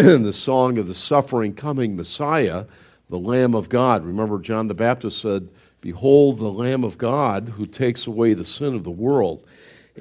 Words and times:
the 0.22 0.32
song 0.32 0.78
of 0.78 0.86
the 0.86 0.94
suffering 0.94 1.52
coming 1.52 1.94
Messiah, 1.94 2.64
the 3.10 3.18
Lamb 3.18 3.54
of 3.54 3.68
God. 3.68 4.02
Remember, 4.02 4.38
John 4.38 4.66
the 4.66 4.72
Baptist 4.72 5.20
said, 5.20 5.50
Behold 5.82 6.38
the 6.38 6.50
Lamb 6.50 6.84
of 6.84 6.96
God 6.96 7.52
who 7.56 7.66
takes 7.66 8.06
away 8.06 8.32
the 8.32 8.46
sin 8.46 8.74
of 8.74 8.82
the 8.82 8.90
world. 8.90 9.44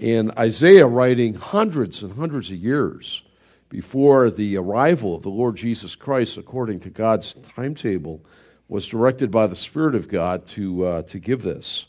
And 0.02 0.31
Isaiah, 0.38 0.88
writing 0.88 1.33
hundreds 1.33 2.02
and 2.02 2.14
hundreds 2.14 2.50
of 2.50 2.56
years 2.56 3.23
before 3.67 4.31
the 4.31 4.56
arrival 4.56 5.16
of 5.16 5.23
the 5.23 5.30
Lord 5.30 5.58
Jesus 5.58 5.95
Christ, 5.95 6.38
according 6.38 6.80
to 6.81 6.89
God's 6.89 7.36
timetable, 7.53 8.22
was 8.69 8.88
directed 8.88 9.31
by 9.31 9.47
the 9.47 9.56
Spirit 9.58 9.95
of 9.95 10.08
God 10.08 10.45
to, 10.47 10.86
uh, 10.86 11.02
to 11.03 11.19
give 11.19 11.41
this. 11.41 11.88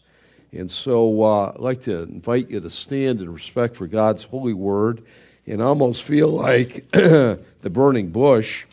And 0.51 0.69
so 0.69 1.23
uh, 1.23 1.53
I'd 1.55 1.61
like 1.61 1.83
to 1.83 2.03
invite 2.03 2.51
you 2.51 2.59
to 2.59 2.71
stand 2.71 3.21
in 3.21 3.33
respect 3.33 3.77
for 3.77 3.87
God's 3.87 4.25
holy 4.25 4.55
word 4.55 5.05
and 5.47 5.63
almost 5.63 6.03
feel 6.03 6.29
like 6.29 6.91
the 6.93 7.39
burning 7.63 8.11
bush 8.11 8.65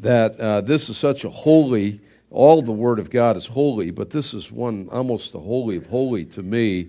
that 0.00 0.38
uh, 0.40 0.60
this 0.60 0.88
is 0.88 0.96
such 0.96 1.24
a 1.24 1.30
holy, 1.30 2.00
all 2.30 2.60
the 2.60 2.72
Word 2.72 2.98
of 2.98 3.10
God 3.10 3.36
is 3.36 3.46
holy, 3.46 3.90
but 3.90 4.10
this 4.10 4.34
is 4.34 4.50
one 4.50 4.88
almost 4.90 5.32
the 5.32 5.40
holy 5.40 5.76
of 5.76 5.86
holy 5.86 6.24
to 6.26 6.42
me, 6.42 6.88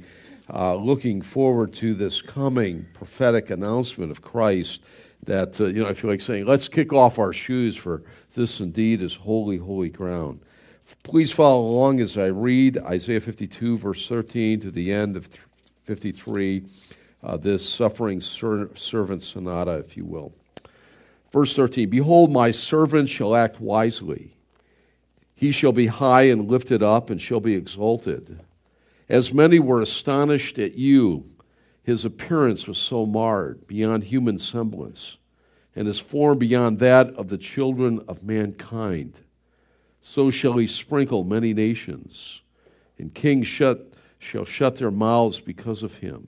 uh, 0.52 0.76
looking 0.76 1.22
forward 1.22 1.74
to 1.74 1.94
this 1.94 2.22
coming 2.22 2.86
prophetic 2.94 3.50
announcement 3.50 4.12
of 4.12 4.22
Christ 4.22 4.82
that, 5.24 5.60
uh, 5.62 5.66
you 5.66 5.84
know, 5.84 5.90
I 5.90 5.94
feel 5.94 6.10
like 6.10 6.22
saying, 6.22 6.46
let's 6.46 6.68
kick 6.68 6.92
off 6.92 7.20
our 7.20 7.34
shoes 7.34 7.78
for 7.78 8.02
this 8.34 8.60
indeed 8.60 9.02
is 9.02 9.14
holy, 9.14 9.58
holy 9.58 9.90
ground. 9.90 10.40
Please 11.04 11.32
follow 11.32 11.66
along 11.66 12.02
as 12.02 12.18
I 12.18 12.26
read 12.26 12.78
Isaiah 12.78 13.22
52, 13.22 13.78
verse 13.78 14.08
13 14.08 14.60
to 14.62 14.72
the 14.72 14.92
end 14.92 15.16
of 15.16 15.30
53 15.86 16.64
uh, 17.24 17.38
this 17.38 17.68
suffering 17.68 18.20
ser- 18.20 18.70
servant 18.76 19.24
sonata, 19.24 19.74
if 19.74 19.96
you 19.96 20.06
will. 20.06 20.34
Verse 21.32 21.56
13 21.56 21.90
Behold, 21.90 22.32
my 22.32 22.52
servant 22.52 23.10
shall 23.10 23.36
act 23.36 23.60
wisely. 23.60 24.36
He 25.36 25.52
shall 25.52 25.72
be 25.72 25.88
high 25.88 26.24
and 26.24 26.48
lifted 26.48 26.84
up 26.84 27.10
and 27.10 27.22
shall 27.22 27.40
be 27.40 27.56
exalted. 27.56 28.40
As 29.10 29.34
many 29.34 29.60
were 29.60 29.82
astonished 29.82 30.60
at 30.60 30.76
you, 30.76 31.26
his 31.84 32.06
appearance 32.06 32.68
was 32.68 32.78
so 32.78 33.06
marred 33.06 33.68
beyond 33.68 34.06
human 34.06 34.38
semblance, 34.38 35.18
and 35.76 35.88
his 35.88 36.00
form 36.00 36.38
beyond 36.38 36.80
that 36.80 37.10
of 37.16 37.28
the 37.28 37.38
children 37.38 38.04
of 38.08 38.24
mankind. 38.24 39.16
So 40.00 40.30
shall 40.30 40.58
he 40.58 40.68
sprinkle 40.68 41.24
many 41.24 41.54
nations, 41.54 42.42
and 42.98 43.14
kings 43.14 43.48
shut, 43.48 43.92
shall 44.20 44.46
shut 44.46 44.78
their 44.78 44.92
mouths 44.92 45.40
because 45.40 45.84
of 45.84 45.98
him. 45.98 46.28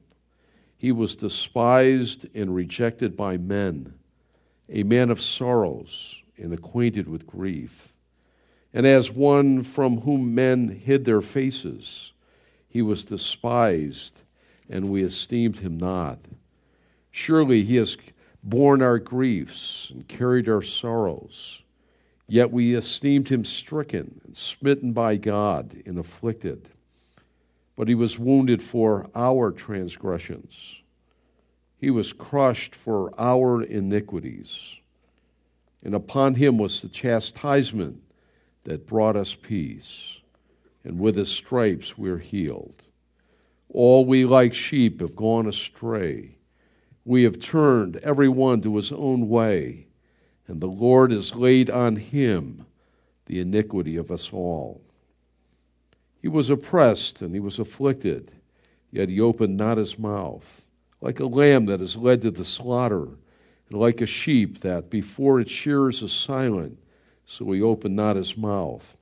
He 0.81 0.91
was 0.91 1.13
despised 1.13 2.25
and 2.33 2.55
rejected 2.55 3.15
by 3.15 3.37
men, 3.37 3.93
a 4.67 4.81
man 4.81 5.11
of 5.11 5.21
sorrows 5.21 6.23
and 6.37 6.51
acquainted 6.51 7.07
with 7.07 7.27
grief. 7.27 7.93
And 8.73 8.87
as 8.87 9.11
one 9.11 9.61
from 9.61 10.01
whom 10.01 10.33
men 10.33 10.69
hid 10.69 11.05
their 11.05 11.21
faces, 11.21 12.13
he 12.67 12.81
was 12.81 13.05
despised, 13.05 14.23
and 14.67 14.89
we 14.89 15.03
esteemed 15.03 15.57
him 15.57 15.77
not. 15.77 16.17
Surely 17.11 17.61
he 17.61 17.75
has 17.75 17.95
borne 18.41 18.81
our 18.81 18.97
griefs 18.97 19.91
and 19.93 20.07
carried 20.07 20.49
our 20.49 20.63
sorrows. 20.63 21.61
Yet 22.27 22.49
we 22.49 22.73
esteemed 22.73 23.29
him 23.29 23.45
stricken 23.45 24.19
and 24.25 24.35
smitten 24.35 24.93
by 24.93 25.17
God 25.17 25.83
and 25.85 25.99
afflicted 25.99 26.69
but 27.81 27.87
he 27.87 27.95
was 27.95 28.19
wounded 28.19 28.61
for 28.61 29.09
our 29.15 29.49
transgressions. 29.49 30.83
He 31.79 31.89
was 31.89 32.13
crushed 32.13 32.75
for 32.75 33.11
our 33.19 33.63
iniquities. 33.63 34.75
And 35.81 35.95
upon 35.95 36.35
him 36.35 36.59
was 36.59 36.81
the 36.81 36.89
chastisement 36.89 38.03
that 38.65 38.85
brought 38.85 39.15
us 39.15 39.33
peace. 39.33 40.19
And 40.83 40.99
with 40.99 41.15
his 41.15 41.31
stripes 41.31 41.97
we're 41.97 42.19
healed. 42.19 42.83
All 43.67 44.05
we 44.05 44.25
like 44.25 44.53
sheep 44.53 45.01
have 45.01 45.15
gone 45.15 45.47
astray. 45.47 46.37
We 47.03 47.23
have 47.23 47.39
turned 47.39 47.95
every 48.03 48.29
one 48.29 48.61
to 48.61 48.75
his 48.75 48.91
own 48.91 49.27
way, 49.27 49.87
and 50.47 50.61
the 50.61 50.67
Lord 50.67 51.09
has 51.09 51.33
laid 51.33 51.71
on 51.71 51.95
him 51.95 52.67
the 53.25 53.39
iniquity 53.39 53.97
of 53.97 54.11
us 54.11 54.31
all. 54.31 54.83
He 56.21 56.27
was 56.27 56.49
oppressed 56.49 57.21
and 57.21 57.33
he 57.33 57.39
was 57.39 57.57
afflicted, 57.57 58.31
yet 58.91 59.09
he 59.09 59.19
opened 59.19 59.57
not 59.57 59.77
his 59.77 59.97
mouth. 59.97 60.65
Like 61.01 61.19
a 61.19 61.25
lamb 61.25 61.65
that 61.65 61.81
is 61.81 61.97
led 61.97 62.21
to 62.21 62.31
the 62.31 62.45
slaughter, 62.45 63.07
and 63.69 63.79
like 63.79 64.01
a 64.01 64.05
sheep 64.05 64.59
that 64.59 64.91
before 64.91 65.39
its 65.39 65.49
shearers 65.49 66.03
is 66.03 66.13
silent, 66.13 66.77
so 67.25 67.51
he 67.51 67.61
opened 67.61 67.95
not 67.95 68.17
his 68.17 68.37
mouth. 68.37 68.95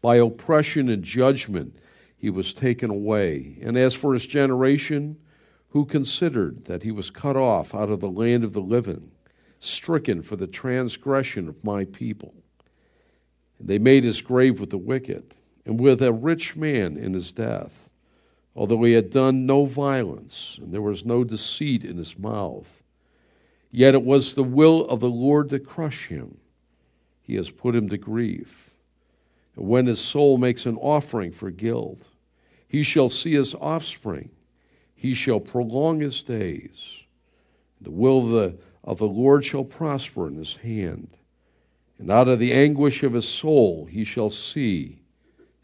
By 0.00 0.16
oppression 0.16 0.88
and 0.88 1.02
judgment 1.02 1.76
he 2.16 2.30
was 2.30 2.54
taken 2.54 2.90
away. 2.90 3.58
And 3.60 3.76
as 3.76 3.94
for 3.94 4.14
his 4.14 4.26
generation, 4.26 5.16
who 5.70 5.84
considered 5.84 6.66
that 6.66 6.84
he 6.84 6.92
was 6.92 7.10
cut 7.10 7.36
off 7.36 7.74
out 7.74 7.90
of 7.90 8.00
the 8.00 8.10
land 8.10 8.44
of 8.44 8.52
the 8.52 8.60
living, 8.60 9.10
stricken 9.58 10.22
for 10.22 10.36
the 10.36 10.46
transgression 10.46 11.48
of 11.48 11.64
my 11.64 11.84
people? 11.84 12.32
And 13.58 13.66
they 13.66 13.78
made 13.78 14.04
his 14.04 14.20
grave 14.20 14.60
with 14.60 14.70
the 14.70 14.78
wicked 14.78 15.34
and 15.68 15.78
with 15.78 16.00
a 16.00 16.10
rich 16.10 16.56
man 16.56 16.96
in 16.96 17.12
his 17.12 17.30
death, 17.30 17.90
although 18.56 18.82
he 18.84 18.94
had 18.94 19.10
done 19.10 19.44
no 19.44 19.66
violence, 19.66 20.58
and 20.62 20.72
there 20.72 20.80
was 20.80 21.04
no 21.04 21.22
deceit 21.22 21.84
in 21.84 21.98
his 21.98 22.18
mouth. 22.18 22.82
Yet 23.70 23.94
it 23.94 24.02
was 24.02 24.32
the 24.32 24.42
will 24.42 24.86
of 24.86 25.00
the 25.00 25.10
Lord 25.10 25.50
to 25.50 25.60
crush 25.60 26.06
him. 26.06 26.38
He 27.20 27.34
has 27.34 27.50
put 27.50 27.76
him 27.76 27.90
to 27.90 27.98
grief. 27.98 28.70
And 29.56 29.68
when 29.68 29.86
his 29.86 30.00
soul 30.00 30.38
makes 30.38 30.64
an 30.64 30.78
offering 30.78 31.32
for 31.32 31.50
guilt, 31.50 32.08
he 32.66 32.82
shall 32.82 33.10
see 33.10 33.32
his 33.32 33.54
offspring. 33.54 34.30
He 34.94 35.12
shall 35.12 35.38
prolong 35.38 36.00
his 36.00 36.22
days. 36.22 37.02
The 37.82 37.90
will 37.90 38.20
of 38.20 38.28
the, 38.30 38.58
of 38.82 38.96
the 38.96 39.06
Lord 39.06 39.44
shall 39.44 39.64
prosper 39.64 40.28
in 40.28 40.36
his 40.36 40.56
hand. 40.56 41.10
And 41.98 42.10
out 42.10 42.26
of 42.26 42.38
the 42.38 42.54
anguish 42.54 43.02
of 43.02 43.12
his 43.12 43.28
soul 43.28 43.84
he 43.84 44.04
shall 44.04 44.30
see 44.30 45.00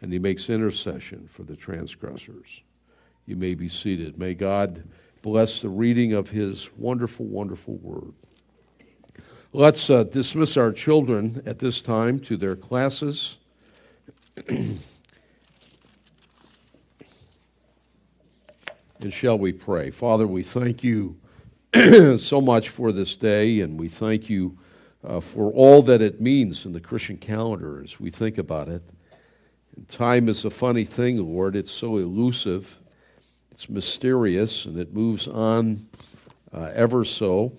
and 0.00 0.12
he 0.12 0.18
makes 0.18 0.48
intercession 0.48 1.28
for 1.32 1.42
the 1.42 1.56
transgressors. 1.56 2.62
You 3.26 3.36
may 3.36 3.54
be 3.54 3.68
seated. 3.68 4.18
May 4.18 4.34
God 4.34 4.84
bless 5.22 5.60
the 5.60 5.68
reading 5.68 6.12
of 6.12 6.30
his 6.30 6.70
wonderful, 6.76 7.26
wonderful 7.26 7.74
word. 7.76 8.12
Let's 9.52 9.90
uh, 9.90 10.04
dismiss 10.04 10.56
our 10.56 10.72
children 10.72 11.42
at 11.46 11.58
this 11.58 11.80
time 11.80 12.20
to 12.20 12.36
their 12.36 12.54
classes. 12.54 13.38
and 14.48 14.78
shall 19.10 19.38
we 19.38 19.52
pray? 19.52 19.90
Father, 19.90 20.26
we 20.26 20.42
thank 20.42 20.84
you 20.84 21.16
so 22.18 22.40
much 22.40 22.68
for 22.68 22.92
this 22.92 23.16
day, 23.16 23.60
and 23.60 23.78
we 23.78 23.88
thank 23.88 24.30
you 24.30 24.56
uh, 25.04 25.20
for 25.20 25.52
all 25.52 25.82
that 25.82 26.02
it 26.02 26.20
means 26.20 26.66
in 26.66 26.72
the 26.72 26.80
Christian 26.80 27.16
calendar 27.16 27.82
as 27.82 27.98
we 27.98 28.10
think 28.10 28.38
about 28.38 28.68
it. 28.68 28.82
Time 29.86 30.28
is 30.28 30.44
a 30.44 30.50
funny 30.50 30.84
thing, 30.84 31.18
Lord. 31.18 31.54
It's 31.54 31.70
so 31.70 31.98
elusive, 31.98 32.80
it's 33.52 33.68
mysterious, 33.68 34.64
and 34.64 34.76
it 34.76 34.92
moves 34.92 35.28
on 35.28 35.86
uh, 36.52 36.70
ever 36.74 37.04
so. 37.04 37.52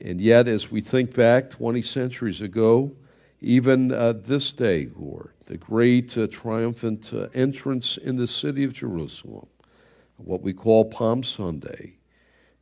And 0.00 0.20
yet, 0.20 0.46
as 0.46 0.70
we 0.70 0.80
think 0.80 1.14
back 1.14 1.50
20 1.50 1.82
centuries 1.82 2.40
ago, 2.40 2.92
even 3.40 3.92
uh, 3.92 4.12
this 4.12 4.52
day, 4.52 4.88
Lord, 4.96 5.32
the 5.46 5.56
great 5.56 6.16
uh, 6.16 6.28
triumphant 6.28 7.12
uh, 7.12 7.28
entrance 7.34 7.96
in 7.96 8.16
the 8.16 8.28
city 8.28 8.64
of 8.64 8.72
Jerusalem, 8.72 9.48
what 10.18 10.42
we 10.42 10.52
call 10.52 10.84
Palm 10.84 11.22
Sunday, 11.22 11.94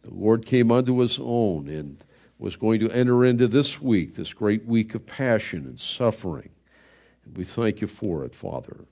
the 0.03 0.15
Lord 0.15 0.47
came 0.47 0.73
unto 0.73 0.99
his 1.01 1.19
own 1.21 1.69
and 1.69 2.03
was 2.39 2.57
going 2.57 2.81
to 2.81 2.91
enter 2.91 3.25
into 3.25 3.49
this 3.49 3.83
week, 3.83 4.15
this 4.15 4.33
great 4.33 4.65
week 4.65 4.95
of 4.95 5.05
passion 5.05 5.67
and 5.67 5.79
suffering. 5.79 6.51
We 7.35 7.45
thank 7.45 7.81
you 7.81 7.87
for 7.87 8.25
it, 8.25 8.35
Father. 8.35 8.85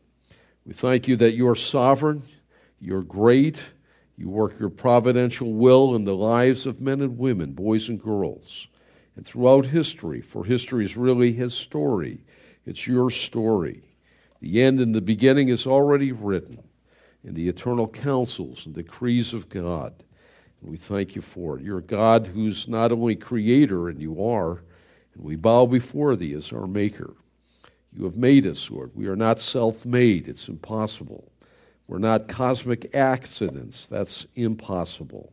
We 0.64 0.72
thank 0.72 1.08
you 1.08 1.16
that 1.16 1.34
you're 1.34 1.54
sovereign, 1.54 2.22
you're 2.80 3.02
great, 3.02 3.62
you 4.16 4.28
work 4.28 4.58
your 4.58 4.70
providential 4.70 5.52
will 5.52 5.94
in 5.94 6.04
the 6.04 6.16
lives 6.16 6.66
of 6.66 6.80
men 6.80 7.00
and 7.00 7.18
women, 7.18 7.52
boys 7.52 7.88
and 7.88 8.00
girls, 8.00 8.66
and 9.14 9.24
throughout 9.24 9.66
history, 9.66 10.20
for 10.20 10.44
history 10.44 10.84
is 10.84 10.96
really 10.96 11.32
his 11.32 11.54
story. 11.54 12.24
It's 12.64 12.86
your 12.86 13.10
story. 13.10 13.82
The 14.40 14.62
end 14.62 14.80
and 14.80 14.94
the 14.94 15.00
beginning 15.00 15.48
is 15.48 15.66
already 15.66 16.12
written 16.12 16.62
in 17.24 17.34
the 17.34 17.48
eternal 17.48 17.88
counsels 17.88 18.66
and 18.66 18.74
decrees 18.74 19.32
of 19.32 19.48
God. 19.48 19.94
And 20.60 20.70
we 20.70 20.76
thank 20.76 21.14
you 21.14 21.22
for 21.22 21.58
it. 21.58 21.64
You're 21.64 21.78
a 21.78 21.82
God 21.82 22.26
who's 22.26 22.68
not 22.68 22.92
only 22.92 23.16
creator, 23.16 23.88
and 23.88 24.00
you 24.00 24.24
are, 24.24 24.62
and 25.14 25.24
we 25.24 25.36
bow 25.36 25.66
before 25.66 26.16
thee 26.16 26.34
as 26.34 26.52
our 26.52 26.66
maker. 26.66 27.14
You 27.96 28.04
have 28.04 28.16
made 28.16 28.46
us, 28.46 28.70
Lord. 28.70 28.90
We 28.94 29.06
are 29.06 29.16
not 29.16 29.40
self 29.40 29.86
made, 29.86 30.28
it's 30.28 30.48
impossible. 30.48 31.32
We're 31.88 31.98
not 31.98 32.28
cosmic 32.28 32.94
accidents. 32.94 33.86
That's 33.86 34.26
impossible. 34.34 35.32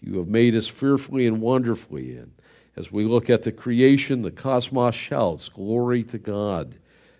You 0.00 0.18
have 0.18 0.26
made 0.26 0.54
us 0.54 0.66
fearfully 0.66 1.26
and 1.26 1.40
wonderfully. 1.40 2.16
And 2.16 2.32
as 2.76 2.90
we 2.90 3.04
look 3.04 3.28
at 3.28 3.42
the 3.42 3.52
creation, 3.52 4.22
the 4.22 4.30
cosmos 4.30 4.94
shouts, 4.94 5.48
Glory 5.48 6.02
to 6.04 6.18
God. 6.18 6.76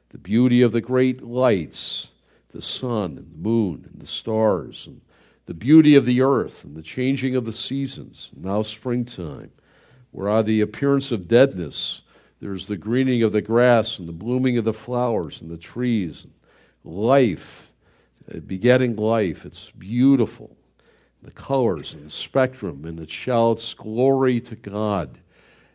The 0.08 0.18
beauty 0.18 0.62
of 0.62 0.72
the 0.72 0.80
great 0.80 1.22
lights, 1.22 2.12
the 2.50 2.62
sun 2.62 3.16
and 3.18 3.32
the 3.32 3.48
moon 3.48 3.88
and 3.90 4.00
the 4.00 4.06
stars, 4.06 4.86
and 4.86 5.00
the 5.46 5.54
beauty 5.54 5.94
of 5.94 6.06
the 6.06 6.22
earth 6.22 6.64
and 6.64 6.76
the 6.76 6.82
changing 6.82 7.36
of 7.36 7.44
the 7.44 7.52
seasons, 7.52 8.30
now 8.36 8.62
springtime, 8.62 9.50
where 10.10 10.28
are 10.28 10.42
the 10.42 10.60
appearance 10.60 11.12
of 11.12 11.28
deadness, 11.28 12.02
there's 12.42 12.66
the 12.66 12.76
greening 12.76 13.22
of 13.22 13.30
the 13.30 13.40
grass 13.40 14.00
and 14.00 14.08
the 14.08 14.12
blooming 14.12 14.58
of 14.58 14.64
the 14.64 14.72
flowers 14.72 15.40
and 15.40 15.48
the 15.48 15.56
trees, 15.56 16.26
life 16.82 17.70
uh, 18.34 18.40
begetting 18.40 18.96
life. 18.96 19.46
It's 19.46 19.70
beautiful. 19.70 20.56
The 21.22 21.30
colors 21.30 21.94
and 21.94 22.04
the 22.04 22.10
spectrum, 22.10 22.84
and 22.84 22.98
it 22.98 23.10
shouts 23.10 23.74
glory 23.74 24.40
to 24.40 24.56
God. 24.56 25.20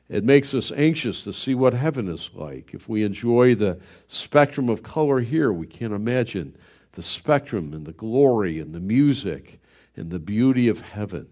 It 0.10 0.25
makes 0.25 0.54
us 0.54 0.74
anxious 0.74 1.24
to 1.24 1.31
see 1.31 1.56
what 1.56 1.74
heaven 1.74 2.10
is 2.10 2.31
like. 2.34 2.74
If 2.74 2.90
we 2.90 3.04
enjoy 3.04 3.56
the 3.56 3.80
spectrum 4.08 4.68
of 4.68 4.84
color 4.84 5.22
here, 5.22 5.54
we 5.54 5.68
can't 5.68 5.94
imagine 5.94 6.54
the 6.92 7.04
spectrum 7.04 7.72
and 7.72 7.86
the 7.86 7.94
glory 7.94 8.60
and 8.60 8.75
the 8.75 8.81
music 8.81 9.62
and 9.96 10.12
the 10.12 10.20
beauty 10.20 10.68
of 10.68 10.81
heaven. 10.81 11.30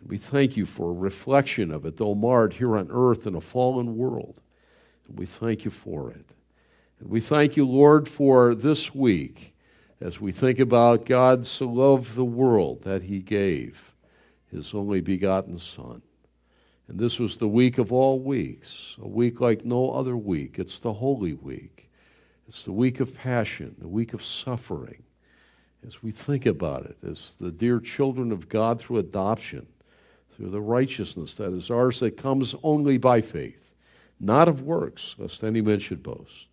And 0.00 0.10
we 0.10 0.18
thank 0.18 0.56
you 0.56 0.66
for 0.66 0.90
a 0.90 0.94
reflection 0.94 1.70
of 1.70 1.86
it, 1.86 1.98
though 1.98 2.16
marred 2.16 2.54
here 2.54 2.76
on 2.76 2.88
earth 2.90 3.28
in 3.28 3.36
a 3.36 3.40
fallen 3.40 3.96
world. 3.96 4.40
We 5.14 5.26
thank 5.26 5.64
you 5.64 5.70
for 5.70 6.10
it. 6.10 6.26
And 7.00 7.10
we 7.10 7.20
thank 7.20 7.56
you, 7.56 7.66
Lord, 7.66 8.08
for 8.08 8.54
this 8.54 8.94
week 8.94 9.54
as 10.00 10.20
we 10.20 10.32
think 10.32 10.58
about 10.58 11.06
God 11.06 11.46
so 11.46 11.66
loved 11.68 12.14
the 12.14 12.24
world 12.24 12.82
that 12.82 13.02
he 13.02 13.20
gave 13.20 13.94
his 14.50 14.74
only 14.74 15.00
begotten 15.00 15.58
Son. 15.58 16.02
And 16.88 16.98
this 16.98 17.18
was 17.18 17.36
the 17.36 17.48
week 17.48 17.78
of 17.78 17.92
all 17.92 18.20
weeks, 18.20 18.96
a 19.00 19.08
week 19.08 19.40
like 19.40 19.64
no 19.64 19.90
other 19.90 20.16
week. 20.16 20.58
It's 20.58 20.78
the 20.78 20.92
Holy 20.92 21.34
Week. 21.34 21.90
It's 22.48 22.62
the 22.62 22.72
week 22.72 23.00
of 23.00 23.14
passion, 23.14 23.74
the 23.78 23.88
week 23.88 24.14
of 24.14 24.24
suffering. 24.24 25.02
As 25.86 26.02
we 26.02 26.10
think 26.10 26.46
about 26.46 26.86
it, 26.86 26.96
as 27.08 27.32
the 27.40 27.50
dear 27.50 27.80
children 27.80 28.30
of 28.32 28.48
God 28.48 28.80
through 28.80 28.98
adoption, 28.98 29.66
through 30.36 30.50
the 30.50 30.60
righteousness 30.60 31.34
that 31.34 31.52
is 31.52 31.70
ours 31.70 32.00
that 32.00 32.16
comes 32.16 32.54
only 32.62 32.98
by 32.98 33.20
faith, 33.20 33.65
not 34.18 34.48
of 34.48 34.62
works, 34.62 35.14
lest 35.18 35.44
any 35.44 35.60
man 35.60 35.78
should 35.78 36.02
boast 36.02 36.46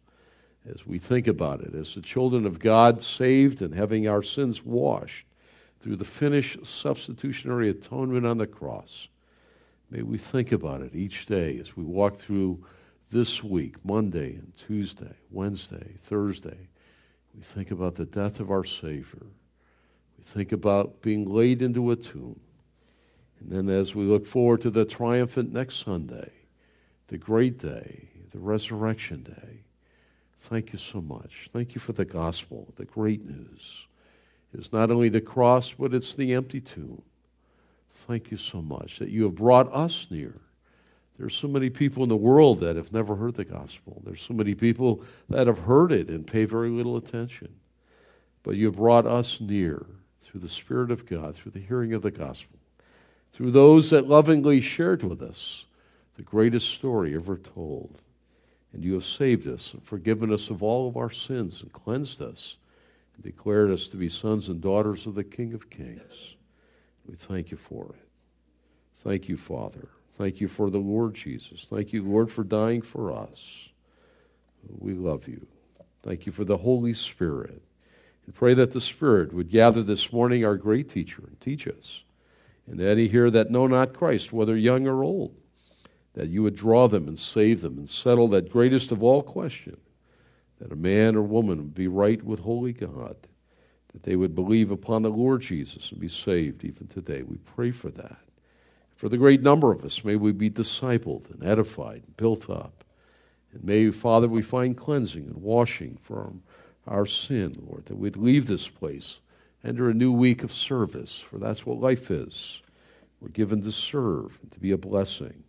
as 0.65 0.85
we 0.87 0.97
think 0.97 1.27
about 1.27 1.61
it, 1.61 1.75
as 1.75 1.93
the 1.93 2.01
children 2.01 2.45
of 2.45 2.59
God 2.59 3.01
saved 3.01 3.61
and 3.61 3.73
having 3.73 4.07
our 4.07 4.23
sins 4.23 4.63
washed 4.63 5.25
through 5.79 5.97
the 5.97 6.05
finished 6.05 6.65
substitutionary 6.65 7.69
atonement 7.69 8.25
on 8.25 8.37
the 8.37 8.47
cross. 8.47 9.09
May 9.89 10.01
we 10.01 10.17
think 10.17 10.51
about 10.51 10.81
it 10.81 10.95
each 10.95 11.25
day 11.25 11.59
as 11.59 11.75
we 11.75 11.83
walk 11.83 12.17
through 12.17 12.63
this 13.11 13.43
week, 13.43 13.83
Monday 13.85 14.35
and 14.35 14.53
Tuesday, 14.55 15.13
Wednesday, 15.29 15.93
Thursday. 15.99 16.69
We 17.35 17.41
think 17.41 17.69
about 17.69 17.95
the 17.95 18.05
death 18.05 18.39
of 18.39 18.49
our 18.49 18.63
Savior. 18.63 19.27
We 20.17 20.23
think 20.23 20.51
about 20.51 21.01
being 21.01 21.29
laid 21.29 21.61
into 21.61 21.91
a 21.91 21.95
tomb. 21.95 22.39
And 23.39 23.51
then 23.51 23.69
as 23.69 23.93
we 23.93 24.05
look 24.05 24.25
forward 24.25 24.61
to 24.61 24.69
the 24.69 24.85
triumphant 24.85 25.51
next 25.51 25.83
Sunday, 25.83 26.31
the 27.07 27.17
great 27.17 27.57
day, 27.59 28.09
the 28.31 28.39
resurrection 28.39 29.23
day, 29.23 29.63
Thank 30.43 30.73
you 30.73 30.79
so 30.79 31.01
much. 31.01 31.49
Thank 31.53 31.73
you 31.73 31.79
for 31.79 31.93
the 31.93 32.03
gospel, 32.03 32.67
the 32.75 32.83
great 32.83 33.25
news. 33.25 33.87
It's 34.53 34.73
not 34.73 34.91
only 34.91 35.07
the 35.07 35.21
cross, 35.21 35.71
but 35.71 35.93
it's 35.93 36.15
the 36.15 36.33
empty 36.33 36.59
tomb. 36.59 37.01
Thank 37.89 38.29
you 38.29 38.37
so 38.37 38.61
much 38.61 38.99
that 38.99 39.09
you 39.09 39.23
have 39.23 39.35
brought 39.35 39.73
us 39.73 40.07
near. 40.09 40.35
There's 41.17 41.35
so 41.35 41.47
many 41.47 41.69
people 41.69 42.03
in 42.03 42.09
the 42.09 42.17
world 42.17 42.59
that 42.59 42.75
have 42.75 42.91
never 42.91 43.15
heard 43.15 43.35
the 43.35 43.45
gospel. 43.45 44.01
There's 44.05 44.21
so 44.21 44.33
many 44.33 44.53
people 44.53 45.01
that 45.29 45.47
have 45.47 45.59
heard 45.59 45.93
it 45.93 46.09
and 46.09 46.27
pay 46.27 46.43
very 46.43 46.69
little 46.69 46.97
attention. 46.97 47.55
But 48.43 48.57
you 48.57 48.65
have 48.65 48.75
brought 48.75 49.05
us 49.05 49.39
near 49.39 49.85
through 50.21 50.41
the 50.41 50.49
Spirit 50.49 50.91
of 50.91 51.05
God, 51.05 51.35
through 51.35 51.53
the 51.53 51.59
hearing 51.59 51.93
of 51.93 52.01
the 52.01 52.11
gospel, 52.11 52.59
through 53.31 53.51
those 53.51 53.91
that 53.91 54.09
lovingly 54.09 54.59
shared 54.59 55.03
with 55.03 55.21
us 55.21 55.65
the 56.15 56.23
greatest 56.23 56.69
story 56.69 57.15
ever 57.15 57.37
told. 57.37 57.99
And 58.71 58.83
you 58.83 58.93
have 58.93 59.05
saved 59.05 59.47
us 59.47 59.73
and 59.73 59.83
forgiven 59.83 60.33
us 60.33 60.49
of 60.49 60.63
all 60.63 60.87
of 60.87 60.97
our 60.97 61.11
sins 61.11 61.61
and 61.61 61.71
cleansed 61.71 62.21
us 62.21 62.57
and 63.15 63.23
declared 63.23 63.69
us 63.69 63.87
to 63.87 63.97
be 63.97 64.09
sons 64.09 64.47
and 64.47 64.59
daughters 64.59 65.05
of 65.05 65.15
the 65.15 65.23
King 65.23 65.53
of 65.53 65.69
Kings. 65.69 66.35
We 67.05 67.15
thank 67.15 67.51
you 67.51 67.57
for 67.57 67.93
it. 67.93 68.07
Thank 69.03 69.29
you, 69.29 69.37
Father. 69.37 69.89
Thank 70.17 70.39
you 70.41 70.47
for 70.47 70.69
the 70.69 70.79
Lord 70.79 71.13
Jesus. 71.13 71.67
Thank 71.69 71.93
you, 71.93 72.03
Lord, 72.03 72.31
for 72.31 72.43
dying 72.43 72.81
for 72.81 73.11
us. 73.11 73.69
We 74.79 74.93
love 74.93 75.27
you. 75.27 75.45
Thank 76.03 76.25
you 76.25 76.31
for 76.31 76.45
the 76.45 76.57
Holy 76.57 76.93
Spirit. 76.93 77.61
And 78.25 78.33
pray 78.33 78.53
that 78.53 78.71
the 78.71 78.81
Spirit 78.81 79.33
would 79.33 79.49
gather 79.49 79.83
this 79.83 80.13
morning 80.13 80.45
our 80.45 80.55
great 80.55 80.89
teacher 80.89 81.23
and 81.25 81.39
teach 81.41 81.67
us. 81.67 82.03
And 82.65 82.79
any 82.79 83.07
here 83.07 83.29
that 83.29 83.51
know 83.51 83.67
not 83.67 83.93
Christ, 83.93 84.31
whether 84.31 84.55
young 84.55 84.87
or 84.87 85.03
old, 85.03 85.35
that 86.13 86.29
you 86.29 86.43
would 86.43 86.55
draw 86.55 86.87
them 86.87 87.07
and 87.07 87.17
save 87.17 87.61
them 87.61 87.77
and 87.77 87.89
settle 87.89 88.27
that 88.29 88.51
greatest 88.51 88.91
of 88.91 89.03
all 89.03 89.23
question 89.23 89.77
that 90.59 90.71
a 90.71 90.75
man 90.77 91.15
or 91.15 91.21
woman 91.21 91.57
would 91.57 91.75
be 91.75 91.87
right 91.87 92.23
with 92.23 92.39
holy 92.39 92.71
God, 92.71 93.17
that 93.91 94.03
they 94.03 94.15
would 94.15 94.33
believe 94.33 94.71
upon 94.71 95.01
the 95.01 95.09
Lord 95.09 95.41
Jesus 95.41 95.91
and 95.91 95.99
be 95.99 96.07
saved 96.07 96.63
even 96.63 96.87
today. 96.87 97.21
We 97.21 97.37
pray 97.37 97.71
for 97.71 97.89
that. 97.89 98.19
For 98.95 99.09
the 99.09 99.17
great 99.17 99.41
number 99.41 99.71
of 99.71 99.83
us, 99.83 100.05
may 100.05 100.15
we 100.15 100.31
be 100.31 100.49
discipled 100.49 101.29
and 101.31 101.43
edified 101.43 102.03
and 102.05 102.15
built 102.15 102.49
up. 102.49 102.85
And 103.51 103.63
may, 103.63 103.91
Father, 103.91 104.29
we 104.29 104.41
find 104.41 104.77
cleansing 104.77 105.25
and 105.25 105.41
washing 105.41 105.97
from 106.01 106.43
our 106.87 107.05
sin, 107.05 107.55
Lord, 107.67 107.87
that 107.87 107.97
we'd 107.97 108.15
leave 108.15 108.47
this 108.47 108.69
place, 108.69 109.19
enter 109.63 109.89
a 109.89 109.93
new 109.93 110.11
week 110.11 110.43
of 110.43 110.53
service, 110.53 111.19
for 111.19 111.37
that's 111.37 111.65
what 111.65 111.79
life 111.79 112.09
is. 112.09 112.61
We're 113.19 113.29
given 113.29 113.61
to 113.63 113.71
serve 113.71 114.39
and 114.41 114.51
to 114.51 114.59
be 114.59 114.71
a 114.71 114.77
blessing. 114.77 115.43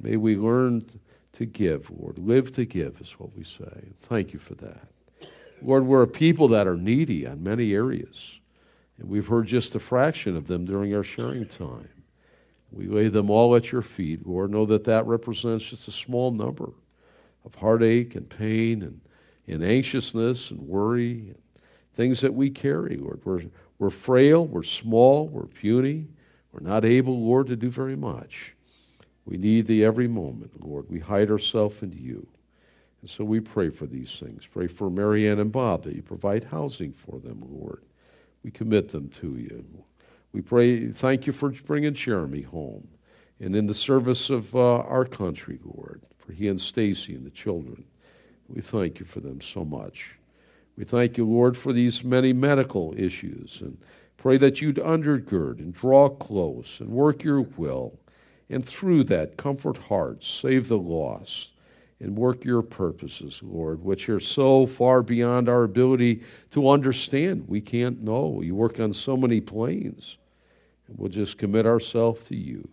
May 0.00 0.16
we 0.16 0.36
learn 0.36 0.84
to 1.32 1.46
give, 1.46 1.90
Lord. 1.90 2.18
Live 2.18 2.52
to 2.52 2.64
give 2.64 3.00
is 3.00 3.12
what 3.12 3.36
we 3.36 3.44
say. 3.44 3.90
Thank 3.96 4.32
you 4.32 4.38
for 4.38 4.54
that. 4.56 4.88
Lord, 5.60 5.86
we're 5.86 6.02
a 6.02 6.08
people 6.08 6.48
that 6.48 6.66
are 6.66 6.76
needy 6.76 7.26
on 7.26 7.42
many 7.42 7.72
areas, 7.74 8.40
and 8.98 9.08
we've 9.08 9.26
heard 9.26 9.46
just 9.46 9.74
a 9.74 9.80
fraction 9.80 10.36
of 10.36 10.46
them 10.46 10.64
during 10.64 10.94
our 10.94 11.02
sharing 11.02 11.46
time. 11.46 11.88
We 12.70 12.86
lay 12.86 13.08
them 13.08 13.30
all 13.30 13.56
at 13.56 13.72
your 13.72 13.82
feet, 13.82 14.26
Lord. 14.26 14.50
Know 14.50 14.66
that 14.66 14.84
that 14.84 15.06
represents 15.06 15.68
just 15.68 15.88
a 15.88 15.92
small 15.92 16.30
number 16.30 16.70
of 17.44 17.54
heartache 17.54 18.14
and 18.14 18.28
pain 18.28 18.82
and, 18.82 19.00
and 19.46 19.64
anxiousness 19.64 20.50
and 20.50 20.60
worry 20.60 21.12
and 21.12 21.38
things 21.94 22.20
that 22.20 22.34
we 22.34 22.50
carry, 22.50 22.96
Lord. 22.96 23.20
We're, 23.24 23.42
we're 23.78 23.90
frail, 23.90 24.46
we're 24.46 24.62
small, 24.62 25.28
we're 25.28 25.46
puny, 25.46 26.08
we're 26.52 26.68
not 26.68 26.84
able, 26.84 27.18
Lord, 27.26 27.46
to 27.48 27.56
do 27.56 27.70
very 27.70 27.96
much. 27.96 28.54
We 29.28 29.36
need 29.36 29.66
thee 29.66 29.84
every 29.84 30.08
moment, 30.08 30.64
Lord. 30.64 30.86
We 30.88 31.00
hide 31.00 31.30
ourselves 31.30 31.82
in 31.82 31.92
you. 31.92 32.26
And 33.02 33.10
so 33.10 33.24
we 33.24 33.40
pray 33.40 33.68
for 33.68 33.84
these 33.84 34.18
things. 34.18 34.46
Pray 34.46 34.68
for 34.68 34.88
Marianne 34.88 35.38
and 35.38 35.52
Bob 35.52 35.84
that 35.84 35.94
you 35.94 36.00
provide 36.00 36.44
housing 36.44 36.94
for 36.94 37.20
them, 37.20 37.42
Lord. 37.46 37.82
We 38.42 38.50
commit 38.50 38.88
them 38.88 39.10
to 39.20 39.36
you. 39.36 39.84
We 40.32 40.40
pray, 40.40 40.88
thank 40.92 41.26
you 41.26 41.34
for 41.34 41.50
bringing 41.50 41.92
Jeremy 41.92 42.40
home 42.40 42.88
and 43.38 43.54
in 43.54 43.66
the 43.66 43.74
service 43.74 44.30
of 44.30 44.56
uh, 44.56 44.78
our 44.78 45.04
country, 45.04 45.58
Lord, 45.62 46.00
for 46.16 46.32
he 46.32 46.48
and 46.48 46.58
Stacy 46.58 47.14
and 47.14 47.26
the 47.26 47.30
children. 47.30 47.84
We 48.48 48.62
thank 48.62 48.98
you 48.98 49.04
for 49.04 49.20
them 49.20 49.42
so 49.42 49.62
much. 49.62 50.18
We 50.78 50.84
thank 50.84 51.18
you, 51.18 51.26
Lord, 51.26 51.54
for 51.54 51.74
these 51.74 52.02
many 52.02 52.32
medical 52.32 52.94
issues 52.96 53.60
and 53.60 53.76
pray 54.16 54.38
that 54.38 54.62
you'd 54.62 54.76
undergird 54.76 55.58
and 55.58 55.74
draw 55.74 56.08
close 56.08 56.80
and 56.80 56.88
work 56.88 57.22
your 57.22 57.42
will 57.42 57.98
and 58.50 58.64
through 58.64 59.04
that 59.04 59.36
comfort 59.36 59.76
hearts, 59.76 60.28
save 60.28 60.68
the 60.68 60.78
lost 60.78 61.50
and 62.00 62.16
work 62.16 62.44
your 62.44 62.62
purposes, 62.62 63.40
Lord, 63.42 63.82
which 63.82 64.08
are 64.08 64.20
so 64.20 64.66
far 64.66 65.02
beyond 65.02 65.48
our 65.48 65.64
ability 65.64 66.22
to 66.52 66.70
understand. 66.70 67.44
We 67.48 67.60
can't 67.60 68.02
know. 68.02 68.40
You 68.40 68.54
work 68.54 68.78
on 68.78 68.92
so 68.92 69.16
many 69.16 69.40
planes. 69.40 70.16
We'll 70.88 71.10
just 71.10 71.38
commit 71.38 71.66
ourselves 71.66 72.26
to 72.28 72.36
you. 72.36 72.68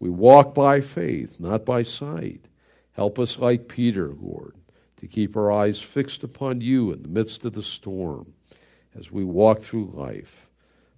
We 0.00 0.10
walk 0.10 0.54
by 0.54 0.80
faith, 0.80 1.38
not 1.38 1.64
by 1.64 1.82
sight. 1.82 2.46
Help 2.92 3.18
us, 3.18 3.38
like 3.38 3.68
Peter, 3.68 4.12
Lord, 4.20 4.56
to 4.96 5.06
keep 5.06 5.36
our 5.36 5.52
eyes 5.52 5.80
fixed 5.80 6.24
upon 6.24 6.60
you 6.60 6.90
in 6.92 7.02
the 7.02 7.08
midst 7.08 7.44
of 7.44 7.52
the 7.52 7.62
storm 7.62 8.32
as 8.98 9.12
we 9.12 9.24
walk 9.24 9.60
through 9.60 9.92
life. 9.92 10.48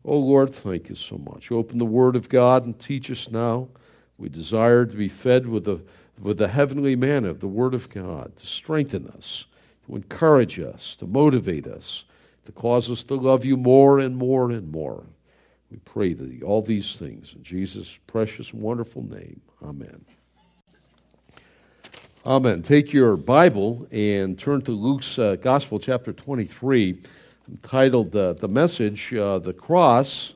Oh, 0.04 0.18
Lord, 0.18 0.54
thank 0.54 0.88
you 0.88 0.94
so 0.94 1.18
much. 1.18 1.52
Open 1.52 1.78
the 1.78 1.84
Word 1.84 2.16
of 2.16 2.30
God 2.30 2.64
and 2.64 2.78
teach 2.78 3.10
us 3.10 3.30
now. 3.30 3.68
We 4.20 4.28
desire 4.28 4.84
to 4.84 4.94
be 4.94 5.08
fed 5.08 5.46
with 5.46 5.64
the 5.64 5.80
with 6.20 6.36
the 6.36 6.48
heavenly 6.48 6.94
manna 6.94 7.32
the 7.32 7.48
Word 7.48 7.72
of 7.72 7.88
God 7.88 8.36
to 8.36 8.46
strengthen 8.46 9.08
us, 9.08 9.46
to 9.86 9.96
encourage 9.96 10.60
us, 10.60 10.94
to 10.96 11.06
motivate 11.06 11.66
us, 11.66 12.04
to 12.44 12.52
cause 12.52 12.90
us 12.90 13.02
to 13.04 13.14
love 13.14 13.46
you 13.46 13.56
more 13.56 13.98
and 13.98 14.14
more 14.14 14.50
and 14.50 14.70
more. 14.70 15.02
We 15.70 15.78
pray 15.78 16.12
that 16.12 16.42
all 16.42 16.60
these 16.60 16.96
things 16.96 17.32
in 17.34 17.42
Jesus' 17.42 17.98
precious 18.06 18.52
and 18.52 18.60
wonderful 18.60 19.02
name. 19.02 19.40
Amen. 19.62 20.04
Amen. 22.26 22.62
Take 22.62 22.92
your 22.92 23.16
Bible 23.16 23.88
and 23.90 24.38
turn 24.38 24.60
to 24.62 24.72
Luke's 24.72 25.18
uh, 25.18 25.36
Gospel, 25.36 25.78
chapter 25.78 26.12
23, 26.12 27.00
entitled 27.48 28.14
uh, 28.14 28.34
The 28.34 28.48
Message, 28.48 29.14
uh, 29.14 29.38
The 29.38 29.54
Cross, 29.54 30.34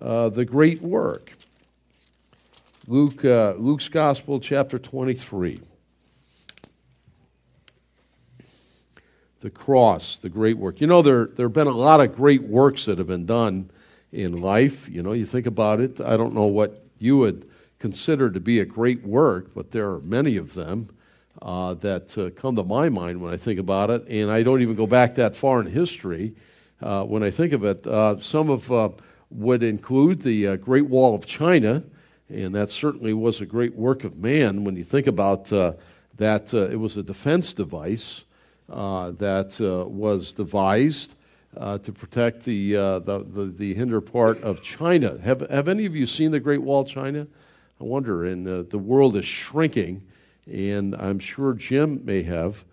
uh, 0.00 0.30
The 0.30 0.44
Great 0.44 0.82
Work. 0.82 1.30
Luke, 2.90 3.24
uh, 3.24 3.52
Luke's 3.56 3.86
Gospel, 3.86 4.40
chapter 4.40 4.76
23. 4.76 5.60
The 9.38 9.50
cross, 9.50 10.16
the 10.16 10.28
great 10.28 10.58
work. 10.58 10.80
You 10.80 10.88
know, 10.88 11.00
there, 11.00 11.26
there 11.26 11.46
have 11.46 11.52
been 11.52 11.68
a 11.68 11.70
lot 11.70 12.00
of 12.00 12.16
great 12.16 12.42
works 12.42 12.86
that 12.86 12.98
have 12.98 13.06
been 13.06 13.26
done 13.26 13.70
in 14.10 14.40
life. 14.40 14.88
You 14.88 15.04
know, 15.04 15.12
you 15.12 15.24
think 15.24 15.46
about 15.46 15.78
it. 15.78 16.00
I 16.00 16.16
don't 16.16 16.34
know 16.34 16.46
what 16.46 16.84
you 16.98 17.16
would 17.18 17.48
consider 17.78 18.28
to 18.28 18.40
be 18.40 18.58
a 18.58 18.64
great 18.64 19.06
work, 19.06 19.54
but 19.54 19.70
there 19.70 19.88
are 19.90 20.00
many 20.00 20.36
of 20.36 20.54
them 20.54 20.88
uh, 21.40 21.74
that 21.74 22.18
uh, 22.18 22.30
come 22.30 22.56
to 22.56 22.64
my 22.64 22.88
mind 22.88 23.22
when 23.22 23.32
I 23.32 23.36
think 23.36 23.60
about 23.60 23.90
it. 23.90 24.04
And 24.08 24.32
I 24.32 24.42
don't 24.42 24.62
even 24.62 24.74
go 24.74 24.88
back 24.88 25.14
that 25.14 25.36
far 25.36 25.60
in 25.60 25.68
history 25.68 26.34
uh, 26.82 27.04
when 27.04 27.22
I 27.22 27.30
think 27.30 27.52
of 27.52 27.64
it. 27.64 27.86
Uh, 27.86 28.18
some 28.18 28.50
of 28.50 28.72
uh, 28.72 28.88
would 29.30 29.62
include 29.62 30.22
the 30.22 30.56
Great 30.56 30.86
Wall 30.86 31.14
of 31.14 31.24
China. 31.24 31.84
And 32.30 32.54
that 32.54 32.70
certainly 32.70 33.12
was 33.12 33.40
a 33.40 33.46
great 33.46 33.74
work 33.74 34.04
of 34.04 34.16
man 34.16 34.62
when 34.62 34.76
you 34.76 34.84
think 34.84 35.08
about 35.08 35.52
uh, 35.52 35.72
that 36.16 36.54
uh, 36.54 36.68
it 36.68 36.76
was 36.76 36.96
a 36.96 37.02
defense 37.02 37.52
device 37.52 38.24
uh, 38.70 39.10
that 39.12 39.60
uh, 39.60 39.88
was 39.88 40.32
devised 40.32 41.14
uh, 41.56 41.78
to 41.78 41.92
protect 41.92 42.44
the, 42.44 42.76
uh, 42.76 42.98
the, 43.00 43.24
the, 43.24 43.44
the, 43.46 43.74
hinder 43.74 44.00
part 44.00 44.40
of 44.42 44.62
China. 44.62 45.18
Have, 45.24 45.40
have 45.50 45.66
any 45.66 45.86
of 45.86 45.96
you 45.96 46.06
seen 46.06 46.30
the 46.30 46.38
Great 46.38 46.62
Wall 46.62 46.82
of 46.82 46.86
China? 46.86 47.26
I 47.80 47.84
wonder. 47.84 48.24
And 48.24 48.46
the 48.46 48.78
world 48.78 49.16
is 49.16 49.24
shrinking, 49.24 50.02
and 50.46 50.94
I'm 50.94 51.18
sure 51.18 51.52
Jim 51.54 52.04
may 52.04 52.22
have. 52.22 52.64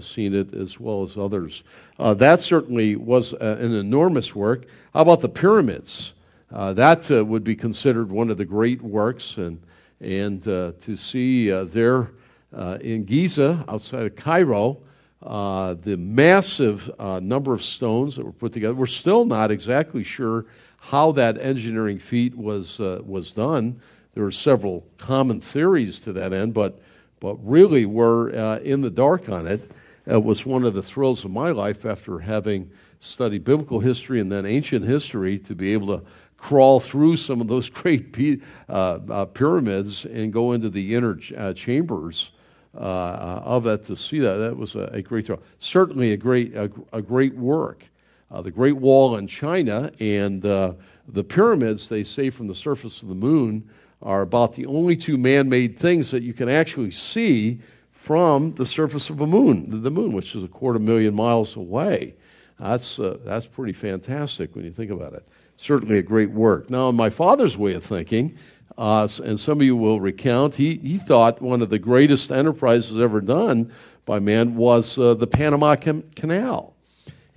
seen 0.00 0.34
it 0.34 0.54
as 0.54 0.80
well 0.80 1.02
as 1.02 1.18
others. 1.18 1.62
that 1.98 2.40
certainly 2.40 2.96
was 2.96 3.34
an 3.34 3.74
enormous 3.74 4.34
work. 4.34 4.64
How 4.94 5.02
about 5.02 5.20
the 5.20 5.28
pyramids? 5.28 6.13
Uh, 6.54 6.72
that 6.72 7.10
uh, 7.10 7.24
would 7.24 7.42
be 7.42 7.56
considered 7.56 8.12
one 8.12 8.30
of 8.30 8.36
the 8.36 8.44
great 8.44 8.80
works, 8.80 9.38
and, 9.38 9.60
and 10.00 10.46
uh, 10.46 10.70
to 10.78 10.96
see 10.96 11.50
uh, 11.50 11.64
there 11.64 12.12
uh, 12.56 12.78
in 12.80 13.04
Giza, 13.04 13.64
outside 13.66 14.06
of 14.06 14.14
Cairo, 14.14 14.78
uh, 15.20 15.74
the 15.74 15.96
massive 15.96 16.88
number 17.20 17.54
of 17.54 17.64
stones 17.64 18.14
that 18.14 18.24
were 18.24 18.30
put 18.30 18.52
together. 18.52 18.74
We're 18.74 18.86
still 18.86 19.24
not 19.24 19.50
exactly 19.50 20.04
sure 20.04 20.46
how 20.78 21.10
that 21.12 21.38
engineering 21.38 21.98
feat 21.98 22.36
was, 22.36 22.78
was 22.78 23.32
done. 23.32 23.80
There 24.12 24.24
are 24.24 24.30
several 24.30 24.86
common 24.96 25.40
theories 25.40 25.98
to 26.00 26.12
that 26.12 26.32
end, 26.32 26.54
but, 26.54 26.80
but 27.18 27.34
really 27.44 27.84
we're 27.84 28.28
in 28.58 28.82
the 28.82 28.90
dark 28.90 29.28
on 29.28 29.48
it. 29.48 29.72
It 30.06 30.22
was 30.22 30.46
one 30.46 30.64
of 30.64 30.74
the 30.74 30.82
thrills 30.82 31.24
of 31.24 31.30
my 31.30 31.50
life 31.50 31.84
after 31.84 32.20
having 32.20 32.70
studied 33.00 33.44
biblical 33.44 33.80
history 33.80 34.20
and 34.20 34.30
then 34.30 34.46
ancient 34.46 34.84
history 34.84 35.38
to 35.38 35.54
be 35.54 35.72
able 35.72 35.98
to 35.98 36.04
crawl 36.44 36.78
through 36.78 37.16
some 37.16 37.40
of 37.40 37.48
those 37.48 37.70
great 37.82 38.42
uh, 38.68 38.72
uh, 38.72 39.24
pyramids 39.24 40.04
and 40.04 40.30
go 40.30 40.52
into 40.52 40.68
the 40.68 40.94
inner 40.94 41.16
ch- 41.16 41.32
uh, 41.32 41.54
chambers 41.54 42.32
uh, 42.74 42.80
uh, 42.80 43.42
of 43.44 43.66
it 43.66 43.86
to 43.86 43.96
see 43.96 44.18
that. 44.18 44.36
That 44.36 44.56
was 44.56 44.74
a, 44.74 44.90
a 44.92 45.00
great 45.00 45.24
thrill. 45.24 45.42
Certainly 45.58 46.12
a 46.12 46.18
great, 46.18 46.54
a, 46.54 46.70
a 46.92 47.00
great 47.00 47.34
work. 47.34 47.84
Uh, 48.30 48.42
the 48.42 48.50
Great 48.50 48.76
Wall 48.76 49.16
in 49.16 49.26
China 49.26 49.90
and 50.00 50.42
the 50.42 51.24
pyramids, 51.28 51.88
they 51.88 52.02
say 52.02 52.30
from 52.30 52.48
the 52.48 52.54
surface 52.54 53.00
of 53.00 53.08
the 53.08 53.14
moon, 53.14 53.68
are 54.02 54.22
about 54.22 54.54
the 54.54 54.66
only 54.66 54.96
two 54.96 55.16
man 55.16 55.48
made 55.48 55.78
things 55.78 56.10
that 56.10 56.22
you 56.22 56.34
can 56.34 56.48
actually 56.48 56.90
see 56.90 57.60
from 57.92 58.52
the 58.54 58.66
surface 58.66 59.08
of 59.08 59.20
a 59.20 59.26
moon, 59.26 59.82
the 59.82 59.90
moon, 59.90 60.12
which 60.12 60.34
is 60.34 60.42
a 60.42 60.48
quarter 60.48 60.78
million 60.78 61.14
miles 61.14 61.54
away. 61.56 62.16
That's, 62.58 62.98
that's 63.24 63.46
pretty 63.46 63.72
fantastic 63.72 64.54
when 64.54 64.64
you 64.64 64.72
think 64.72 64.90
about 64.90 65.14
it 65.14 65.26
certainly 65.56 65.98
a 65.98 66.02
great 66.02 66.30
work. 66.30 66.70
Now, 66.70 66.88
in 66.88 66.96
my 66.96 67.10
father's 67.10 67.56
way 67.56 67.74
of 67.74 67.84
thinking, 67.84 68.36
uh, 68.76 69.08
and 69.22 69.38
some 69.38 69.60
of 69.60 69.66
you 69.66 69.76
will 69.76 70.00
recount, 70.00 70.56
he, 70.56 70.76
he 70.76 70.98
thought 70.98 71.40
one 71.40 71.62
of 71.62 71.70
the 71.70 71.78
greatest 71.78 72.32
enterprises 72.32 72.98
ever 72.98 73.20
done 73.20 73.72
by 74.04 74.18
man 74.18 74.56
was 74.56 74.98
uh, 74.98 75.14
the 75.14 75.26
Panama 75.26 75.76
Canal 75.76 76.74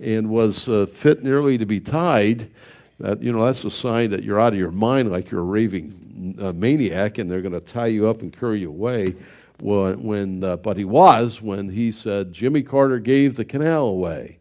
and 0.00 0.28
was 0.28 0.68
uh, 0.68 0.86
fit 0.86 1.22
nearly 1.22 1.58
to 1.58 1.66
be 1.66 1.80
tied. 1.80 2.50
That, 3.00 3.22
you 3.22 3.32
know, 3.32 3.44
that's 3.44 3.64
a 3.64 3.70
sign 3.70 4.10
that 4.10 4.24
you're 4.24 4.40
out 4.40 4.52
of 4.52 4.58
your 4.58 4.72
mind 4.72 5.10
like 5.10 5.30
you're 5.30 5.40
a 5.40 5.44
raving 5.44 6.36
uh, 6.40 6.52
maniac 6.52 7.18
and 7.18 7.30
they're 7.30 7.40
going 7.40 7.52
to 7.52 7.60
tie 7.60 7.86
you 7.86 8.08
up 8.08 8.22
and 8.22 8.32
carry 8.32 8.60
you 8.60 8.70
away. 8.70 9.14
When, 9.60 10.02
when 10.02 10.44
uh, 10.44 10.56
but 10.56 10.76
he 10.76 10.84
was 10.84 11.42
when 11.42 11.68
he 11.68 11.90
said 11.90 12.32
Jimmy 12.32 12.62
Carter 12.62 13.00
gave 13.00 13.34
the 13.34 13.44
canal 13.44 13.86
away 13.86 14.37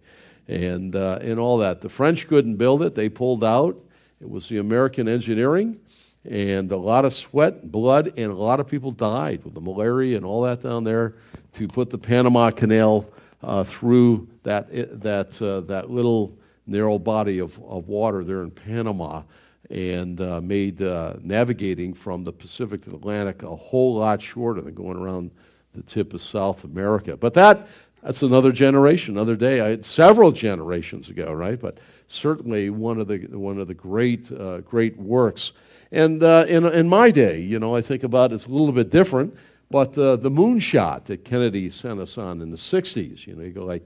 and, 0.48 0.96
uh, 0.96 1.20
and 1.22 1.40
all 1.40 1.58
that. 1.60 1.82
The 1.82 1.90
French 1.90 2.28
couldn't 2.28 2.56
build 2.56 2.84
it, 2.84 2.96
they 2.96 3.10
pulled 3.10 3.44
out. 3.44 3.78
It 4.20 4.30
was 4.30 4.50
the 4.50 4.58
American 4.58 5.08
engineering, 5.08 5.80
and 6.26 6.72
a 6.72 6.78
lot 6.78 7.06
of 7.06 7.14
sweat, 7.14 7.72
blood, 7.72 8.14
and 8.18 8.32
a 8.32 8.36
lot 8.36 8.60
of 8.60 8.68
people 8.68 8.92
died 8.92 9.44
with 9.44 9.54
the 9.54 9.62
malaria 9.62 10.18
and 10.18 10.26
all 10.26 10.42
that 10.42 10.64
down 10.64 10.84
there 10.84 11.16
to 11.54 11.68
put 11.68 11.90
the 11.90 11.98
Panama 11.98 12.50
Canal 12.52 13.08
uh, 13.44 13.64
through 13.64 14.28
that, 14.44 14.68
that, 15.02 15.42
uh, 15.42 15.62
that 15.62 15.90
little 15.90 16.36
narrow 16.66 17.00
body 17.00 17.40
of, 17.40 17.58
of 17.64 17.88
water 17.88 18.24
there 18.24 18.42
in 18.42 18.52
Panama 18.52 19.24
and 19.70 20.22
uh, 20.22 20.40
made 20.42 20.82
uh, 20.82 21.14
navigating 21.22 21.94
from 21.94 22.24
the 22.24 22.32
Pacific 22.32 22.84
to 22.84 22.90
the 22.90 22.96
Atlantic 22.96 23.44
a 23.44 23.56
whole 23.56 23.96
lot 23.96 24.22
shorter 24.22 24.62
than 24.62 24.74
going 24.74 24.98
around 24.98 25.32
the 25.74 25.84
tip 25.84 26.14
of 26.14 26.22
South 26.22 26.64
America. 26.64 27.18
But 27.18 27.34
that, 27.36 27.68
that's 28.04 28.22
another 28.22 28.52
generation, 28.52 29.16
another 29.16 29.36
day. 29.36 29.62
I, 29.62 29.82
several 29.82 30.32
generations 30.32 31.10
ago, 31.10 31.32
right? 31.34 31.60
But 31.60 31.80
certainly 32.08 32.70
one 32.70 33.00
of 33.00 33.08
the 33.08 33.18
one 33.32 33.60
of 33.60 33.68
the 33.68 33.74
great 33.74 34.32
uh, 34.32 34.60
great 34.60 34.98
works. 34.98 35.54
And 35.92 36.22
uh, 36.24 36.46
in 36.48 36.66
in 36.66 36.88
my 36.88 37.12
day, 37.12 37.42
you 37.42 37.60
know, 37.60 37.76
I 37.76 37.82
think 37.82 38.04
about 38.04 38.34
it's 38.34 38.46
a 38.46 38.50
little 38.50 38.72
bit 38.72 38.90
different. 38.90 39.36
But 39.70 39.98
uh, 39.98 40.16
the 40.16 40.32
moonshot 40.32 41.06
that 41.06 41.26
Kennedy 41.26 41.70
sent 41.70 42.00
us 42.00 42.18
on 42.18 42.42
in 42.42 42.52
the 42.52 42.58
'60s, 42.58 43.28
you 43.28 43.36
know, 43.36 43.44
you 43.44 43.52
go 43.52 43.66
like, 43.66 43.86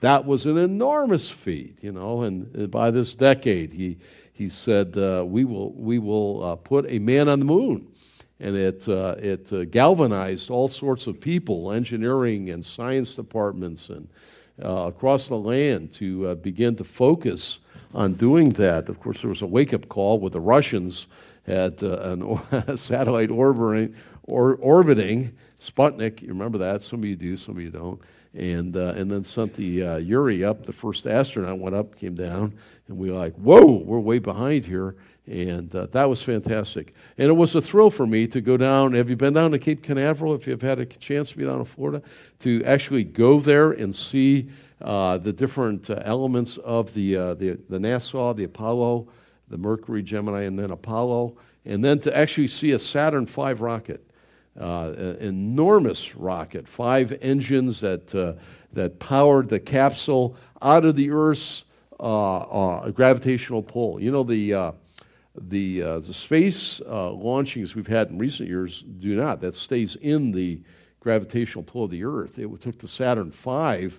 that 0.00 0.24
was 0.24 0.46
an 0.46 0.56
enormous 0.56 1.28
feat, 1.30 1.78
you 1.80 1.90
know. 1.90 2.22
And 2.22 2.70
by 2.70 2.92
this 2.92 3.14
decade, 3.14 3.72
he 3.72 3.98
he 4.36 4.50
said, 4.50 4.98
uh, 4.98 5.24
we 5.26 5.44
will, 5.44 5.72
we 5.72 5.98
will 5.98 6.44
uh, 6.44 6.56
put 6.56 6.84
a 6.90 6.98
man 6.98 7.26
on 7.26 7.38
the 7.38 7.46
moon. 7.46 7.86
And 8.38 8.54
it, 8.54 8.86
uh, 8.86 9.16
it 9.18 9.52
uh, 9.52 9.64
galvanized 9.64 10.50
all 10.50 10.68
sorts 10.68 11.06
of 11.06 11.20
people, 11.20 11.72
engineering 11.72 12.50
and 12.50 12.64
science 12.64 13.14
departments, 13.14 13.88
and 13.88 14.08
uh, 14.62 14.86
across 14.86 15.28
the 15.28 15.36
land 15.36 15.92
to 15.92 16.28
uh, 16.28 16.34
begin 16.34 16.76
to 16.76 16.84
focus 16.84 17.60
on 17.94 18.14
doing 18.14 18.50
that. 18.52 18.88
Of 18.88 19.00
course, 19.00 19.22
there 19.22 19.30
was 19.30 19.42
a 19.42 19.46
wake 19.46 19.72
up 19.72 19.88
call 19.88 20.18
with 20.18 20.34
the 20.34 20.40
Russians 20.40 21.06
had 21.46 21.82
uh, 21.82 22.16
a 22.50 22.76
satellite 22.76 23.30
orbiting, 23.30 23.94
or, 24.24 24.56
orbiting 24.56 25.32
Sputnik. 25.60 26.20
You 26.20 26.28
remember 26.28 26.58
that? 26.58 26.82
Some 26.82 27.00
of 27.00 27.04
you 27.06 27.16
do, 27.16 27.36
some 27.36 27.56
of 27.56 27.62
you 27.62 27.70
don't. 27.70 28.00
And, 28.34 28.76
uh, 28.76 28.92
and 28.96 29.10
then 29.10 29.24
sent 29.24 29.54
the 29.54 30.02
Yuri 30.02 30.44
up. 30.44 30.64
The 30.64 30.72
first 30.72 31.06
astronaut 31.06 31.58
went 31.58 31.74
up, 31.74 31.96
came 31.96 32.14
down, 32.14 32.52
and 32.88 32.98
we 32.98 33.10
were 33.10 33.18
like, 33.18 33.34
whoa, 33.36 33.64
we're 33.64 34.00
way 34.00 34.18
behind 34.18 34.66
here. 34.66 34.96
And 35.26 35.74
uh, 35.74 35.86
that 35.86 36.04
was 36.04 36.22
fantastic. 36.22 36.94
And 37.18 37.28
it 37.28 37.32
was 37.32 37.54
a 37.56 37.60
thrill 37.60 37.90
for 37.90 38.06
me 38.06 38.28
to 38.28 38.40
go 38.40 38.56
down. 38.56 38.92
Have 38.92 39.10
you 39.10 39.16
been 39.16 39.34
down 39.34 39.50
to 39.50 39.58
Cape 39.58 39.82
Canaveral? 39.82 40.34
If 40.34 40.46
you've 40.46 40.62
had 40.62 40.78
a 40.78 40.86
chance 40.86 41.30
to 41.30 41.36
be 41.36 41.44
down 41.44 41.58
in 41.58 41.64
Florida, 41.64 42.00
to 42.40 42.62
actually 42.64 43.02
go 43.02 43.40
there 43.40 43.72
and 43.72 43.92
see 43.92 44.48
uh, 44.80 45.18
the 45.18 45.32
different 45.32 45.90
uh, 45.90 46.00
elements 46.04 46.58
of 46.58 46.94
the, 46.94 47.16
uh, 47.16 47.34
the, 47.34 47.58
the 47.68 47.78
NASA, 47.78 48.36
the 48.36 48.44
Apollo, 48.44 49.08
the 49.48 49.58
Mercury, 49.58 50.02
Gemini, 50.02 50.42
and 50.42 50.56
then 50.56 50.70
Apollo, 50.70 51.36
and 51.64 51.84
then 51.84 51.98
to 52.00 52.16
actually 52.16 52.48
see 52.48 52.70
a 52.70 52.78
Saturn 52.78 53.26
V 53.26 53.54
rocket. 53.54 54.02
Uh, 54.58 54.94
an 54.96 55.16
enormous 55.16 56.16
rocket, 56.16 56.66
five 56.66 57.18
engines 57.20 57.80
that, 57.80 58.14
uh, 58.14 58.32
that 58.72 58.98
powered 58.98 59.50
the 59.50 59.60
capsule 59.60 60.34
out 60.62 60.86
of 60.86 60.96
the 60.96 61.10
Earth's 61.10 61.64
gravitational 61.98 63.62
pull. 63.62 64.00
You 64.00 64.10
know, 64.10 64.22
the, 64.22 64.72
the, 65.38 65.80
the 65.80 66.14
space 66.14 66.80
launchings 66.80 67.74
we've 67.74 67.86
had 67.86 68.10
in 68.10 68.18
recent 68.18 68.48
years 68.48 68.84
do 68.98 69.14
not. 69.16 69.40
That 69.40 69.54
stays 69.54 69.96
in 69.96 70.32
the 70.32 70.60
gravitational 71.00 71.62
pull 71.62 71.84
of 71.84 71.90
the 71.90 72.04
Earth. 72.04 72.38
It 72.38 72.60
took 72.60 72.78
the 72.78 72.88
Saturn 72.88 73.30
V 73.30 73.90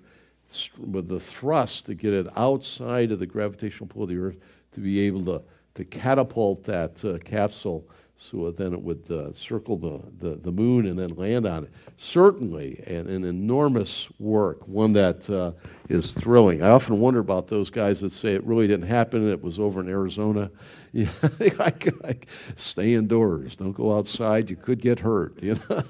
with 0.78 1.08
the 1.08 1.20
thrust 1.20 1.86
to 1.86 1.94
get 1.94 2.12
it 2.12 2.26
outside 2.36 3.12
of 3.12 3.18
the 3.18 3.26
gravitational 3.26 3.86
pull 3.86 4.02
of 4.04 4.08
the 4.08 4.18
Earth 4.18 4.38
to 4.72 4.80
be 4.80 5.00
able 5.00 5.24
to, 5.24 5.42
to 5.74 5.84
catapult 5.84 6.64
that 6.64 7.04
uh, 7.04 7.18
capsule 7.18 7.88
so 8.20 8.50
then 8.50 8.72
it 8.72 8.82
would 8.82 9.08
uh, 9.12 9.32
circle 9.32 9.76
the, 9.76 10.00
the, 10.18 10.34
the, 10.34 10.50
moon 10.50 10.86
and 10.86 10.98
then 10.98 11.10
land 11.10 11.46
on 11.46 11.64
it. 11.64 11.70
Certainly 11.96 12.82
an, 12.84 13.06
an 13.06 13.22
enormous 13.22 14.08
work, 14.18 14.66
one 14.66 14.92
that 14.94 15.30
uh, 15.30 15.52
is 15.88 16.10
thrilling. 16.10 16.60
I 16.60 16.70
often 16.70 16.98
wonder 16.98 17.20
about 17.20 17.46
those 17.46 17.70
guys 17.70 18.00
that 18.00 18.10
say 18.10 18.34
it 18.34 18.44
really 18.44 18.66
didn't 18.66 18.88
happen, 18.88 19.28
it 19.28 19.40
was 19.40 19.60
over 19.60 19.80
in 19.80 19.88
Arizona. 19.88 20.50
Yeah, 20.90 21.10
stay 22.56 22.94
indoors, 22.94 23.56
don't 23.56 23.72
go 23.72 23.96
outside, 23.96 24.48
you 24.48 24.56
could 24.56 24.80
get 24.80 24.98
hurt. 25.00 25.40
You 25.40 25.60
know? 25.68 25.82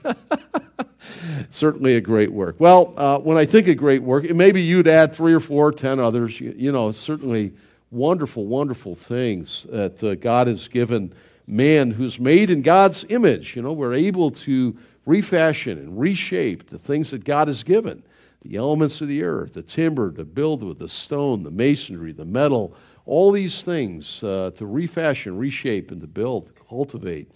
certainly 1.51 1.95
a 1.95 2.01
great 2.01 2.33
work. 2.33 2.57
Well, 2.59 2.95
uh, 2.97 3.21
when 3.21 3.39
I 3.39 3.45
think 3.45 3.69
of 3.69 3.77
great 3.77 4.03
work, 4.03 4.29
maybe 4.29 4.61
you'd 4.61 4.89
add 4.89 5.15
three 5.15 5.33
or 5.33 5.41
four, 5.41 5.71
ten 5.71 6.01
others. 6.01 6.41
You, 6.41 6.53
you 6.59 6.73
know, 6.73 6.91
certainly 6.91 7.55
wonderful, 7.93 8.47
wonderful 8.47 8.97
things 8.97 9.67
that 9.71 10.03
uh, 10.03 10.17
God 10.17 10.49
has 10.49 10.67
given 10.67 11.15
man 11.49 11.93
who's 11.93 12.21
made 12.21 12.51
in 12.51 12.63
God's 12.63 13.05
image. 13.09 13.57
You 13.57 13.63
know, 13.63 13.73
we're 13.73 13.95
able 13.95 14.31
to 14.31 14.77
refashion 15.07 15.79
and 15.79 15.99
reshape 15.99 16.71
the 16.71 16.79
things 16.79 17.11
that 17.11 17.25
God 17.25 17.49
has 17.49 17.63
given 17.63 18.03
the 18.43 18.55
elements 18.55 19.01
of 19.01 19.09
the 19.09 19.25
earth, 19.25 19.55
the 19.55 19.63
timber 19.63 20.13
to 20.13 20.25
build 20.25 20.63
with, 20.63 20.79
the 20.79 20.89
stone, 20.89 21.43
the 21.43 21.51
masonry, 21.51 22.13
the 22.13 22.25
metal, 22.25 22.73
all 23.05 23.33
these 23.33 23.63
things 23.63 24.23
uh, 24.23 24.53
to 24.55 24.65
refashion, 24.65 25.37
reshape, 25.37 25.91
and 25.91 26.01
to 26.01 26.07
build, 26.07 26.53
cultivate, 26.69 27.33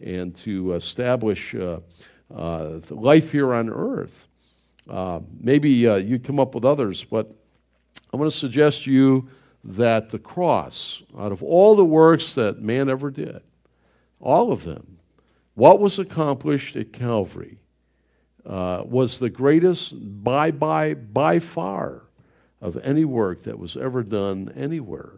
and 0.00 0.34
to 0.34 0.72
establish. 0.72 1.54
Uh, 1.54 1.80
uh, 2.34 2.80
life 2.90 3.30
here 3.30 3.54
on 3.54 3.70
earth. 3.70 4.28
Uh, 4.88 5.20
maybe 5.40 5.86
uh, 5.86 5.96
you 5.96 6.18
come 6.18 6.38
up 6.38 6.54
with 6.54 6.64
others, 6.64 7.04
but 7.04 7.32
I 8.12 8.16
want 8.16 8.30
to 8.30 8.36
suggest 8.36 8.84
to 8.84 8.92
you 8.92 9.28
that 9.64 10.10
the 10.10 10.18
cross, 10.18 11.02
out 11.18 11.32
of 11.32 11.42
all 11.42 11.74
the 11.74 11.84
works 11.84 12.34
that 12.34 12.60
man 12.60 12.88
ever 12.88 13.10
did, 13.10 13.42
all 14.20 14.52
of 14.52 14.64
them, 14.64 14.98
what 15.54 15.80
was 15.80 15.98
accomplished 15.98 16.76
at 16.76 16.92
Calvary 16.92 17.58
uh, 18.44 18.82
was 18.84 19.18
the 19.18 19.30
greatest 19.30 19.94
by, 20.22 20.50
by, 20.50 20.94
by 20.94 21.38
far 21.38 22.02
of 22.60 22.76
any 22.78 23.04
work 23.04 23.42
that 23.44 23.58
was 23.58 23.76
ever 23.76 24.02
done 24.02 24.52
anywhere. 24.56 25.12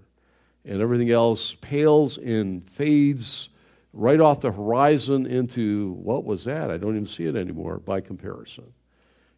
And 0.65 0.81
everything 0.81 1.11
else 1.11 1.55
pales 1.61 2.19
and 2.19 2.69
fades 2.71 3.49
right 3.93 4.21
off 4.21 4.41
the 4.41 4.53
horizon 4.53 5.27
into 5.27 5.93
what 5.93 6.25
was 6.25 6.45
that? 6.45 6.71
I 6.71 6.77
don't 6.77 6.95
even 6.95 7.07
see 7.07 7.27
it 7.27 7.37
anymore 7.37 7.79
by 7.79 8.01
comparison. 8.01 8.73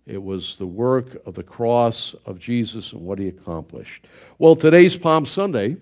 It 0.06 0.22
was 0.22 0.56
the 0.56 0.66
work 0.66 1.24
of 1.26 1.34
the 1.34 1.42
cross 1.42 2.14
of 2.26 2.38
Jesus 2.38 2.92
and 2.92 3.02
what 3.02 3.18
he 3.18 3.28
accomplished. 3.28 4.06
Well, 4.38 4.56
today's 4.56 4.96
Palm 4.96 5.24
Sunday. 5.24 5.76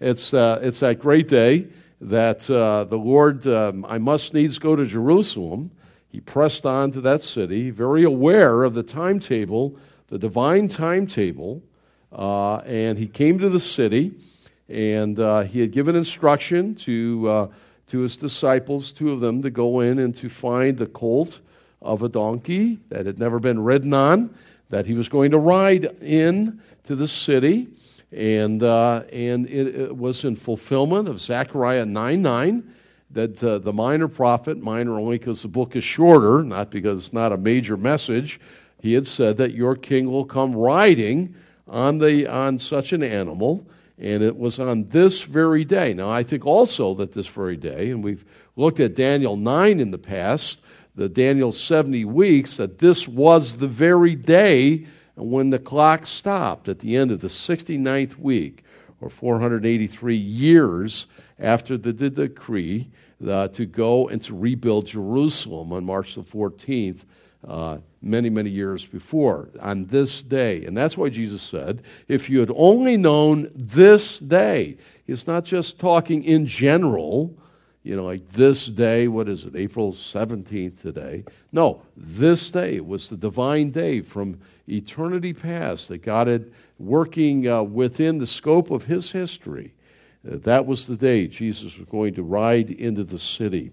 It's, 0.00 0.32
uh, 0.32 0.60
it's 0.62 0.80
that 0.80 1.00
great 1.00 1.28
day 1.28 1.66
that 2.00 2.48
uh, 2.50 2.84
the 2.84 2.98
Lord, 2.98 3.46
um, 3.46 3.84
I 3.88 3.98
must 3.98 4.34
needs 4.34 4.58
go 4.58 4.76
to 4.76 4.86
Jerusalem. 4.86 5.70
He 6.10 6.20
pressed 6.20 6.64
on 6.64 6.92
to 6.92 7.00
that 7.02 7.22
city, 7.22 7.70
very 7.70 8.04
aware 8.04 8.62
of 8.64 8.74
the 8.74 8.82
timetable, 8.82 9.76
the 10.08 10.18
divine 10.18 10.68
timetable, 10.68 11.62
uh, 12.12 12.56
and 12.58 12.98
he 12.98 13.06
came 13.06 13.38
to 13.38 13.48
the 13.48 13.60
city, 13.60 14.12
and 14.68 15.18
uh, 15.18 15.42
he 15.42 15.60
had 15.60 15.72
given 15.72 15.96
instruction 15.96 16.74
to 16.76 17.28
uh, 17.28 17.48
to 17.88 18.00
his 18.00 18.16
disciples, 18.16 18.92
two 18.92 19.12
of 19.12 19.20
them, 19.20 19.42
to 19.42 19.50
go 19.50 19.80
in 19.80 19.98
and 19.98 20.14
to 20.16 20.28
find 20.28 20.76
the 20.76 20.86
colt 20.86 21.40
of 21.80 22.02
a 22.02 22.08
donkey 22.08 22.78
that 22.90 23.06
had 23.06 23.18
never 23.18 23.38
been 23.38 23.62
ridden 23.62 23.94
on, 23.94 24.34
that 24.68 24.86
he 24.86 24.94
was 24.94 25.08
going 25.08 25.30
to 25.30 25.38
ride 25.38 25.84
in 26.02 26.60
to 26.84 26.94
the 26.94 27.08
city. 27.08 27.66
And, 28.10 28.62
uh, 28.62 29.02
and 29.12 29.46
it, 29.48 29.74
it, 29.74 29.96
was 29.96 30.24
in 30.24 30.36
fulfillment 30.36 31.08
of 31.08 31.20
Zechariah 31.20 31.84
9 31.84 32.22
9 32.22 32.74
that 33.10 33.42
uh, 33.42 33.58
the 33.58 33.72
minor 33.72 34.08
prophet, 34.08 34.58
minor 34.58 34.94
only 34.94 35.18
because 35.18 35.42
the 35.42 35.48
book 35.48 35.76
is 35.76 35.84
shorter, 35.84 36.42
not 36.42 36.70
because 36.70 37.06
it's 37.06 37.12
not 37.12 37.32
a 37.32 37.36
major 37.36 37.76
message, 37.76 38.40
he 38.80 38.94
had 38.94 39.06
said 39.06 39.36
that 39.38 39.52
your 39.52 39.74
king 39.76 40.10
will 40.10 40.24
come 40.24 40.54
riding 40.54 41.34
on, 41.66 41.98
the, 41.98 42.26
on 42.26 42.58
such 42.58 42.92
an 42.92 43.02
animal 43.02 43.66
and 43.98 44.22
it 44.22 44.36
was 44.36 44.58
on 44.60 44.88
this 44.88 45.22
very 45.22 45.64
day. 45.64 45.92
Now, 45.92 46.10
I 46.10 46.22
think 46.22 46.46
also 46.46 46.94
that 46.94 47.12
this 47.12 47.26
very 47.26 47.56
day, 47.56 47.90
and 47.90 48.02
we've 48.02 48.24
looked 48.56 48.80
at 48.80 48.94
Daniel 48.94 49.36
9 49.36 49.80
in 49.80 49.90
the 49.90 49.98
past, 49.98 50.60
the 50.94 51.08
Daniel 51.08 51.52
70 51.52 52.04
weeks, 52.04 52.56
that 52.56 52.78
this 52.78 53.08
was 53.08 53.56
the 53.56 53.68
very 53.68 54.14
day 54.14 54.86
when 55.18 55.50
the 55.50 55.58
clock 55.58 56.06
stopped 56.06 56.68
at 56.68 56.78
the 56.80 56.96
end 56.96 57.10
of 57.10 57.20
the 57.20 57.28
69th 57.28 58.16
week, 58.18 58.64
or 59.00 59.08
483 59.08 60.16
years 60.16 61.06
after 61.38 61.76
the, 61.76 61.92
the 61.92 62.10
decree 62.10 62.88
uh, 63.26 63.48
to 63.48 63.66
go 63.66 64.08
and 64.08 64.22
to 64.22 64.34
rebuild 64.34 64.86
Jerusalem 64.86 65.72
on 65.72 65.84
March 65.84 66.14
the 66.14 66.22
14th, 66.22 67.04
uh, 67.46 67.78
many, 68.02 68.30
many 68.30 68.50
years 68.50 68.84
before, 68.84 69.48
on 69.60 69.86
this 69.86 70.22
day. 70.22 70.64
And 70.64 70.76
that's 70.76 70.96
why 70.96 71.08
Jesus 71.08 71.42
said, 71.42 71.82
if 72.08 72.28
you 72.28 72.40
had 72.40 72.50
only 72.54 72.96
known 72.96 73.50
this 73.54 74.18
day, 74.18 74.76
he's 75.06 75.26
not 75.26 75.44
just 75.44 75.78
talking 75.78 76.24
in 76.24 76.46
general, 76.46 77.36
you 77.88 77.96
know, 77.96 78.04
like 78.04 78.28
this 78.32 78.66
day, 78.66 79.08
what 79.08 79.30
is 79.30 79.46
it, 79.46 79.56
April 79.56 79.94
17th 79.94 80.82
today? 80.82 81.24
No, 81.52 81.80
this 81.96 82.50
day 82.50 82.80
was 82.80 83.08
the 83.08 83.16
divine 83.16 83.70
day 83.70 84.02
from 84.02 84.38
eternity 84.68 85.32
past 85.32 85.88
that 85.88 86.02
God 86.02 86.26
had 86.26 86.52
working 86.78 87.48
uh, 87.48 87.62
within 87.62 88.18
the 88.18 88.26
scope 88.26 88.70
of 88.70 88.84
his 88.84 89.10
history. 89.10 89.72
Uh, 90.30 90.36
that 90.42 90.66
was 90.66 90.86
the 90.86 90.96
day 90.96 91.28
Jesus 91.28 91.78
was 91.78 91.88
going 91.88 92.12
to 92.12 92.22
ride 92.22 92.68
into 92.68 93.04
the 93.04 93.18
city. 93.18 93.70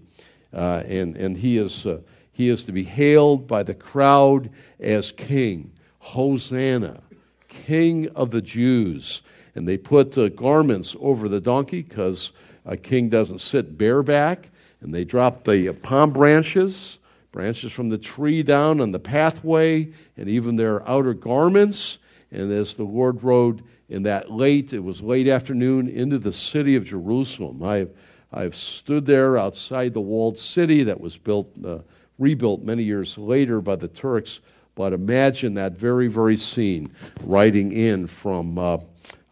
Uh, 0.50 0.82
and, 0.86 1.14
and 1.18 1.36
he 1.36 1.58
is 1.58 1.84
uh, 1.84 2.00
he 2.32 2.48
is 2.48 2.64
to 2.64 2.72
be 2.72 2.84
hailed 2.84 3.46
by 3.46 3.62
the 3.62 3.74
crowd 3.74 4.48
as 4.80 5.12
king. 5.12 5.70
Hosanna, 5.98 7.02
king 7.48 8.08
of 8.16 8.30
the 8.30 8.40
Jews. 8.40 9.20
And 9.54 9.68
they 9.68 9.76
put 9.76 10.36
garments 10.36 10.96
over 11.00 11.28
the 11.28 11.40
donkey 11.40 11.82
because 11.82 12.32
a 12.66 12.76
king 12.76 13.08
doesn't 13.08 13.40
sit 13.40 13.78
bareback. 13.78 14.50
And 14.82 14.92
they 14.92 15.04
drop 15.04 15.44
the 15.44 15.72
palm 15.72 16.10
branches, 16.10 16.98
branches 17.32 17.72
from 17.72 17.88
the 17.88 17.98
tree 17.98 18.42
down 18.42 18.80
on 18.80 18.92
the 18.92 18.98
pathway, 18.98 19.90
and 20.18 20.28
even 20.28 20.56
their 20.56 20.86
outer 20.86 21.14
garments. 21.14 21.96
And 22.30 22.52
as 22.52 22.74
the 22.74 22.84
Lord 22.84 23.22
rode 23.22 23.62
in 23.88 24.02
that 24.02 24.30
late, 24.30 24.74
it 24.74 24.80
was 24.80 25.00
late 25.00 25.28
afternoon, 25.28 25.88
into 25.88 26.18
the 26.18 26.32
city 26.32 26.76
of 26.76 26.84
Jerusalem. 26.84 27.62
I've, 27.62 27.96
I've 28.30 28.54
stood 28.54 29.06
there 29.06 29.38
outside 29.38 29.94
the 29.94 30.00
walled 30.00 30.38
city 30.38 30.82
that 30.84 31.00
was 31.00 31.16
built. 31.16 31.50
Uh, 31.64 31.78
rebuilt 32.18 32.62
many 32.62 32.82
years 32.82 33.18
later 33.18 33.60
by 33.60 33.76
the 33.76 33.88
Turks. 33.88 34.40
But 34.74 34.92
imagine 34.92 35.54
that 35.54 35.72
very, 35.72 36.08
very 36.08 36.36
scene 36.36 36.92
riding 37.22 37.72
in 37.72 38.06
from, 38.06 38.58
uh, 38.58 38.78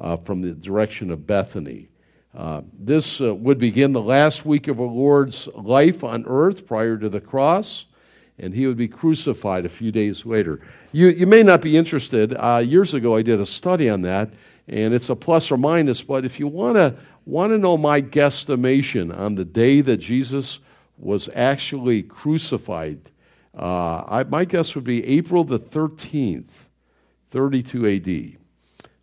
uh, 0.01 0.17
from 0.19 0.41
the 0.41 0.53
direction 0.53 1.11
of 1.11 1.27
Bethany. 1.27 1.89
Uh, 2.35 2.63
this 2.77 3.21
uh, 3.21 3.33
would 3.35 3.59
begin 3.59 3.93
the 3.93 4.03
last 4.03 4.45
week 4.45 4.67
of 4.67 4.81
our 4.81 4.87
Lord's 4.87 5.47
life 5.55 6.03
on 6.03 6.25
earth 6.27 6.67
prior 6.67 6.99
to 6.99 7.09
the 7.09 7.21
cross, 7.21 7.85
and 8.39 8.53
he 8.53 8.67
would 8.67 8.77
be 8.77 8.89
crucified 8.89 9.65
a 9.65 9.69
few 9.69 9.93
days 9.93 10.27
later. 10.27 10.61
You, 10.91 11.09
you 11.09 11.27
may 11.27 11.45
not 11.45 11.63
be 11.63 11.77
interested. 11.77 12.35
Uh, 12.35 12.63
years 12.67 12.93
ago, 12.93 13.15
I 13.15 13.23
did 13.23 13.41
a 13.41 13.47
study 13.47 13.89
on 13.89 14.03
that, 14.03 14.31
and 14.67 14.93
it's 14.93 15.09
a 15.11 15.15
plus 15.15 15.53
or 15.53 15.57
minus, 15.57 16.03
but 16.03 16.25
if 16.25 16.41
you 16.41 16.49
want 16.49 16.77
to 16.77 16.97
want 17.27 17.53
to 17.53 17.59
know 17.59 17.77
my 17.77 18.03
guesstimation 18.03 19.17
on 19.17 19.35
the 19.35 19.45
day 19.45 19.81
that 19.81 19.97
Jesus 19.97 20.59
was 20.99 21.29
actually 21.35 22.03
crucified, 22.03 23.01
uh, 23.57 24.05
I, 24.09 24.25
my 24.25 24.45
guess 24.45 24.75
would 24.75 24.85
be 24.85 25.07
April 25.07 25.45
the 25.45 25.59
13th, 25.59 26.51
32 27.31 28.37
AD. 28.37 28.44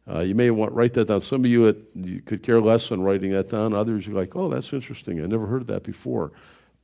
Uh, 0.09 0.19
you 0.19 0.33
may 0.33 0.49
want 0.49 0.71
to 0.71 0.75
write 0.75 0.93
that 0.93 1.07
down. 1.07 1.21
Some 1.21 1.41
of 1.41 1.51
you, 1.51 1.75
you 1.95 2.21
could 2.21 2.41
care 2.43 2.59
less 2.59 2.91
on 2.91 3.01
writing 3.01 3.31
that 3.31 3.49
down. 3.49 3.73
Others, 3.73 4.07
you're 4.07 4.15
like, 4.15 4.35
oh, 4.35 4.49
that's 4.49 4.73
interesting. 4.73 5.21
I 5.21 5.27
never 5.27 5.45
heard 5.45 5.61
of 5.61 5.67
that 5.67 5.83
before. 5.83 6.31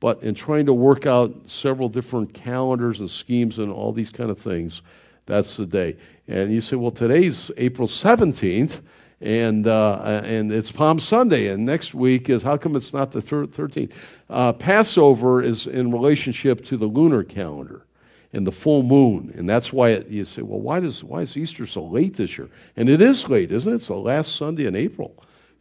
But 0.00 0.22
in 0.22 0.34
trying 0.34 0.66
to 0.66 0.72
work 0.72 1.06
out 1.06 1.34
several 1.46 1.88
different 1.88 2.32
calendars 2.32 3.00
and 3.00 3.10
schemes 3.10 3.58
and 3.58 3.72
all 3.72 3.92
these 3.92 4.10
kind 4.10 4.30
of 4.30 4.38
things, 4.38 4.82
that's 5.26 5.56
the 5.56 5.66
day. 5.66 5.96
And 6.28 6.52
you 6.52 6.60
say, 6.60 6.76
well, 6.76 6.92
today's 6.92 7.50
April 7.56 7.88
17th, 7.88 8.82
and, 9.20 9.66
uh, 9.66 10.22
and 10.24 10.52
it's 10.52 10.70
Palm 10.70 11.00
Sunday, 11.00 11.48
and 11.48 11.66
next 11.66 11.94
week 11.94 12.30
is 12.30 12.44
how 12.44 12.56
come 12.56 12.76
it's 12.76 12.92
not 12.92 13.10
the 13.10 13.20
13th? 13.20 13.90
Uh, 14.30 14.52
Passover 14.52 15.42
is 15.42 15.66
in 15.66 15.90
relationship 15.90 16.64
to 16.66 16.76
the 16.76 16.86
lunar 16.86 17.24
calendar 17.24 17.84
and 18.32 18.46
the 18.46 18.52
full 18.52 18.82
moon. 18.82 19.32
And 19.36 19.48
that's 19.48 19.72
why 19.72 19.90
it, 19.90 20.08
you 20.08 20.24
say, 20.24 20.42
well, 20.42 20.60
why, 20.60 20.80
does, 20.80 21.02
why 21.02 21.22
is 21.22 21.36
Easter 21.36 21.66
so 21.66 21.84
late 21.84 22.16
this 22.16 22.36
year? 22.36 22.48
And 22.76 22.88
it 22.88 23.00
is 23.00 23.28
late, 23.28 23.52
isn't 23.52 23.72
it? 23.72 23.76
It's 23.76 23.88
the 23.88 23.94
last 23.94 24.36
Sunday 24.36 24.66
in 24.66 24.76
April. 24.76 25.14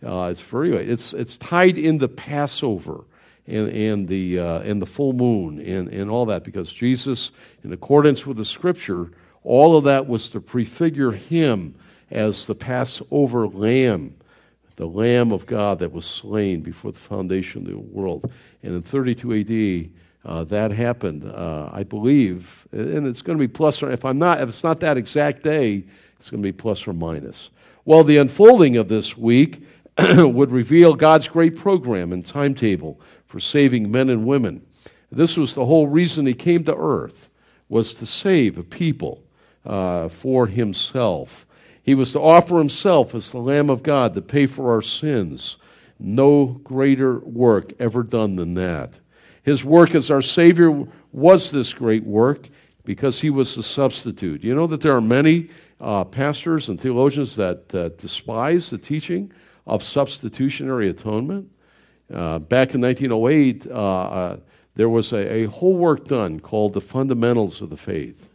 Uh, 0.06 0.30
it's 0.32 0.42
very 0.42 0.72
late. 0.72 0.90
It's, 0.90 1.14
it's 1.14 1.38
tied 1.38 1.78
into 1.78 2.08
Passover 2.08 3.06
and, 3.48 3.70
and, 3.70 4.08
the, 4.08 4.40
uh, 4.40 4.60
and 4.60 4.82
the 4.82 4.86
full 4.86 5.14
moon 5.14 5.60
and, 5.60 5.88
and 5.90 6.12
all 6.12 6.26
that 6.28 6.44
because 6.44 6.72
Jesus, 6.72 7.32
in 7.64 7.72
accordance 7.72 8.26
with 8.26 8.38
the 8.38 8.46
scripture, 8.46 9.12
all 9.44 9.78
of 9.78 9.86
that 9.86 10.08
was 10.08 10.30
to 10.32 10.42
prefigure 10.42 11.12
him 11.12 11.76
as 12.12 12.46
the 12.46 12.56
Passover 12.56 13.48
lamb, 13.48 14.16
the 14.76 14.86
Lamb 14.88 15.32
of 15.32 15.46
God 15.46 15.80
that 15.80 15.92
was 15.92 16.06
slain 16.06 16.62
before 16.62 16.92
the 16.92 17.00
foundation 17.00 17.62
of 17.62 17.68
the 17.68 17.78
world. 17.78 18.32
And 18.62 18.76
in 18.76 18.82
32 18.82 19.34
AD, 19.34 19.97
uh, 20.28 20.44
that 20.44 20.72
happened, 20.72 21.24
uh, 21.24 21.70
I 21.72 21.84
believe, 21.84 22.68
and 22.74 23.08
it's 23.08 23.22
going 23.22 23.38
to 23.38 23.42
be 23.42 23.48
plus 23.48 23.82
or 23.82 23.90
if 23.90 24.04
I'm 24.04 24.20
not, 24.20 24.42
if 24.42 24.50
it's 24.50 24.64
not 24.64 24.82
that 24.82 24.98
exact 24.98 25.42
day, 25.42 25.86
it's 26.20 26.30
going 26.30 26.44
to 26.44 26.48
be 26.48 26.52
plus 26.52 26.86
or 26.86 26.92
minus. 26.92 27.50
Well, 27.86 28.04
the 28.04 28.18
unfolding 28.18 28.76
of 28.76 28.90
this 28.90 29.18
week 29.18 29.66
would 29.98 30.52
reveal 30.52 30.96
God's 30.96 31.30
great 31.30 31.56
program 31.56 32.12
and 32.12 32.26
timetable 32.26 33.00
for 33.26 33.40
saving 33.40 33.90
men 33.90 34.10
and 34.10 34.26
women. 34.26 34.66
This 35.10 35.38
was 35.38 35.54
the 35.54 35.66
whole 35.66 35.88
reason 35.88 36.26
He 36.26 36.34
came 36.34 36.66
to 36.66 36.76
earth, 36.76 37.30
was 37.70 37.94
to 37.96 38.06
save 38.06 38.58
a 38.58 38.64
people 38.64 39.24
uh, 39.66 40.10
for 40.10 40.48
Himself. 40.48 41.48
He 41.82 41.96
was 41.96 42.12
to 42.12 42.20
offer 42.20 42.58
Himself 42.58 43.16
as 43.16 43.32
the 43.32 43.38
Lamb 43.38 43.70
of 43.70 43.82
God 43.82 44.14
to 44.16 44.22
pay 44.22 44.46
for 44.46 44.74
our 44.74 44.82
sins. 44.82 45.56
No 45.98 46.46
greater 46.46 47.20
work 47.20 47.72
ever 47.80 48.04
done 48.04 48.36
than 48.36 48.56
that. 48.56 49.00
His 49.48 49.64
work 49.64 49.96
as 49.96 50.12
our 50.12 50.22
Savior 50.22 50.86
was 51.14 51.52
this 51.52 51.72
great 51.72 52.04
work 52.04 52.50
because 52.84 53.22
he 53.22 53.30
was 53.30 53.56
the 53.56 53.64
substitute. 53.64 54.44
You 54.44 54.54
know 54.54 54.68
that 54.68 54.82
there 54.82 54.92
are 54.92 55.00
many 55.00 55.48
uh, 55.80 56.04
pastors 56.04 56.68
and 56.68 56.78
theologians 56.78 57.38
that 57.38 57.74
uh, 57.74 57.88
despise 57.98 58.70
the 58.70 58.78
teaching 58.78 59.32
of 59.66 59.84
substitutionary 59.84 60.90
atonement. 60.90 61.50
Uh, 62.14 62.40
back 62.40 62.76
in 62.76 62.82
1908, 62.82 63.68
uh, 63.68 63.72
uh, 63.72 64.38
there 64.76 64.90
was 64.90 65.14
a, 65.14 65.34
a, 65.34 65.46
whole 65.46 65.78
work 65.78 66.04
done 66.04 66.42
called 66.42 66.74
the 66.74 66.82
Fundamentals 66.82 67.62
of 67.62 67.70
the 67.70 67.78
Faith. 67.78 68.30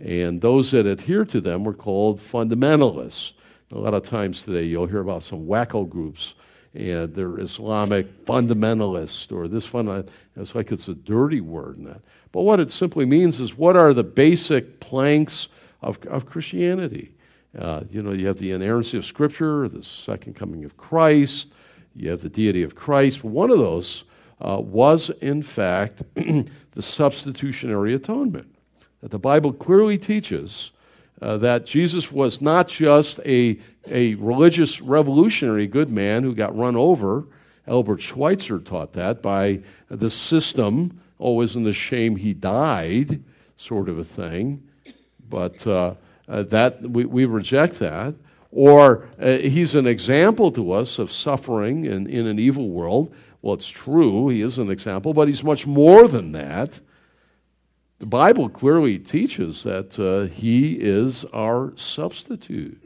And 0.00 0.40
those 0.40 0.70
that 0.70 0.86
adhere 0.86 1.26
to 1.26 1.42
them 1.42 1.64
were 1.64 1.74
called 1.74 2.20
fundamentalists. 2.20 3.34
A 3.70 3.78
lot 3.78 3.92
of 3.92 4.04
times 4.04 4.44
today, 4.44 4.64
you'll 4.64 4.86
hear 4.86 5.00
about 5.00 5.24
some 5.24 5.44
wacko 5.44 5.86
groups 5.86 6.32
and 6.74 7.14
they're 7.14 7.38
Islamic 7.38 8.24
fundamentalists 8.24 9.30
or 9.30 9.46
this 9.46 9.64
fund. 9.64 10.10
It's 10.36 10.54
like 10.54 10.72
it's 10.72 10.88
a 10.88 10.94
dirty 10.94 11.40
word 11.40 11.76
in 11.76 11.84
that. 11.84 12.00
But 12.32 12.42
what 12.42 12.58
it 12.58 12.72
simply 12.72 13.04
means 13.04 13.38
is 13.38 13.56
what 13.56 13.76
are 13.76 13.92
the 13.92 14.02
basic 14.02 14.80
planks 14.80 15.48
of, 15.80 16.04
of 16.06 16.26
Christianity? 16.26 17.12
Uh, 17.56 17.82
you 17.90 18.02
know, 18.02 18.12
you 18.12 18.26
have 18.26 18.38
the 18.38 18.50
inerrancy 18.50 18.98
of 18.98 19.04
Scripture, 19.04 19.68
the 19.68 19.84
second 19.84 20.34
coming 20.34 20.64
of 20.64 20.76
Christ, 20.76 21.46
you 21.94 22.10
have 22.10 22.22
the 22.22 22.28
deity 22.28 22.64
of 22.64 22.74
Christ. 22.74 23.22
One 23.22 23.50
of 23.50 23.58
those 23.58 24.02
uh, 24.40 24.60
was, 24.60 25.10
in 25.20 25.42
fact, 25.42 26.02
the 26.14 26.82
substitutionary 26.82 27.94
atonement. 27.94 28.52
That 29.00 29.12
the 29.12 29.18
Bible 29.18 29.52
clearly 29.52 29.98
teaches 29.98 30.72
uh, 31.24 31.38
that 31.38 31.64
Jesus 31.64 32.12
was 32.12 32.42
not 32.42 32.68
just 32.68 33.18
a, 33.24 33.58
a 33.86 34.14
religious 34.16 34.82
revolutionary 34.82 35.66
good 35.66 35.88
man 35.88 36.22
who 36.22 36.34
got 36.34 36.54
run 36.54 36.76
over. 36.76 37.24
Albert 37.66 38.02
Schweitzer 38.02 38.58
taught 38.58 38.92
that 38.92 39.22
by 39.22 39.60
the 39.88 40.10
system. 40.10 41.00
Oh, 41.18 41.40
isn't 41.40 41.64
the 41.64 41.72
shame 41.72 42.16
he 42.16 42.34
died? 42.34 43.22
Sort 43.56 43.88
of 43.88 43.98
a 43.98 44.04
thing. 44.04 44.68
But 45.26 45.66
uh, 45.66 45.94
uh, 46.28 46.42
that 46.42 46.82
we, 46.82 47.06
we 47.06 47.24
reject 47.24 47.78
that. 47.78 48.16
Or 48.50 49.08
uh, 49.18 49.38
he's 49.38 49.74
an 49.74 49.86
example 49.86 50.52
to 50.52 50.72
us 50.72 50.98
of 50.98 51.10
suffering 51.10 51.86
in, 51.86 52.06
in 52.06 52.26
an 52.26 52.38
evil 52.38 52.68
world. 52.68 53.14
Well, 53.40 53.54
it's 53.54 53.70
true, 53.70 54.28
he 54.28 54.42
is 54.42 54.58
an 54.58 54.70
example, 54.70 55.14
but 55.14 55.28
he's 55.28 55.42
much 55.42 55.66
more 55.66 56.06
than 56.06 56.32
that. 56.32 56.80
The 57.98 58.06
Bible 58.06 58.48
clearly 58.48 58.98
teaches 58.98 59.62
that 59.62 59.98
uh, 59.98 60.32
He 60.32 60.74
is 60.74 61.24
our 61.26 61.72
substitute. 61.76 62.80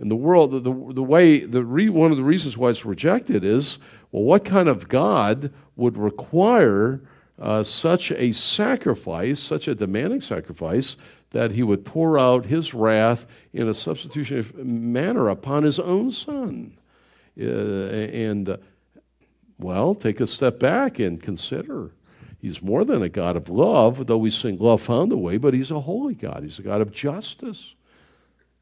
In 0.00 0.08
the 0.08 0.16
world, 0.16 0.50
the, 0.52 0.60
the, 0.60 0.92
the 0.94 1.02
way, 1.02 1.40
the 1.40 1.64
re, 1.64 1.88
one 1.88 2.10
of 2.10 2.16
the 2.16 2.24
reasons 2.24 2.56
why 2.56 2.70
it's 2.70 2.84
rejected 2.84 3.44
is 3.44 3.78
well, 4.10 4.22
what 4.22 4.44
kind 4.44 4.68
of 4.68 4.88
God 4.88 5.52
would 5.76 5.96
require 5.96 7.00
uh, 7.38 7.62
such 7.62 8.10
a 8.12 8.32
sacrifice, 8.32 9.40
such 9.40 9.68
a 9.68 9.74
demanding 9.74 10.20
sacrifice, 10.20 10.96
that 11.30 11.52
he 11.52 11.62
would 11.62 11.84
pour 11.84 12.18
out 12.18 12.46
his 12.46 12.74
wrath 12.74 13.26
in 13.52 13.68
a 13.68 13.74
substitutionary 13.74 14.46
manner 14.64 15.28
upon 15.28 15.62
his 15.62 15.78
own 15.78 16.10
son? 16.10 16.76
Uh, 17.40 17.44
and, 17.44 18.48
uh, 18.48 18.56
well, 19.58 19.94
take 19.94 20.20
a 20.20 20.26
step 20.26 20.58
back 20.58 20.98
and 20.98 21.22
consider 21.22 21.92
He's 22.40 22.62
more 22.62 22.84
than 22.84 23.02
a 23.02 23.08
God 23.08 23.36
of 23.36 23.48
love, 23.48 24.06
though 24.06 24.18
we 24.18 24.30
sing 24.30 24.58
Love 24.58 24.80
Found 24.82 25.12
a 25.12 25.16
Way, 25.16 25.38
but 25.38 25.54
He's 25.54 25.70
a 25.70 25.80
holy 25.80 26.14
God. 26.14 26.42
He's 26.44 26.58
a 26.58 26.62
God 26.62 26.80
of 26.80 26.92
justice. 26.92 27.74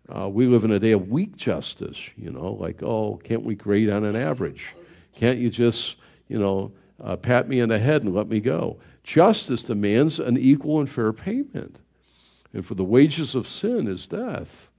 Uh, 0.08 0.28
we 0.28 0.46
live 0.46 0.64
in 0.64 0.70
a 0.70 0.78
day 0.78 0.92
of 0.92 1.08
weak 1.08 1.36
justice, 1.36 1.98
you 2.16 2.30
know, 2.30 2.52
like, 2.52 2.82
oh, 2.82 3.20
can't 3.24 3.42
we 3.42 3.54
grade 3.54 3.90
on 3.90 4.04
an 4.04 4.16
average? 4.16 4.72
Can't 5.16 5.38
you 5.38 5.50
just, 5.50 5.96
you 6.28 6.38
know, 6.38 6.72
uh, 7.02 7.16
pat 7.16 7.48
me 7.48 7.60
in 7.60 7.68
the 7.68 7.78
head 7.78 8.02
and 8.02 8.14
let 8.14 8.28
me 8.28 8.40
go? 8.40 8.78
Justice 9.02 9.62
demands 9.62 10.18
an 10.18 10.38
equal 10.38 10.80
and 10.80 10.88
fair 10.88 11.12
payment. 11.12 11.78
And 12.52 12.64
for 12.64 12.74
the 12.74 12.84
wages 12.84 13.34
of 13.34 13.46
sin 13.46 13.88
is 13.88 14.06
death. 14.06 14.70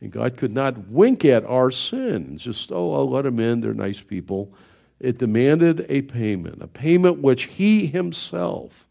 And 0.00 0.12
God 0.12 0.36
could 0.36 0.52
not 0.52 0.88
wink 0.88 1.24
at 1.24 1.44
our 1.44 1.70
sin. 1.70 2.36
Just, 2.36 2.70
oh, 2.70 2.94
I'll 2.94 3.10
let 3.10 3.22
them 3.22 3.40
in. 3.40 3.60
They're 3.60 3.74
nice 3.74 4.02
people. 4.02 4.54
It 5.00 5.18
demanded 5.18 5.86
a 5.88 6.02
payment, 6.02 6.62
a 6.62 6.66
payment 6.66 7.18
which 7.18 7.44
he 7.44 7.86
himself 7.86 8.86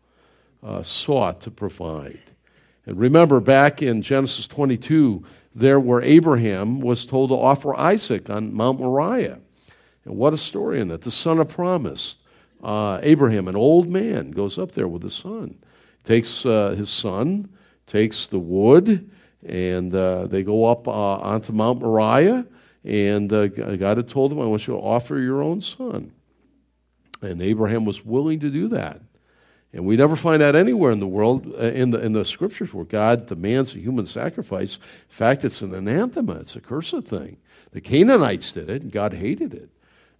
uh, 0.61 0.83
sought 0.83 1.41
to 1.41 1.51
provide. 1.51 2.19
And 2.85 2.99
remember, 2.99 3.39
back 3.39 3.81
in 3.81 4.01
Genesis 4.01 4.47
22, 4.47 5.23
there 5.55 5.79
where 5.79 6.01
Abraham 6.01 6.81
was 6.81 7.05
told 7.05 7.29
to 7.29 7.35
offer 7.35 7.75
Isaac 7.75 8.29
on 8.29 8.53
Mount 8.53 8.79
Moriah. 8.79 9.39
And 10.05 10.17
what 10.17 10.33
a 10.33 10.37
story 10.37 10.81
in 10.81 10.89
that. 10.89 11.01
The 11.01 11.11
son 11.11 11.39
of 11.39 11.49
promise. 11.49 12.17
Uh, 12.61 12.99
Abraham, 13.03 13.47
an 13.47 13.55
old 13.55 13.89
man, 13.89 14.31
goes 14.31 14.57
up 14.57 14.71
there 14.71 14.87
with 14.87 15.03
his 15.03 15.13
son, 15.13 15.57
takes 16.05 16.45
uh, 16.45 16.69
his 16.71 16.89
son, 16.89 17.49
takes 17.87 18.27
the 18.27 18.39
wood, 18.39 19.09
and 19.45 19.93
uh, 19.93 20.27
they 20.27 20.43
go 20.43 20.65
up 20.65 20.87
uh, 20.87 20.91
onto 20.91 21.51
Mount 21.51 21.81
Moriah. 21.81 22.45
And 22.83 23.31
uh, 23.31 23.47
God 23.47 23.97
had 23.97 24.09
told 24.09 24.31
him, 24.31 24.39
I 24.39 24.45
want 24.45 24.67
you 24.67 24.73
to 24.73 24.79
offer 24.79 25.17
your 25.17 25.41
own 25.41 25.61
son. 25.61 26.11
And 27.21 27.41
Abraham 27.41 27.85
was 27.85 28.03
willing 28.03 28.39
to 28.41 28.49
do 28.49 28.67
that. 28.69 29.01
And 29.71 29.85
we 29.85 29.95
never 29.95 30.15
find 30.15 30.41
that 30.41 30.55
anywhere 30.55 30.91
in 30.91 30.99
the 30.99 31.07
world, 31.07 31.47
uh, 31.47 31.61
in 31.61 31.91
the, 31.91 31.99
in 31.99 32.13
the 32.13 32.25
scriptures, 32.25 32.73
where 32.73 32.85
God 32.85 33.25
demands 33.25 33.73
a 33.73 33.79
human 33.79 34.05
sacrifice. 34.05 34.75
In 34.75 34.81
fact, 35.09 35.43
it's 35.43 35.61
an 35.61 35.73
anathema, 35.73 36.33
it's 36.33 36.55
a 36.55 36.61
cursed 36.61 37.05
thing. 37.05 37.37
The 37.71 37.81
Canaanites 37.81 38.51
did 38.51 38.69
it, 38.69 38.83
and 38.83 38.91
God 38.91 39.13
hated 39.13 39.53
it. 39.53 39.69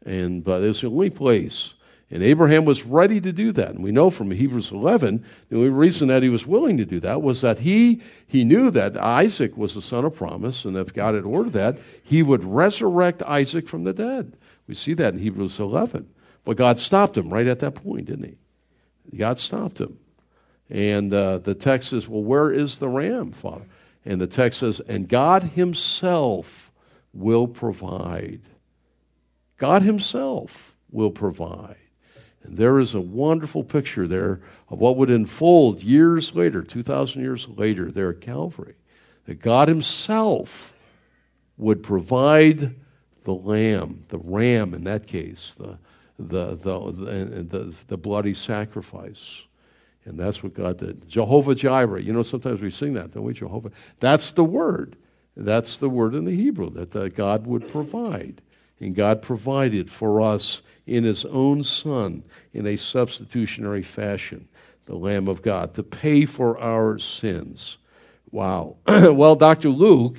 And, 0.06 0.44
but 0.44 0.64
it's 0.64 0.82
the 0.82 0.88
only 0.88 1.12
place 1.12 1.76
And 2.12 2.22
Abraham 2.22 2.66
was 2.66 2.84
ready 2.84 3.20
to 3.22 3.32
do 3.32 3.52
that. 3.54 3.70
And 3.70 3.84
we 3.84 3.92
know 3.92 4.10
from 4.10 4.30
Hebrews 4.30 4.72
11, 4.72 5.26
the 5.50 5.58
only 5.58 5.70
reason 5.70 6.10
that 6.10 6.22
he 6.22 6.30
was 6.30 6.46
willing 6.46 6.78
to 6.78 6.86
do 6.86 7.00
that 7.00 7.22
was 7.22 7.42
that 7.42 7.60
he, 7.60 8.02
he 8.28 8.44
knew 8.44 8.70
that 8.70 8.98
Isaac 8.98 9.58
was 9.58 9.74
the 9.74 9.82
son 9.82 10.06
of 10.06 10.16
promise, 10.16 10.64
and 10.64 10.78
if 10.78 10.94
God 10.94 11.16
had 11.16 11.24
ordered 11.24 11.54
that, 11.54 11.80
he 12.04 12.22
would 12.22 12.44
resurrect 12.44 13.24
Isaac 13.24 13.68
from 13.68 13.84
the 13.84 13.94
dead. 13.94 14.38
We 14.68 14.76
see 14.76 14.94
that 14.94 15.16
in 15.16 15.20
Hebrews 15.20 15.60
11. 15.60 16.10
But 16.46 16.58
God 16.58 16.80
stopped 16.80 17.18
him 17.18 17.34
right 17.34 17.48
at 17.48 17.60
that 17.60 17.76
point, 17.76 18.06
didn't 18.06 18.26
he? 18.26 19.18
God 19.18 19.40
stopped 19.40 19.80
him. 19.80 19.98
And 20.70 21.14
uh, 21.14 21.40
the 21.40 21.56
text 21.56 21.90
says, 21.90 22.08
Well, 22.08 22.24
where 22.24 22.52
is 22.52 22.78
the 22.78 22.90
ram, 22.90 23.32
Father? 23.32 23.66
And 24.06 24.20
the 24.20 24.28
text 24.28 24.60
says, 24.60 24.80
And 24.82 25.08
God 25.08 25.44
Himself 25.44 26.72
will 27.14 27.48
provide. 27.48 28.42
God 29.58 29.82
Himself 29.82 30.74
will 30.92 31.12
provide. 31.12 31.78
And 32.44 32.58
there 32.58 32.80
is 32.80 32.94
a 32.94 33.02
wonderful 33.02 33.64
picture 33.64 34.08
there 34.08 34.42
of 34.70 34.80
what 34.80 34.98
would 34.98 35.10
unfold 35.10 35.82
years 35.82 36.36
later, 36.36 36.62
2,000 36.62 37.22
years 37.22 37.48
later, 37.48 37.92
there 37.92 38.10
at 38.10 38.22
Calvary. 38.22 38.76
That 39.26 39.42
God 39.42 39.70
Himself 39.70 40.74
would 41.58 41.84
provide 41.84 42.76
the 43.24 43.34
lamb, 43.34 44.04
the 44.10 44.18
ram 44.18 44.74
in 44.74 44.84
that 44.84 45.08
case, 45.08 45.54
the, 45.58 45.78
the, 46.20 46.56
the, 46.56 47.76
the, 47.88 47.98
bloody 47.98 48.34
sacrifice. 48.34 49.42
And 50.06 50.20
that's 50.20 50.44
what 50.44 50.54
God 50.54 50.78
did. 50.78 51.08
Jehovah 51.08 51.56
Jireh. 51.56 52.02
You 52.02 52.12
know, 52.12 52.24
sometimes 52.24 52.62
we 52.62 52.70
sing 52.70 52.94
that, 52.94 53.12
don't 53.12 53.24
we? 53.24 53.34
Jehovah. 53.34 53.72
That's 54.00 54.34
the 54.34 54.44
word. 54.44 54.98
That's 55.38 55.78
the 55.78 55.90
word 55.90 56.14
in 56.14 56.26
the 56.26 56.36
Hebrew 56.36 56.70
that 56.72 57.16
God 57.16 57.48
would 57.48 57.70
provide. 57.70 58.42
And 58.80 58.96
God 58.96 59.22
provided 59.22 59.90
for 59.90 60.22
us 60.22 60.62
in 60.86 61.04
His 61.04 61.26
own 61.26 61.64
Son 61.64 62.24
in 62.54 62.68
a 62.68 62.76
substitutionary 62.76 63.84
fashion, 63.84 64.48
the 64.86 64.96
Lamb 64.96 65.28
of 65.28 65.42
God, 65.42 65.74
to 65.76 65.84
pay 65.84 66.26
for 66.26 66.58
our 66.60 67.00
sins. 67.00 67.78
Wow. 68.32 68.78
well, 68.88 69.36
Dr. 69.36 69.70
Luke 69.70 70.18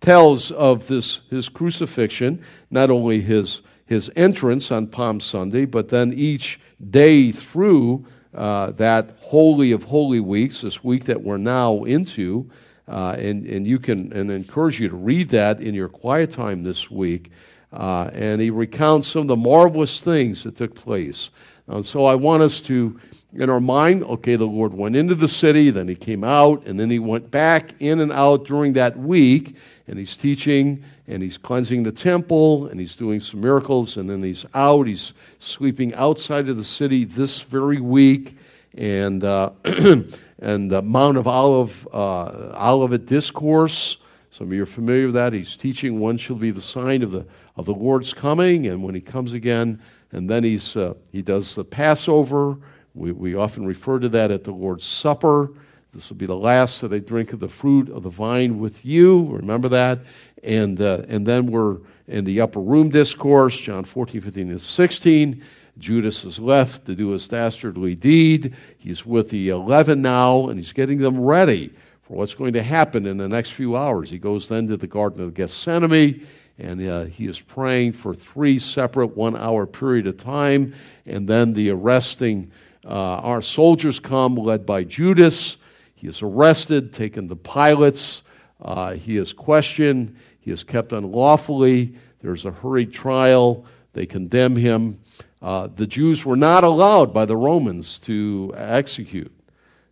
tells 0.00 0.50
of 0.50 0.88
this 0.88 1.20
his 1.30 1.48
crucifixion, 1.48 2.44
not 2.70 2.90
only 2.90 3.20
his 3.20 3.62
his 3.86 4.10
entrance 4.16 4.70
on 4.70 4.86
Palm 4.86 5.20
Sunday, 5.20 5.66
but 5.66 5.90
then 5.90 6.12
each 6.14 6.58
day 6.90 7.30
through 7.30 8.06
uh, 8.34 8.70
that 8.72 9.10
Holy 9.20 9.72
of 9.72 9.84
Holy 9.84 10.20
Weeks, 10.20 10.62
this 10.62 10.82
week 10.82 11.04
that 11.04 11.22
we're 11.22 11.36
now 11.36 11.84
into. 11.84 12.50
Uh, 12.88 13.14
and, 13.18 13.46
and 13.46 13.66
you 13.66 13.78
can 13.78 14.12
and 14.12 14.30
encourage 14.30 14.80
you 14.80 14.88
to 14.88 14.96
read 14.96 15.28
that 15.28 15.60
in 15.60 15.74
your 15.74 15.88
quiet 15.88 16.32
time 16.32 16.64
this 16.64 16.90
week. 16.90 17.30
Uh, 17.72 18.10
and 18.12 18.40
he 18.40 18.50
recounts 18.50 19.08
some 19.08 19.22
of 19.22 19.28
the 19.28 19.36
marvelous 19.36 20.00
things 20.00 20.44
that 20.44 20.56
took 20.56 20.74
place. 20.74 21.30
And 21.66 21.86
so 21.86 22.04
I 22.04 22.14
want 22.16 22.42
us 22.42 22.60
to, 22.62 23.00
in 23.34 23.48
our 23.48 23.60
mind, 23.60 24.02
okay, 24.04 24.36
the 24.36 24.44
Lord 24.44 24.74
went 24.74 24.94
into 24.94 25.14
the 25.14 25.28
city, 25.28 25.70
then 25.70 25.88
he 25.88 25.94
came 25.94 26.22
out, 26.22 26.66
and 26.66 26.78
then 26.78 26.90
he 26.90 26.98
went 26.98 27.30
back 27.30 27.74
in 27.80 28.00
and 28.00 28.12
out 28.12 28.44
during 28.44 28.74
that 28.74 28.98
week, 28.98 29.56
and 29.86 29.98
he's 29.98 30.16
teaching, 30.16 30.84
and 31.06 31.22
he's 31.22 31.38
cleansing 31.38 31.82
the 31.84 31.92
temple, 31.92 32.66
and 32.66 32.78
he's 32.78 32.94
doing 32.94 33.20
some 33.20 33.40
miracles, 33.40 33.96
and 33.96 34.08
then 34.10 34.22
he's 34.22 34.44
out. 34.54 34.86
He's 34.86 35.14
sweeping 35.38 35.94
outside 35.94 36.48
of 36.48 36.56
the 36.56 36.64
city 36.64 37.04
this 37.04 37.40
very 37.40 37.80
week, 37.80 38.36
and 38.74 39.24
uh, 39.24 39.50
and 39.64 40.70
the 40.70 40.82
Mount 40.82 41.16
of 41.16 41.26
Olive 41.26 41.88
uh, 41.92 42.54
Olivet 42.54 43.06
discourse. 43.06 43.96
Some 44.30 44.48
of 44.48 44.52
you 44.52 44.62
are 44.62 44.66
familiar 44.66 45.06
with 45.06 45.14
that. 45.14 45.32
He's 45.32 45.56
teaching 45.56 46.00
one 46.00 46.16
shall 46.16 46.36
be 46.36 46.50
the 46.50 46.60
sign 46.60 47.02
of 47.02 47.12
the 47.12 47.26
of 47.56 47.66
the 47.66 47.74
Lord's 47.74 48.12
coming, 48.12 48.66
and 48.66 48.82
when 48.82 48.94
he 48.94 49.00
comes 49.00 49.32
again, 49.32 49.80
and 50.10 50.28
then 50.28 50.44
he's 50.44 50.76
uh, 50.76 50.94
he 51.10 51.22
does 51.22 51.54
the 51.54 51.64
Passover. 51.64 52.56
We, 52.94 53.12
we 53.12 53.34
often 53.34 53.66
refer 53.66 53.98
to 53.98 54.08
that 54.10 54.30
at 54.30 54.44
the 54.44 54.52
Lord's 54.52 54.84
Supper. 54.84 55.50
This 55.94 56.08
will 56.08 56.16
be 56.16 56.26
the 56.26 56.36
last 56.36 56.80
that 56.80 56.92
I 56.92 57.00
drink 57.00 57.34
of 57.34 57.40
the 57.40 57.48
fruit 57.48 57.90
of 57.90 58.02
the 58.02 58.10
vine 58.10 58.58
with 58.58 58.84
you. 58.84 59.26
Remember 59.26 59.68
that. 59.70 60.00
And, 60.42 60.80
uh, 60.80 61.02
and 61.06 61.26
then 61.26 61.46
we're 61.46 61.78
in 62.08 62.24
the 62.24 62.40
upper 62.40 62.60
room 62.60 62.88
discourse, 62.88 63.58
John 63.58 63.84
14, 63.84 64.22
15, 64.22 64.50
and 64.50 64.60
16. 64.60 65.44
Judas 65.78 66.24
is 66.24 66.38
left 66.38 66.86
to 66.86 66.94
do 66.94 67.10
his 67.10 67.28
dastardly 67.28 67.94
deed. 67.94 68.54
He's 68.78 69.04
with 69.04 69.30
the 69.30 69.50
11 69.50 70.00
now, 70.00 70.48
and 70.48 70.58
he's 70.58 70.72
getting 70.72 70.98
them 70.98 71.20
ready 71.20 71.72
for 72.02 72.16
what's 72.16 72.34
going 72.34 72.54
to 72.54 72.62
happen 72.62 73.06
in 73.06 73.18
the 73.18 73.28
next 73.28 73.50
few 73.50 73.76
hours. 73.76 74.10
He 74.10 74.18
goes 74.18 74.48
then 74.48 74.68
to 74.68 74.76
the 74.76 74.86
Garden 74.86 75.22
of 75.22 75.34
Gethsemane, 75.34 76.26
and 76.62 76.88
uh, 76.88 77.04
he 77.04 77.26
is 77.26 77.40
praying 77.40 77.92
for 77.92 78.14
three 78.14 78.60
separate 78.60 79.16
one 79.16 79.36
hour 79.36 79.66
period 79.66 80.06
of 80.06 80.16
time. 80.16 80.74
And 81.04 81.28
then 81.28 81.54
the 81.54 81.70
arresting, 81.70 82.52
uh, 82.84 82.88
our 82.88 83.42
soldiers 83.42 83.98
come, 83.98 84.36
led 84.36 84.64
by 84.64 84.84
Judas. 84.84 85.56
He 85.96 86.06
is 86.06 86.22
arrested, 86.22 86.92
taken 86.92 87.28
to 87.28 87.36
Pilate's. 87.36 88.22
Uh, 88.60 88.92
he 88.92 89.16
is 89.16 89.32
questioned. 89.32 90.16
He 90.38 90.52
is 90.52 90.62
kept 90.62 90.92
unlawfully. 90.92 91.96
There's 92.20 92.44
a 92.44 92.52
hurried 92.52 92.92
trial. 92.92 93.66
They 93.92 94.06
condemn 94.06 94.54
him. 94.54 95.00
Uh, 95.42 95.66
the 95.74 95.88
Jews 95.88 96.24
were 96.24 96.36
not 96.36 96.62
allowed 96.62 97.12
by 97.12 97.26
the 97.26 97.36
Romans 97.36 97.98
to 98.00 98.54
execute. 98.56 99.32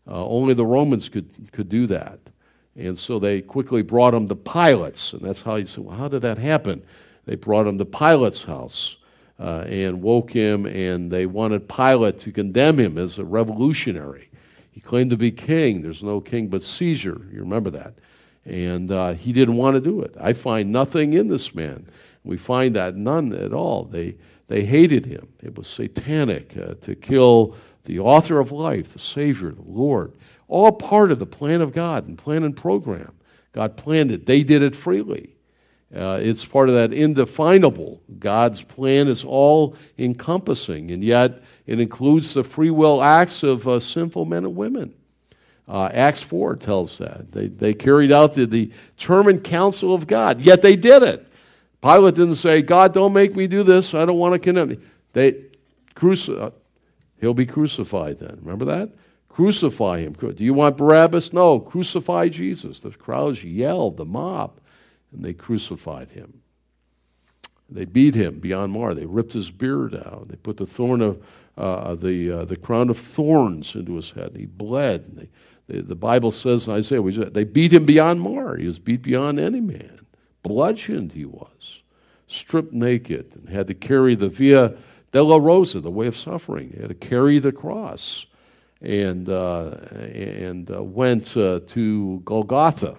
Uh, 0.07 0.25
only 0.25 0.55
the 0.55 0.65
Romans 0.65 1.09
could, 1.09 1.51
could 1.51 1.69
do 1.69 1.89
that. 1.89 2.21
And 2.77 2.99
so 2.99 3.19
they 3.19 3.41
quickly 3.43 3.83
brought 3.83 4.15
him 4.15 4.29
to 4.29 4.37
Pilate's. 4.37 5.13
And 5.13 5.23
that's 5.23 5.43
how 5.43 5.57
he 5.57 5.67
said, 5.67 5.85
well, 5.85 5.97
how 5.97 6.09
did 6.09 6.23
that 6.23 6.39
happen? 6.39 6.83
They 7.27 7.35
brought 7.35 7.67
him 7.67 7.79
to 7.79 7.85
Pilate's 7.85 8.45
house 8.45 8.97
uh, 9.39 9.65
and 9.67 10.03
woke 10.03 10.33
him, 10.33 10.67
and 10.67 11.11
they 11.11 11.27
wanted 11.27 11.69
Pilate 11.69 12.19
to 12.21 12.33
condemn 12.33 12.79
him 12.79 12.99
as 12.99 13.19
a 13.19 13.25
revolutionary. 13.25 14.29
He 14.71 14.81
claimed 14.81 15.11
to 15.11 15.17
be 15.17 15.31
king. 15.31 15.83
There's 15.83 16.03
no 16.03 16.21
king 16.21 16.49
but 16.49 16.63
Caesar. 16.63 17.21
You 17.33 17.41
remember 17.41 17.71
that. 17.71 17.95
And 18.45 18.91
uh, 18.91 19.13
he 19.13 19.33
didn't 19.33 19.57
want 19.57 19.75
to 19.75 19.81
do 19.81 20.01
it. 20.03 20.15
I 20.21 20.33
find 20.33 20.73
nothing 20.73 21.13
in 21.13 21.29
this 21.29 21.55
man. 21.55 21.89
We 22.25 22.37
find 22.37 22.77
that 22.77 22.97
none 22.97 23.33
at 23.33 23.53
all. 23.53 23.85
They, 23.85 24.17
they 24.47 24.65
hated 24.65 25.07
him. 25.07 25.29
It 25.43 25.57
was 25.57 25.67
satanic 25.67 26.57
uh, 26.57 26.75
to 26.83 26.95
kill 26.95 27.57
the 27.85 27.99
author 27.99 28.39
of 28.39 28.53
life, 28.53 28.93
the 28.93 28.99
Savior, 28.99 29.51
the 29.51 29.63
Lord. 29.63 30.13
All 30.51 30.73
part 30.73 31.13
of 31.13 31.21
the 31.21 31.27
plan 31.27 31.61
of 31.61 31.73
God 31.73 32.09
and 32.09 32.19
plan 32.19 32.43
and 32.43 32.57
program. 32.57 33.13
God 33.53 33.77
planned 33.77 34.11
it. 34.11 34.27
They 34.27 34.43
did 34.43 34.63
it 34.63 34.75
freely. 34.75 35.37
Uh, 35.95 36.19
it's 36.21 36.45
part 36.45 36.69
of 36.69 36.75
that 36.75 36.93
indefinable. 36.93 38.03
God's 38.19 38.61
plan 38.61 39.07
is 39.07 39.25
all 39.25 39.77
encompassing, 39.97 40.91
and 40.91 41.05
yet 41.05 41.43
it 41.67 41.79
includes 41.79 42.35
the 42.35 42.43
free 42.43 42.71
will 42.71 43.01
acts 43.03 43.45
of 43.45 43.67
uh, 43.69 43.79
sinful 43.79 44.25
men 44.25 44.45
and 44.45 44.57
women. 44.57 44.93
Uh, 45.69 45.89
Acts 45.93 46.21
4 46.23 46.57
tells 46.57 46.99
that. 46.99 47.31
They, 47.31 47.47
they 47.47 47.73
carried 47.73 48.11
out 48.11 48.35
the, 48.35 48.45
the 48.45 48.73
determined 48.97 49.45
counsel 49.45 49.95
of 49.95 50.09
God, 50.09 50.41
yet 50.41 50.63
they 50.63 50.75
did 50.75 51.05
it. 51.05 51.29
Pilate 51.81 52.17
didn't 52.17 52.37
say, 52.37 52.61
God, 52.61 52.93
don't 52.93 53.13
make 53.13 53.37
me 53.37 53.47
do 53.47 53.63
this. 53.63 53.95
I 53.95 54.05
don't 54.05 54.19
want 54.19 54.33
to 54.33 54.41
condemn 54.41 54.71
you. 54.71 54.83
They, 55.13 55.45
cruci- 55.95 56.41
uh, 56.41 56.51
he'll 57.21 57.35
be 57.35 57.47
crucified 57.47 58.19
then. 58.19 58.39
Remember 58.43 58.65
that? 58.65 58.91
Crucify 59.31 60.01
him. 60.01 60.13
Do 60.13 60.45
you 60.45 60.53
want 60.53 60.77
Barabbas? 60.77 61.33
No, 61.33 61.61
crucify 61.61 62.29
Jesus. 62.29 62.81
The 62.81 62.91
crowds 62.91 63.45
yelled, 63.45 63.97
the 63.97 64.05
mob, 64.05 64.61
and 65.13 65.25
they 65.25 65.33
crucified 65.33 66.11
him. 66.11 66.43
They 67.71 67.85
beat 67.85 68.17
him 68.17 68.41
beyond 68.41 68.73
mar. 68.73 68.93
They 68.93 69.07
ripped 69.07 69.33
his 69.33 69.51
beard 69.51 69.95
out. 69.95 70.27
They 70.29 70.37
put 70.37 70.57
the 70.57 70.67
thorn 70.67 71.01
of 71.01 71.25
uh, 71.57 71.95
the 71.95 72.41
uh, 72.41 72.45
the 72.45 72.57
crown 72.57 72.91
of 72.91 72.99
thorns 72.99 73.77
into 73.77 73.95
his 73.95 74.11
head. 74.11 74.33
He 74.37 74.47
bled. 74.47 75.17
They, 75.17 75.29
they, 75.69 75.81
the 75.81 75.95
Bible 75.95 76.33
says 76.33 76.67
in 76.67 76.75
Isaiah, 76.75 77.01
they 77.31 77.45
beat 77.45 77.73
him 77.73 77.85
beyond 77.85 78.21
mar. 78.21 78.57
He 78.57 78.67
was 78.67 78.81
beat 78.81 79.03
beyond 79.03 79.39
any 79.39 79.61
man. 79.61 80.01
Bludgeoned 80.43 81.13
he 81.13 81.25
was, 81.25 81.83
stripped 82.27 82.73
naked, 82.73 83.37
and 83.37 83.49
had 83.49 83.69
to 83.69 83.75
carry 83.75 84.17
the 84.17 84.29
Via 84.29 84.75
Dolorosa, 85.13 85.81
the 85.81 85.91
way 85.91 86.09
of 86.09 86.17
suffering. 86.17 86.73
He 86.75 86.81
had 86.81 86.89
to 86.89 86.95
carry 86.95 87.39
the 87.39 87.53
cross 87.53 88.27
and, 88.83 89.29
uh, 89.29 89.71
and 89.93 90.71
uh, 90.71 90.83
went 90.83 91.37
uh, 91.37 91.61
to 91.69 92.23
Golgotha, 92.25 92.97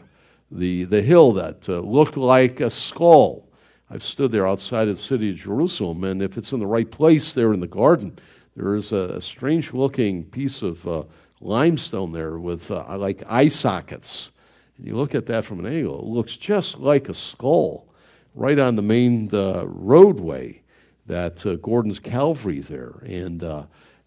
the, 0.51 0.83
the 0.83 1.01
hill 1.01 1.33
that 1.33 1.67
uh, 1.67 1.79
looked 1.79 2.17
like 2.17 2.59
a 2.59 2.69
skull. 2.69 3.47
I've 3.89 4.03
stood 4.03 4.31
there 4.31 4.47
outside 4.47 4.87
of 4.87 4.97
the 4.97 5.01
city 5.01 5.31
of 5.31 5.37
Jerusalem, 5.37 6.03
and 6.03 6.21
if 6.21 6.37
it's 6.37 6.53
in 6.53 6.59
the 6.59 6.67
right 6.67 6.89
place 6.89 7.33
there 7.33 7.53
in 7.53 7.59
the 7.59 7.67
garden, 7.67 8.17
there 8.55 8.75
is 8.75 8.91
a, 8.91 9.15
a 9.15 9.21
strange 9.21 9.73
looking 9.73 10.23
piece 10.25 10.61
of 10.61 10.87
uh, 10.87 11.03
limestone 11.39 12.11
there 12.11 12.37
with 12.37 12.69
uh, 12.69 12.97
like 12.97 13.23
eye 13.27 13.47
sockets. 13.47 14.31
And 14.77 14.87
you 14.87 14.95
look 14.95 15.15
at 15.15 15.25
that 15.27 15.45
from 15.45 15.59
an 15.59 15.65
angle, 15.65 15.99
it 15.99 16.05
looks 16.05 16.37
just 16.37 16.77
like 16.77 17.09
a 17.09 17.13
skull 17.13 17.87
right 18.35 18.59
on 18.59 18.75
the 18.75 18.81
main 18.81 19.27
roadway 19.29 20.61
that 21.07 21.43
Gordon's 21.61 21.99
Calvary 21.99 22.59
there. 22.59 22.93
And 23.05 23.43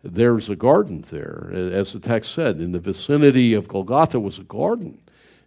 there's 0.04 0.48
a 0.48 0.56
garden 0.56 1.04
there. 1.10 1.50
As 1.52 1.92
the 1.92 2.00
text 2.00 2.32
said, 2.32 2.58
in 2.58 2.72
the 2.72 2.78
vicinity 2.78 3.54
of 3.54 3.68
Golgotha 3.68 4.20
was 4.20 4.38
a 4.38 4.44
garden. 4.44 4.98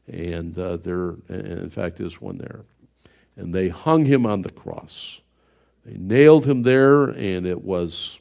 And 0.08 0.58
uh, 0.58 0.78
there, 0.78 1.16
in 1.30 1.70
fact, 1.70 2.00
is 2.00 2.20
one 2.22 2.38
there. 2.38 2.62
And 3.36 3.54
they 3.54 3.70
hung 3.70 4.06
him 4.06 4.26
on 4.26 4.42
the 4.42 4.52
cross. 4.52 5.20
They 5.86 5.98
nailed 5.98 6.46
him 6.46 6.64
there, 6.64 7.10
and 7.10 7.46
it 7.46 7.64
was 7.64 8.18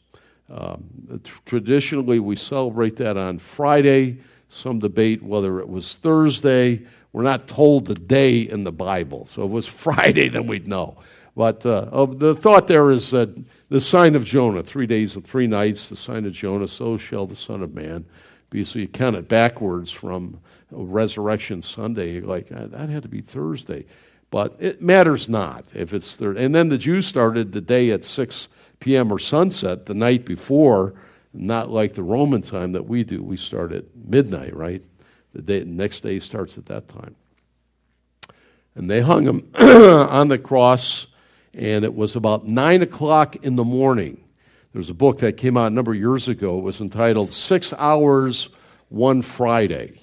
Um, 0.48 1.20
traditionally, 1.44 2.20
we 2.20 2.36
celebrate 2.36 2.96
that 2.96 3.16
on 3.16 3.38
Friday. 3.38 4.18
Some 4.48 4.78
debate 4.78 5.22
whether 5.22 5.58
it 5.58 5.68
was 5.68 5.94
Thursday. 5.96 6.82
We're 7.12 7.24
not 7.24 7.48
told 7.48 7.86
the 7.86 7.94
day 7.94 8.40
in 8.42 8.62
the 8.62 8.72
Bible. 8.72 9.26
So 9.26 9.42
if 9.42 9.46
it 9.46 9.52
was 9.52 9.66
Friday, 9.86 10.28
then 10.28 10.46
we'd 10.46 10.68
know. 10.68 10.98
But 11.34 11.66
uh, 11.66 12.06
the 12.06 12.34
thought 12.34 12.68
there 12.68 12.90
is 12.92 13.12
uh, 13.12 13.26
the 13.68 13.80
sign 13.80 14.14
of 14.14 14.24
Jonah, 14.24 14.62
three 14.62 14.86
days 14.86 15.16
and 15.16 15.26
three 15.26 15.46
nights, 15.46 15.88
the 15.88 15.96
sign 15.96 16.24
of 16.24 16.32
Jonah, 16.32 16.68
so 16.68 16.96
shall 16.96 17.26
the 17.26 17.36
Son 17.36 17.62
of 17.62 17.74
Man 17.74 18.04
be. 18.50 18.64
So 18.64 18.78
you 18.78 18.88
count 18.88 19.16
it 19.16 19.28
backwards 19.28 19.90
from 19.90 20.40
Resurrection 20.70 21.62
Sunday, 21.62 22.20
like 22.20 22.50
uh, 22.52 22.66
that 22.68 22.88
had 22.88 23.02
to 23.02 23.08
be 23.08 23.20
Thursday. 23.20 23.86
But 24.30 24.56
it 24.58 24.82
matters 24.82 25.28
not 25.28 25.64
if 25.72 25.92
it's 25.92 26.14
third. 26.14 26.36
And 26.36 26.54
then 26.54 26.68
the 26.68 26.78
Jews 26.78 27.06
started 27.06 27.52
the 27.52 27.60
day 27.60 27.90
at 27.90 28.04
6 28.04 28.48
p.m. 28.80 29.12
or 29.12 29.18
sunset 29.18 29.86
the 29.86 29.94
night 29.94 30.24
before, 30.24 30.94
not 31.32 31.70
like 31.70 31.94
the 31.94 32.02
Roman 32.02 32.42
time 32.42 32.72
that 32.72 32.86
we 32.86 33.04
do. 33.04 33.22
We 33.22 33.36
start 33.36 33.72
at 33.72 33.84
midnight, 33.94 34.54
right? 34.54 34.82
The, 35.32 35.42
day, 35.42 35.60
the 35.60 35.66
next 35.66 36.00
day 36.00 36.18
starts 36.18 36.58
at 36.58 36.66
that 36.66 36.88
time. 36.88 37.14
And 38.74 38.90
they 38.90 39.00
hung 39.00 39.24
him 39.24 39.50
on 39.58 40.28
the 40.28 40.38
cross, 40.38 41.06
and 41.56 41.84
it 41.84 41.94
was 41.94 42.14
about 42.14 42.46
9 42.46 42.82
o'clock 42.82 43.36
in 43.36 43.56
the 43.56 43.64
morning. 43.64 44.22
There 44.72 44.78
was 44.78 44.90
a 44.90 44.94
book 44.94 45.20
that 45.20 45.38
came 45.38 45.56
out 45.56 45.68
a 45.68 45.74
number 45.74 45.92
of 45.92 45.98
years 45.98 46.28
ago. 46.28 46.58
It 46.58 46.62
was 46.62 46.82
entitled 46.82 47.32
Six 47.32 47.72
Hours, 47.72 48.50
One 48.90 49.22
Friday. 49.22 50.02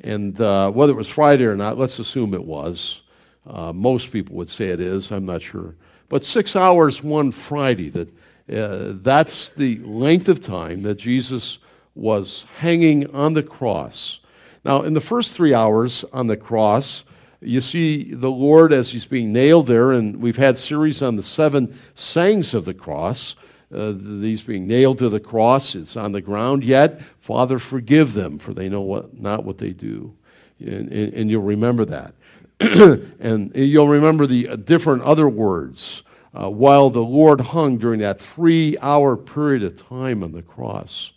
And 0.00 0.40
uh, 0.40 0.70
whether 0.70 0.92
it 0.92 0.96
was 0.96 1.08
Friday 1.08 1.44
or 1.44 1.54
not, 1.54 1.76
let's 1.76 1.98
assume 1.98 2.32
it 2.32 2.44
was. 2.44 3.02
Uh, 3.46 3.74
most 3.74 4.10
people 4.10 4.36
would 4.36 4.48
say 4.48 4.68
it 4.68 4.80
is. 4.80 5.12
I'm 5.12 5.26
not 5.26 5.42
sure. 5.42 5.74
But 6.08 6.24
six 6.24 6.56
hours 6.56 7.02
one 7.02 7.30
Friday, 7.30 7.90
that, 7.90 8.08
uh, 8.50 8.94
that's 9.02 9.50
the 9.50 9.78
length 9.78 10.28
of 10.28 10.40
time 10.40 10.82
that 10.82 10.94
Jesus 10.96 11.58
was 11.94 12.46
hanging 12.58 13.12
on 13.14 13.34
the 13.34 13.42
cross. 13.42 14.20
Now, 14.64 14.82
in 14.82 14.94
the 14.94 15.00
first 15.00 15.34
three 15.34 15.52
hours 15.52 16.04
on 16.12 16.26
the 16.26 16.36
cross, 16.36 17.04
you 17.40 17.60
see 17.60 18.14
the 18.14 18.30
Lord 18.30 18.72
as 18.72 18.90
he's 18.90 19.04
being 19.04 19.32
nailed 19.32 19.66
there, 19.66 19.92
and 19.92 20.20
we've 20.20 20.36
had 20.36 20.56
series 20.56 21.02
on 21.02 21.16
the 21.16 21.22
seven 21.22 21.78
sayings 21.94 22.54
of 22.54 22.64
the 22.64 22.74
cross. 22.74 23.36
Uh, 23.74 23.92
these 23.96 24.42
being 24.42 24.66
nailed 24.66 24.98
to 24.98 25.08
the 25.08 25.20
cross, 25.20 25.74
it's 25.74 25.96
on 25.96 26.12
the 26.12 26.20
ground. 26.20 26.64
Yet, 26.64 27.00
Father, 27.18 27.58
forgive 27.58 28.14
them, 28.14 28.38
for 28.38 28.54
they 28.54 28.68
know 28.68 28.82
what, 28.82 29.18
not 29.18 29.44
what 29.44 29.58
they 29.58 29.70
do. 29.70 30.14
And, 30.60 30.90
and, 30.90 31.14
and 31.14 31.30
you'll 31.30 31.42
remember 31.42 31.84
that. 31.86 32.14
and 33.20 33.54
you'll 33.54 33.88
remember 33.88 34.26
the 34.26 34.48
uh, 34.48 34.56
different 34.56 35.02
other 35.02 35.28
words 35.28 36.02
uh, 36.32 36.48
while 36.48 36.90
the 36.90 37.00
Lord 37.00 37.40
hung 37.40 37.78
during 37.78 38.00
that 38.00 38.20
three 38.20 38.76
hour 38.80 39.16
period 39.16 39.62
of 39.62 39.76
time 39.76 40.22
on 40.22 40.32
the 40.32 40.42
cross. 40.42 41.12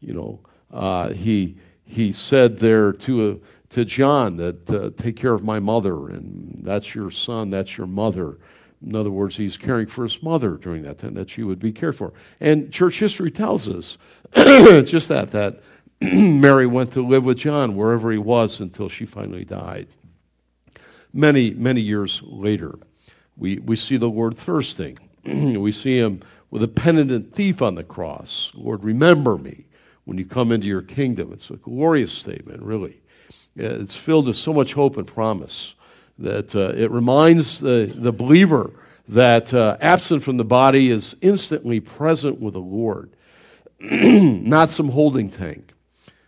You 0.00 0.14
know, 0.14 0.40
uh, 0.72 1.10
he, 1.10 1.56
he 1.84 2.12
said 2.12 2.58
there 2.58 2.92
to, 2.92 3.30
uh, 3.30 3.46
to 3.70 3.84
John 3.84 4.36
that, 4.36 4.70
uh, 4.70 4.90
take 4.96 5.16
care 5.16 5.34
of 5.34 5.44
my 5.44 5.58
mother, 5.58 6.08
and 6.08 6.60
that's 6.62 6.94
your 6.94 7.10
son, 7.10 7.50
that's 7.50 7.76
your 7.76 7.86
mother. 7.86 8.38
In 8.84 8.94
other 8.94 9.10
words, 9.10 9.36
he's 9.36 9.56
caring 9.56 9.86
for 9.86 10.04
his 10.04 10.22
mother 10.22 10.52
during 10.52 10.82
that 10.82 10.98
time, 10.98 11.14
that 11.14 11.30
she 11.30 11.42
would 11.42 11.58
be 11.58 11.72
cared 11.72 11.96
for. 11.96 12.12
And 12.40 12.72
church 12.72 13.00
history 13.00 13.30
tells 13.30 13.68
us 13.68 13.98
just 14.34 15.08
that, 15.08 15.32
that 15.32 15.60
Mary 16.00 16.66
went 16.66 16.92
to 16.92 17.06
live 17.06 17.24
with 17.24 17.38
John 17.38 17.76
wherever 17.76 18.10
he 18.10 18.18
was 18.18 18.60
until 18.60 18.88
she 18.88 19.04
finally 19.04 19.44
died. 19.44 19.88
Many, 21.12 21.50
many 21.50 21.80
years 21.80 22.22
later, 22.24 22.78
we, 23.36 23.58
we 23.58 23.76
see 23.76 23.96
the 23.96 24.08
Lord 24.08 24.36
thirsting. 24.36 24.98
we 25.24 25.72
see 25.72 25.98
him 25.98 26.20
with 26.50 26.62
a 26.62 26.68
penitent 26.68 27.34
thief 27.34 27.60
on 27.60 27.74
the 27.74 27.84
cross. 27.84 28.52
Lord, 28.54 28.84
remember 28.84 29.36
me 29.36 29.66
when 30.04 30.18
you 30.18 30.24
come 30.24 30.52
into 30.52 30.66
your 30.66 30.82
kingdom. 30.82 31.32
It's 31.32 31.50
a 31.50 31.56
glorious 31.56 32.12
statement, 32.12 32.62
really. 32.62 32.97
It's 33.58 33.96
filled 33.96 34.26
with 34.28 34.36
so 34.36 34.52
much 34.52 34.74
hope 34.74 34.96
and 34.96 35.06
promise 35.06 35.74
that 36.18 36.54
uh, 36.54 36.72
it 36.76 36.90
reminds 36.90 37.58
the, 37.58 37.92
the 37.94 38.12
believer 38.12 38.70
that 39.08 39.52
uh, 39.52 39.76
absent 39.80 40.22
from 40.22 40.36
the 40.36 40.44
body 40.44 40.90
is 40.90 41.16
instantly 41.20 41.80
present 41.80 42.40
with 42.40 42.54
the 42.54 42.60
Lord, 42.60 43.10
not 43.80 44.70
some 44.70 44.90
holding 44.90 45.30
tank. 45.30 45.72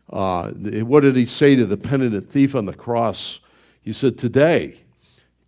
Uh, 0.08 0.50
what 0.50 1.00
did 1.00 1.14
he 1.14 1.26
say 1.26 1.54
to 1.54 1.66
the 1.66 1.76
penitent 1.76 2.28
thief 2.30 2.54
on 2.54 2.66
the 2.66 2.72
cross? 2.72 3.38
He 3.82 3.92
said, 3.92 4.18
Today, 4.18 4.76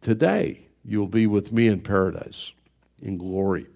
today, 0.00 0.60
you'll 0.84 1.08
be 1.08 1.26
with 1.26 1.52
me 1.52 1.66
in 1.66 1.80
paradise, 1.80 2.52
in 3.00 3.18
glory. 3.18 3.66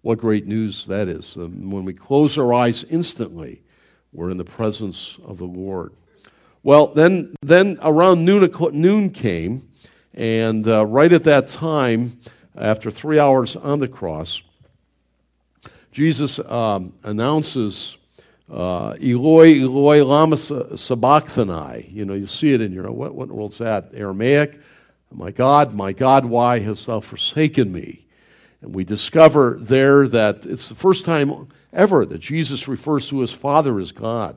What 0.00 0.18
great 0.18 0.46
news 0.46 0.86
that 0.86 1.08
is. 1.08 1.36
Um, 1.36 1.70
when 1.70 1.84
we 1.84 1.92
close 1.92 2.38
our 2.38 2.54
eyes 2.54 2.84
instantly, 2.84 3.62
we're 4.12 4.30
in 4.30 4.36
the 4.36 4.44
presence 4.44 5.18
of 5.24 5.38
the 5.38 5.44
Lord. 5.44 5.92
Well, 6.64 6.86
then, 6.86 7.34
then 7.42 7.78
around 7.82 8.24
noon, 8.24 8.50
noon 8.72 9.10
came, 9.10 9.68
and 10.14 10.66
uh, 10.66 10.86
right 10.86 11.12
at 11.12 11.24
that 11.24 11.46
time, 11.46 12.18
after 12.56 12.90
three 12.90 13.18
hours 13.18 13.54
on 13.54 13.80
the 13.80 13.88
cross, 13.88 14.40
Jesus 15.92 16.38
um, 16.38 16.94
announces, 17.02 17.98
uh, 18.50 18.94
Eloi, 18.98 19.60
Eloi, 19.60 20.04
lama 20.04 20.38
sabachthani. 20.38 21.90
You 21.92 22.06
know, 22.06 22.14
you 22.14 22.26
see 22.26 22.54
it 22.54 22.62
in 22.62 22.72
your, 22.72 22.90
what, 22.90 23.14
what 23.14 23.24
in 23.24 23.28
the 23.28 23.34
world's 23.34 23.58
that? 23.58 23.90
Aramaic. 23.92 24.58
My 25.12 25.32
God, 25.32 25.74
my 25.74 25.92
God, 25.92 26.24
why 26.24 26.60
hast 26.60 26.86
thou 26.86 27.00
forsaken 27.00 27.72
me? 27.72 28.06
And 28.62 28.74
we 28.74 28.84
discover 28.84 29.58
there 29.60 30.08
that 30.08 30.46
it's 30.46 30.70
the 30.70 30.74
first 30.74 31.04
time 31.04 31.48
ever 31.74 32.06
that 32.06 32.18
Jesus 32.18 32.66
refers 32.66 33.10
to 33.10 33.20
his 33.20 33.32
Father 33.32 33.78
as 33.78 33.92
God 33.92 34.34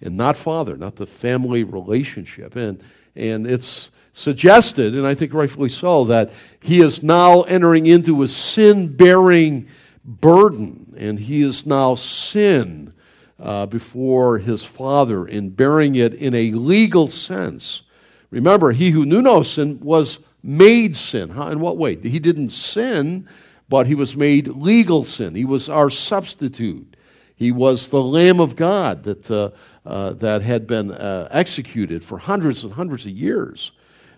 and 0.00 0.16
not 0.16 0.36
father, 0.36 0.76
not 0.76 0.96
the 0.96 1.06
family 1.06 1.64
relationship. 1.64 2.56
And, 2.56 2.82
and 3.14 3.46
it's 3.46 3.90
suggested, 4.12 4.94
and 4.94 5.06
I 5.06 5.14
think 5.14 5.34
rightfully 5.34 5.68
so, 5.68 6.04
that 6.06 6.32
he 6.60 6.80
is 6.80 7.02
now 7.02 7.42
entering 7.42 7.86
into 7.86 8.22
a 8.22 8.28
sin 8.28 8.94
bearing 8.96 9.68
burden, 10.04 10.94
and 10.96 11.18
he 11.18 11.42
is 11.42 11.66
now 11.66 11.94
sin 11.94 12.94
uh, 13.38 13.66
before 13.66 14.38
his 14.38 14.64
father 14.64 15.26
in 15.26 15.50
bearing 15.50 15.96
it 15.96 16.14
in 16.14 16.34
a 16.34 16.52
legal 16.52 17.08
sense. 17.08 17.82
Remember, 18.30 18.72
he 18.72 18.90
who 18.90 19.04
knew 19.04 19.22
no 19.22 19.42
sin 19.42 19.80
was 19.80 20.18
made 20.42 20.96
sin. 20.96 21.30
How, 21.30 21.48
in 21.48 21.60
what 21.60 21.76
way? 21.76 21.96
He 21.96 22.18
didn't 22.18 22.50
sin, 22.50 23.28
but 23.68 23.86
he 23.86 23.94
was 23.94 24.16
made 24.16 24.48
legal 24.48 25.04
sin. 25.04 25.34
He 25.34 25.44
was 25.44 25.68
our 25.68 25.90
substitute. 25.90 26.96
He 27.34 27.52
was 27.52 27.88
the 27.88 28.02
Lamb 28.02 28.40
of 28.40 28.56
God 28.56 29.02
that 29.04 29.30
uh, 29.30 29.50
uh, 29.86 30.10
that 30.14 30.42
had 30.42 30.66
been 30.66 30.90
uh, 30.90 31.28
executed 31.30 32.04
for 32.04 32.18
hundreds 32.18 32.64
and 32.64 32.72
hundreds 32.72 33.06
of 33.06 33.12
years 33.12 33.72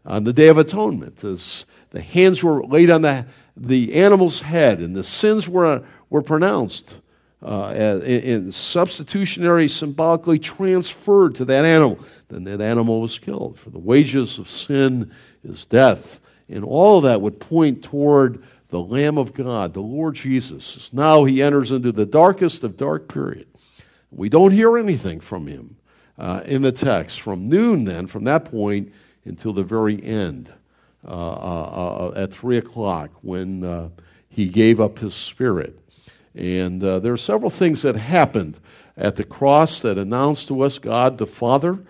on 0.07 0.25
the 0.25 0.33
Day 0.33 0.49
of 0.49 0.57
Atonement. 0.57 1.23
As 1.23 1.67
the 1.91 2.01
hands 2.01 2.43
were 2.43 2.65
laid 2.65 2.91
on 2.91 3.03
the, 3.03 3.27
the 3.57 3.95
animal's 3.95 4.41
head 4.41 4.81
and 4.81 4.97
the 4.97 5.05
sins 5.05 5.49
were, 5.49 5.85
were 6.09 6.23
pronounced 6.23 6.97
uh, 7.43 7.73
in, 7.77 8.03
in 8.03 8.53
substitutionary, 8.53 9.69
symbolically 9.69 10.39
transferred 10.39 11.35
to 11.37 11.45
that 11.45 11.65
animal. 11.65 11.99
Then 12.29 12.45
that 12.45 12.61
animal 12.61 13.01
was 13.01 13.19
killed. 13.19 13.59
For 13.59 13.71
the 13.71 13.79
wages 13.79 14.39
of 14.39 14.49
sin 14.49 15.13
is 15.45 15.65
death. 15.67 16.21
And 16.49 16.65
all 16.65 16.99
of 16.99 17.05
that 17.05 17.21
would 17.21 17.41
point 17.41 17.85
toward 17.85 18.43
the 18.71 18.81
Lamb 18.81 19.19
of 19.19 19.35
God, 19.35 19.75
the 19.75 19.81
Lord 19.81 20.15
Jesus. 20.15 20.93
Now 20.93 21.25
he 21.25 21.43
enters 21.43 21.71
into 21.71 21.93
the 21.93 22.07
darkest 22.07 22.65
of 22.65 22.77
dark 22.77 23.09
period. 23.09 23.47
We 24.11 24.29
don't 24.29 24.53
hear 24.53 24.79
anything 24.79 25.21
from 25.21 25.47
him 25.47 25.77
uh, 26.19 26.43
in 26.45 26.63
the 26.63 26.73
text 26.73 27.21
from 27.21 27.49
noon, 27.49 27.85
then, 27.85 28.07
from 28.07 28.25
that 28.25 28.45
point 28.45 28.93
until 29.25 29.53
the 29.53 29.63
very 29.63 30.03
end 30.03 30.53
uh, 31.07 31.11
uh, 31.11 32.11
uh 32.15 32.21
at 32.21 32.33
3 32.33 32.59
o'clock 32.59 33.11
when 33.23 33.63
uh, 33.63 33.89
he 34.29 34.49
gave 34.49 34.81
up 34.81 34.99
his 34.99 35.15
spirit. 35.15 35.79
And 36.35 36.81
there 36.81 37.13
are 37.13 37.17
several 37.17 37.51
things 37.51 37.83
that 37.83 37.97
happened 37.97 38.61
at 38.97 39.17
the 39.17 39.25
cross 39.25 39.81
that 39.81 39.99
announced 39.99 40.49
to 40.49 40.61
us 40.61 40.79
God 40.79 41.19
the 41.19 41.27
Father 41.27 41.81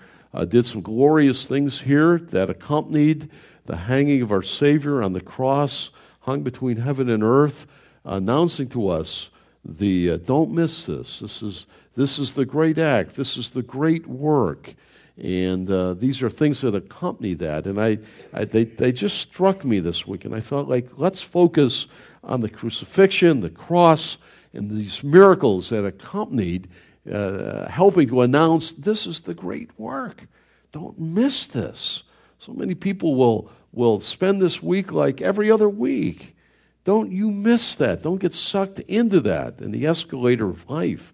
did 0.48 0.64
some 0.64 0.80
glorious 0.80 1.44
things 1.44 1.82
here 1.82 2.18
that 2.18 2.48
accompanied 2.48 3.28
the 3.66 3.76
hanging 3.76 4.22
of 4.22 4.32
our 4.32 4.42
Savior 4.42 5.02
on 5.02 5.12
the 5.12 5.20
cross, 5.20 5.90
hung 6.20 6.42
between 6.42 6.78
heaven 6.78 7.10
and 7.10 7.22
earth, 7.22 7.66
announcing 8.04 8.68
to 8.68 8.88
us 8.88 9.28
the 9.64 10.18
don't 10.18 10.52
miss 10.52 10.86
this. 10.86 11.20
This 11.20 11.42
is 11.42 11.66
this 11.96 12.18
is 12.18 12.34
the 12.34 12.44
great 12.44 12.78
act. 12.78 13.16
This 13.16 13.36
is 13.36 13.50
the 13.50 13.62
great 13.62 14.06
work. 14.06 14.74
And 15.20 15.68
uh, 15.68 15.94
these 15.94 16.22
are 16.22 16.30
things 16.30 16.60
that 16.60 16.76
accompany 16.76 17.34
that. 17.34 17.66
And 17.66 17.80
I, 17.80 17.98
I, 18.32 18.44
they, 18.44 18.64
they 18.64 18.92
just 18.92 19.18
struck 19.18 19.64
me 19.64 19.80
this 19.80 20.06
week. 20.06 20.24
And 20.24 20.32
I 20.32 20.38
thought, 20.38 20.68
like, 20.68 20.90
let's 20.96 21.20
focus 21.20 21.88
on 22.22 22.40
the 22.40 22.48
crucifixion, 22.48 23.40
the 23.40 23.50
cross, 23.50 24.16
and 24.52 24.70
these 24.70 25.02
miracles 25.02 25.70
that 25.70 25.84
accompanied, 25.84 26.68
uh, 27.10 27.68
helping 27.68 28.08
to 28.08 28.22
announce 28.22 28.72
this 28.72 29.08
is 29.08 29.22
the 29.22 29.34
great 29.34 29.76
work. 29.76 30.28
Don't 30.70 30.98
miss 31.00 31.48
this. 31.48 32.04
So 32.38 32.52
many 32.52 32.76
people 32.76 33.16
will, 33.16 33.50
will 33.72 33.98
spend 33.98 34.40
this 34.40 34.62
week 34.62 34.92
like 34.92 35.20
every 35.20 35.50
other 35.50 35.68
week. 35.68 36.36
Don't 36.84 37.10
you 37.10 37.30
miss 37.30 37.74
that. 37.76 38.02
Don't 38.02 38.20
get 38.20 38.34
sucked 38.34 38.80
into 38.80 39.20
that 39.20 39.60
in 39.60 39.72
the 39.72 39.86
escalator 39.86 40.48
of 40.48 40.68
life. 40.70 41.12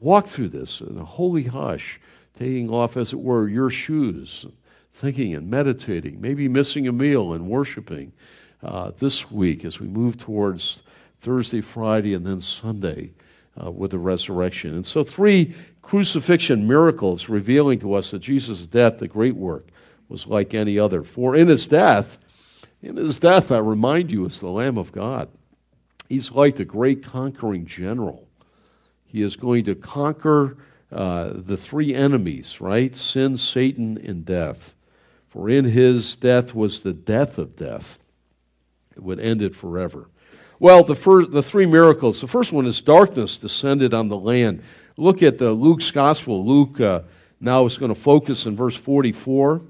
Walk 0.00 0.26
through 0.26 0.48
this 0.48 0.80
in 0.80 0.98
a 0.98 1.04
holy 1.04 1.44
hush, 1.44 2.00
taking 2.38 2.70
off, 2.70 2.96
as 2.96 3.12
it 3.12 3.20
were, 3.20 3.48
your 3.48 3.70
shoes, 3.70 4.46
thinking 4.92 5.34
and 5.34 5.50
meditating, 5.50 6.20
maybe 6.20 6.48
missing 6.48 6.86
a 6.86 6.92
meal 6.92 7.32
and 7.32 7.48
worshiping 7.48 8.12
uh, 8.62 8.90
this 8.98 9.30
week 9.30 9.64
as 9.64 9.80
we 9.80 9.86
move 9.86 10.18
towards 10.18 10.82
Thursday, 11.20 11.60
Friday, 11.60 12.14
and 12.14 12.26
then 12.26 12.40
Sunday 12.40 13.10
uh, 13.64 13.70
with 13.70 13.92
the 13.92 13.98
resurrection. 13.98 14.74
And 14.74 14.86
so, 14.86 15.04
three 15.04 15.54
crucifixion 15.82 16.66
miracles 16.68 17.28
revealing 17.28 17.78
to 17.80 17.94
us 17.94 18.10
that 18.10 18.20
Jesus' 18.20 18.66
death, 18.66 18.98
the 18.98 19.08
great 19.08 19.36
work, 19.36 19.68
was 20.08 20.26
like 20.26 20.54
any 20.54 20.78
other. 20.78 21.02
For 21.02 21.34
in 21.34 21.48
his 21.48 21.66
death, 21.66 22.18
in 22.82 22.96
his 22.96 23.18
death, 23.18 23.50
I 23.50 23.58
remind 23.58 24.10
you, 24.12 24.26
is 24.26 24.40
the 24.40 24.48
Lamb 24.48 24.78
of 24.78 24.92
God. 24.92 25.28
He's 26.08 26.30
like 26.30 26.56
the 26.56 26.64
great 26.64 27.02
conquering 27.02 27.66
general. 27.66 28.28
He 29.06 29.22
is 29.22 29.36
going 29.36 29.64
to 29.64 29.74
conquer 29.74 30.56
uh, 30.90 31.32
the 31.34 31.56
three 31.56 31.94
enemies, 31.94 32.60
right? 32.60 32.94
Sin, 32.94 33.36
Satan, 33.36 33.98
and 33.98 34.24
death. 34.24 34.74
For 35.28 35.48
in 35.50 35.66
his 35.66 36.16
death 36.16 36.54
was 36.54 36.82
the 36.82 36.92
death 36.92 37.36
of 37.38 37.56
death. 37.56 37.98
It 38.96 39.02
would 39.02 39.20
end 39.20 39.42
it 39.42 39.54
forever. 39.54 40.08
Well, 40.58 40.82
the, 40.82 40.96
first, 40.96 41.30
the 41.30 41.42
three 41.42 41.66
miracles. 41.66 42.20
The 42.20 42.26
first 42.26 42.52
one 42.52 42.66
is 42.66 42.80
darkness 42.80 43.36
descended 43.36 43.94
on 43.94 44.08
the 44.08 44.16
land. 44.16 44.62
Look 44.96 45.22
at 45.22 45.38
the 45.38 45.52
Luke's 45.52 45.90
gospel. 45.90 46.44
Luke 46.44 46.80
uh, 46.80 47.02
now 47.40 47.64
is 47.66 47.78
going 47.78 47.94
to 47.94 48.00
focus 48.00 48.46
in 48.46 48.56
verse 48.56 48.74
44. 48.74 49.62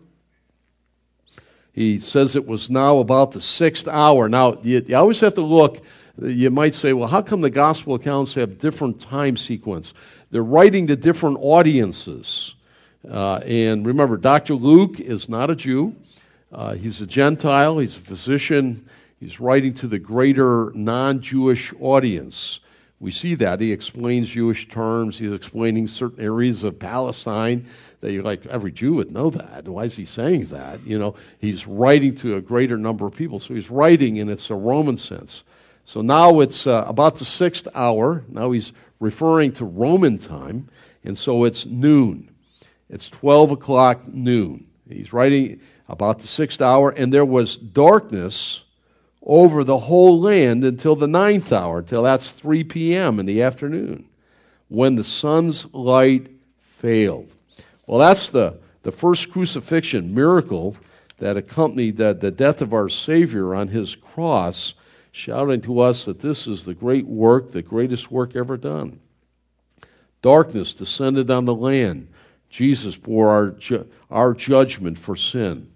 He 1.79 2.01
says 2.01 2.35
it 2.35 2.45
was 2.45 2.69
now 2.69 2.99
about 2.99 3.31
the 3.31 3.41
sixth 3.41 3.87
hour. 3.87 4.29
Now, 4.29 4.59
you, 4.65 4.83
you 4.85 4.97
always 4.97 5.21
have 5.21 5.35
to 5.35 5.43
look. 5.43 5.81
You 6.21 6.51
might 6.51 6.75
say, 6.75 6.93
well, 6.93 7.07
how 7.07 7.23
come 7.23 7.41
the 7.41 7.51
gospel 7.51 7.95
accounts 7.95 8.35
have 8.35 8.59
different 8.59 9.01
time 9.01 9.37
sequence? 9.37 9.95
They're 10.33 10.43
writing 10.43 10.89
to 10.89 10.97
different 10.97 11.39
audiences. 11.41 12.57
Uh, 13.09 13.37
and 13.47 13.87
remember, 13.87 14.17
Dr. 14.17 14.55
Luke 14.55 14.99
is 14.99 15.29
not 15.29 15.51
a 15.51 15.55
Jew. 15.55 15.95
Uh, 16.51 16.75
he's 16.75 17.01
a 17.01 17.07
Gentile. 17.07 17.79
He's 17.79 17.97
a 17.97 18.01
physician. 18.01 18.85
He's 19.21 19.39
writing 19.39 19.73
to 19.75 19.87
the 19.87 20.01
greater 20.01 20.73
non 20.75 21.21
Jewish 21.21 21.73
audience. 21.79 22.59
We 23.01 23.13
see 23.13 23.37
that. 23.37 23.61
He 23.61 23.71
explains 23.73 24.31
Jewish 24.31 24.69
terms. 24.69 25.19
He's 25.19 25.33
explaining 25.33 25.87
certain 25.87 26.23
areas 26.23 26.65
of 26.65 26.79
Palestine 26.81 27.67
that 28.01 28.13
you 28.13 28.23
like, 28.23 28.45
every 28.47 28.73
Jew 28.73 28.95
would 28.95 29.13
know 29.13 29.31
that. 29.31 29.69
Why 29.69 29.85
is 29.85 29.97
he 29.97 30.05
saying 30.05 30.47
that? 30.47 30.85
You 30.85 30.99
know, 30.99 31.15
he's 31.39 31.67
writing 31.67 32.15
to 32.17 32.37
a 32.37 32.41
greater 32.41 32.77
number 32.77 33.07
of 33.07 33.15
people. 33.15 33.39
So 33.39 33.55
he's 33.55 33.71
writing, 33.71 34.19
and 34.19 34.29
it's 34.29 34.51
a 34.51 34.57
Roman 34.57 34.97
sense. 34.97 35.45
So 35.85 36.01
now 36.01 36.41
it's 36.41 36.67
uh, 36.67 36.85
about 36.87 37.17
the 37.17 37.25
sixth 37.25 37.69
hour. 37.75 38.25
Now 38.29 38.51
he's 38.51 38.73
referring 38.99 39.53
to 39.53 39.65
Roman 39.65 40.19
time. 40.19 40.69
And 41.05 41.17
so 41.17 41.45
it's 41.45 41.67
noon. 41.67 42.31
It's 42.91 43.09
12 43.09 43.53
o'clock 43.53 44.09
noon. 44.09 44.67
He's 44.89 45.13
writing 45.13 45.61
about 45.89 46.21
the 46.21 46.27
sixth 46.27 46.61
hour, 46.61 46.91
and 46.91 47.13
there 47.13 47.25
was 47.25 47.57
darkness 47.57 48.65
over 49.23 49.65
the 49.65 49.79
whole 49.79 50.21
land 50.21 50.65
until 50.65 50.97
the 50.97 51.09
ninth 51.09 51.53
hour, 51.53 51.83
till 51.83 52.03
that's 52.03 52.31
3 52.31 52.65
p.m. 52.65 53.19
in 53.19 53.27
the 53.27 53.43
afternoon, 53.43 54.09
when 54.69 54.95
the 54.95 55.05
sun's 55.05 55.67
light 55.75 56.29
failed. 56.61 57.31
Well, 57.87 57.99
that's 57.99 58.29
the, 58.29 58.59
the 58.83 58.93
first 58.93 59.31
crucifixion 59.31 60.15
miracle 60.15 60.77
that 61.19 61.37
accompanied 61.37 61.97
the, 61.97 62.15
the 62.15 62.31
death 62.31 62.63
of 62.63 62.73
our 62.73 62.89
Savior 62.89 63.55
on 63.55 63.69
his 63.69 63.97
cross, 63.97 64.75
shouting 65.11 65.61
to 65.63 65.81
us 65.81 66.05
that 66.05 66.21
this 66.21 66.47
is 66.47 66.65
the 66.65 66.75
great 66.75 67.07
work, 67.07 67.51
the 67.51 67.63
greatest 67.63 68.11
work 68.11 68.37
ever 68.37 68.57
done. 68.57 69.01
Darkness 70.23 70.75
descended 70.75 71.31
on 71.31 71.45
the 71.45 71.55
land. 71.55 72.09
Jesus 72.49 72.97
bore 72.97 73.29
our, 73.29 73.49
ju- 73.49 73.89
our 74.11 74.33
judgment 74.33 74.99
for 74.99 75.17
sin. 75.17 75.71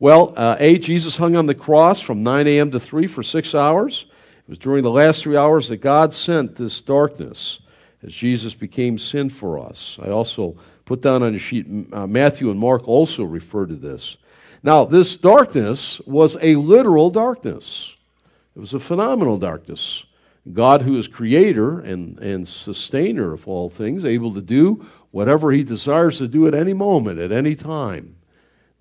Well, 0.00 0.32
uh, 0.36 0.56
A, 0.60 0.78
Jesus 0.78 1.16
hung 1.16 1.34
on 1.34 1.46
the 1.46 1.54
cross 1.54 2.00
from 2.00 2.22
9 2.22 2.46
a.m. 2.46 2.70
to 2.70 2.78
3 2.78 3.08
for 3.08 3.24
six 3.24 3.52
hours. 3.54 4.06
It 4.46 4.48
was 4.48 4.58
during 4.58 4.84
the 4.84 4.90
last 4.90 5.22
three 5.22 5.36
hours 5.36 5.68
that 5.68 5.78
God 5.78 6.14
sent 6.14 6.54
this 6.54 6.80
darkness 6.80 7.58
as 8.04 8.14
Jesus 8.14 8.54
became 8.54 8.98
sin 8.98 9.28
for 9.28 9.58
us. 9.58 9.98
I 10.00 10.10
also 10.10 10.56
put 10.84 11.02
down 11.02 11.24
on 11.24 11.32
your 11.32 11.40
sheet, 11.40 11.66
uh, 11.92 12.06
Matthew 12.06 12.50
and 12.50 12.60
Mark 12.60 12.86
also 12.86 13.24
refer 13.24 13.66
to 13.66 13.74
this. 13.74 14.16
Now, 14.62 14.84
this 14.84 15.16
darkness 15.16 16.00
was 16.00 16.36
a 16.40 16.54
literal 16.56 17.10
darkness, 17.10 17.94
it 18.56 18.60
was 18.60 18.74
a 18.74 18.80
phenomenal 18.80 19.38
darkness. 19.38 20.04
God, 20.50 20.80
who 20.80 20.96
is 20.96 21.08
creator 21.08 21.78
and, 21.80 22.18
and 22.20 22.48
sustainer 22.48 23.34
of 23.34 23.46
all 23.46 23.68
things, 23.68 24.02
able 24.02 24.32
to 24.32 24.40
do 24.40 24.86
whatever 25.10 25.52
he 25.52 25.62
desires 25.62 26.16
to 26.18 26.28
do 26.28 26.46
at 26.46 26.54
any 26.54 26.72
moment, 26.72 27.20
at 27.20 27.32
any 27.32 27.54
time. 27.54 28.16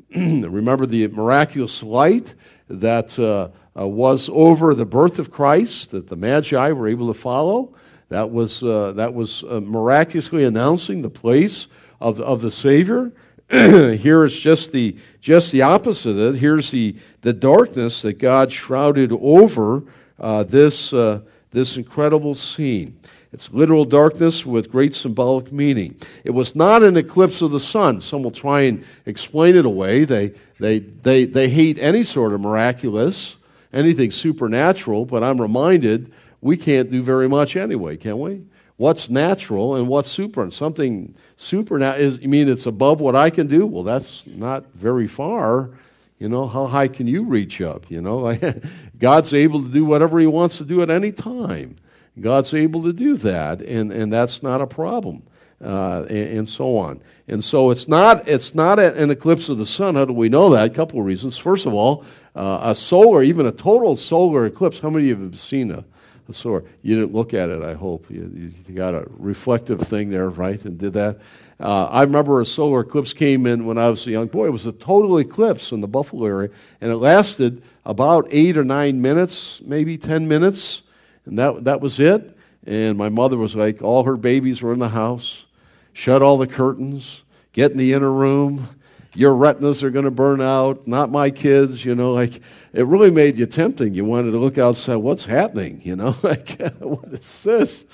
Remember 0.15 0.85
the 0.85 1.07
miraculous 1.07 1.83
light 1.83 2.33
that 2.69 3.17
uh, 3.19 3.49
uh, 3.79 3.87
was 3.87 4.29
over 4.31 4.73
the 4.73 4.85
birth 4.85 5.19
of 5.19 5.31
Christ 5.31 5.91
that 5.91 6.07
the 6.07 6.15
Magi 6.15 6.71
were 6.71 6.87
able 6.87 7.07
to 7.07 7.19
follow? 7.19 7.73
That 8.09 8.31
was, 8.31 8.63
uh, 8.63 8.93
that 8.93 9.13
was 9.13 9.43
uh, 9.43 9.59
miraculously 9.61 10.45
announcing 10.45 11.01
the 11.01 11.09
place 11.09 11.67
of, 11.99 12.21
of 12.21 12.41
the 12.41 12.51
Savior. 12.51 13.11
Here 13.49 14.23
it's 14.23 14.39
just 14.39 14.71
the, 14.71 14.97
just 15.19 15.51
the 15.51 15.63
opposite 15.63 16.11
of 16.11 16.35
it. 16.35 16.39
Here's 16.39 16.71
the, 16.71 16.95
the 17.21 17.33
darkness 17.33 18.01
that 18.03 18.13
God 18.13 18.51
shrouded 18.51 19.11
over 19.11 19.83
uh, 20.19 20.43
this, 20.43 20.93
uh, 20.93 21.21
this 21.51 21.75
incredible 21.75 22.33
scene. 22.33 22.97
It's 23.37 23.51
literal 23.51 23.85
darkness 23.85 24.47
with 24.47 24.71
great 24.71 24.95
symbolic 24.95 25.51
meaning. 25.51 25.95
It 26.23 26.31
was 26.31 26.55
not 26.55 26.81
an 26.81 26.97
eclipse 26.97 27.43
of 27.43 27.51
the 27.51 27.59
sun. 27.59 28.01
Some 28.01 28.23
will 28.23 28.31
try 28.31 28.61
and 28.61 28.83
explain 29.05 29.55
it 29.55 29.63
away. 29.63 30.05
They, 30.05 30.33
they, 30.59 30.79
they, 30.79 31.25
they 31.25 31.47
hate 31.47 31.77
any 31.77 32.01
sort 32.01 32.33
of 32.33 32.41
miraculous, 32.41 33.37
anything 33.71 34.09
supernatural, 34.09 35.05
but 35.05 35.21
I'm 35.21 35.39
reminded 35.39 36.11
we 36.41 36.57
can't 36.57 36.89
do 36.89 37.03
very 37.03 37.29
much 37.29 37.55
anyway, 37.55 37.95
can 37.95 38.17
we? 38.17 38.41
What's 38.77 39.07
natural 39.07 39.75
and 39.75 39.87
what's 39.87 40.09
super? 40.09 40.41
And 40.41 40.51
Something 40.51 41.13
supernatural 41.35 42.03
is, 42.03 42.17
you 42.17 42.29
mean 42.29 42.49
it's 42.49 42.65
above 42.65 43.01
what 43.01 43.15
I 43.15 43.29
can 43.29 43.45
do? 43.45 43.67
Well, 43.67 43.83
that's 43.83 44.23
not 44.25 44.65
very 44.73 45.07
far. 45.07 45.69
You 46.17 46.27
know, 46.27 46.47
how 46.47 46.65
high 46.65 46.87
can 46.87 47.05
you 47.05 47.23
reach 47.23 47.61
up? 47.61 47.91
You 47.91 48.01
know, 48.01 48.35
God's 48.97 49.31
able 49.35 49.61
to 49.61 49.69
do 49.69 49.85
whatever 49.85 50.17
He 50.17 50.25
wants 50.25 50.57
to 50.57 50.65
do 50.65 50.81
at 50.81 50.89
any 50.89 51.11
time. 51.11 51.75
God's 52.19 52.53
able 52.53 52.83
to 52.83 52.93
do 52.93 53.17
that, 53.17 53.61
and, 53.61 53.91
and 53.91 54.11
that's 54.11 54.41
not 54.41 54.61
a 54.61 54.67
problem, 54.67 55.23
uh, 55.63 56.05
and, 56.09 56.39
and, 56.39 56.49
so 56.49 56.77
on. 56.77 57.01
And 57.27 57.43
so 57.43 57.71
it's 57.71 57.87
not, 57.87 58.27
it's 58.27 58.55
not 58.55 58.79
an 58.79 59.11
eclipse 59.11 59.49
of 59.49 59.57
the 59.57 59.65
sun. 59.65 59.95
How 59.95 60.05
do 60.05 60.13
we 60.13 60.29
know 60.29 60.49
that? 60.51 60.71
A 60.71 60.73
couple 60.73 60.99
of 60.99 61.05
reasons. 61.05 61.37
First 61.37 61.65
of 61.65 61.73
all, 61.73 62.05
uh, 62.35 62.59
a 62.63 62.75
solar, 62.75 63.23
even 63.23 63.45
a 63.45 63.51
total 63.51 63.97
solar 63.97 64.45
eclipse, 64.45 64.79
how 64.79 64.89
many 64.89 65.09
of 65.11 65.19
you 65.19 65.25
have 65.25 65.39
seen 65.39 65.71
a, 65.71 65.83
a 66.29 66.33
solar? 66.33 66.63
You 66.81 66.99
didn't 66.99 67.13
look 67.13 67.33
at 67.33 67.49
it, 67.49 67.61
I 67.61 67.73
hope. 67.73 68.09
You, 68.09 68.53
you 68.67 68.73
got 68.73 68.93
a 68.93 69.05
reflective 69.09 69.81
thing 69.81 70.09
there, 70.09 70.29
right, 70.29 70.63
and 70.63 70.77
did 70.77 70.93
that. 70.93 71.19
Uh, 71.59 71.85
I 71.85 72.03
remember 72.03 72.39
a 72.39 72.45
solar 72.45 72.81
eclipse 72.81 73.13
came 73.13 73.47
in 73.47 73.65
when 73.65 73.79
I 73.79 73.89
was 73.89 74.05
a 74.05 74.11
young 74.11 74.27
boy. 74.27 74.45
It 74.45 74.51
was 74.51 74.67
a 74.67 74.71
total 74.71 75.17
eclipse 75.17 75.71
in 75.71 75.81
the 75.81 75.87
Buffalo 75.87 76.25
area, 76.25 76.49
and 76.79 76.91
it 76.91 76.97
lasted 76.97 77.63
about 77.83 78.27
eight 78.29 78.57
or 78.57 78.63
nine 78.63 79.01
minutes, 79.01 79.61
maybe 79.63 79.97
10 79.97 80.27
minutes. 80.27 80.83
And 81.27 81.39
that, 81.39 81.63
that 81.65 81.81
was 81.81 81.99
it. 81.99 82.35
And 82.65 82.97
my 82.97 83.09
mother 83.09 83.37
was 83.37 83.55
like, 83.55 83.81
all 83.81 84.03
her 84.03 84.17
babies 84.17 84.61
were 84.61 84.73
in 84.73 84.79
the 84.79 84.89
house, 84.89 85.45
shut 85.93 86.21
all 86.21 86.37
the 86.37 86.47
curtains, 86.47 87.23
get 87.53 87.71
in 87.71 87.77
the 87.77 87.93
inner 87.93 88.11
room. 88.11 88.67
Your 89.15 89.33
retinas 89.33 89.83
are 89.83 89.89
going 89.89 90.05
to 90.05 90.11
burn 90.11 90.41
out, 90.41 90.85
not 90.85 91.09
my 91.09 91.29
kids, 91.29 91.85
you 91.85 91.95
know. 91.95 92.13
Like, 92.13 92.41
it 92.73 92.85
really 92.85 93.09
made 93.09 93.37
you 93.37 93.45
tempting. 93.45 93.93
You 93.93 94.05
wanted 94.05 94.31
to 94.31 94.37
look 94.37 94.57
outside, 94.57 94.97
what's 94.97 95.25
happening, 95.25 95.81
you 95.83 95.95
know? 95.95 96.15
Like, 96.23 96.61
what 96.79 97.05
is 97.13 97.43
this? 97.43 97.85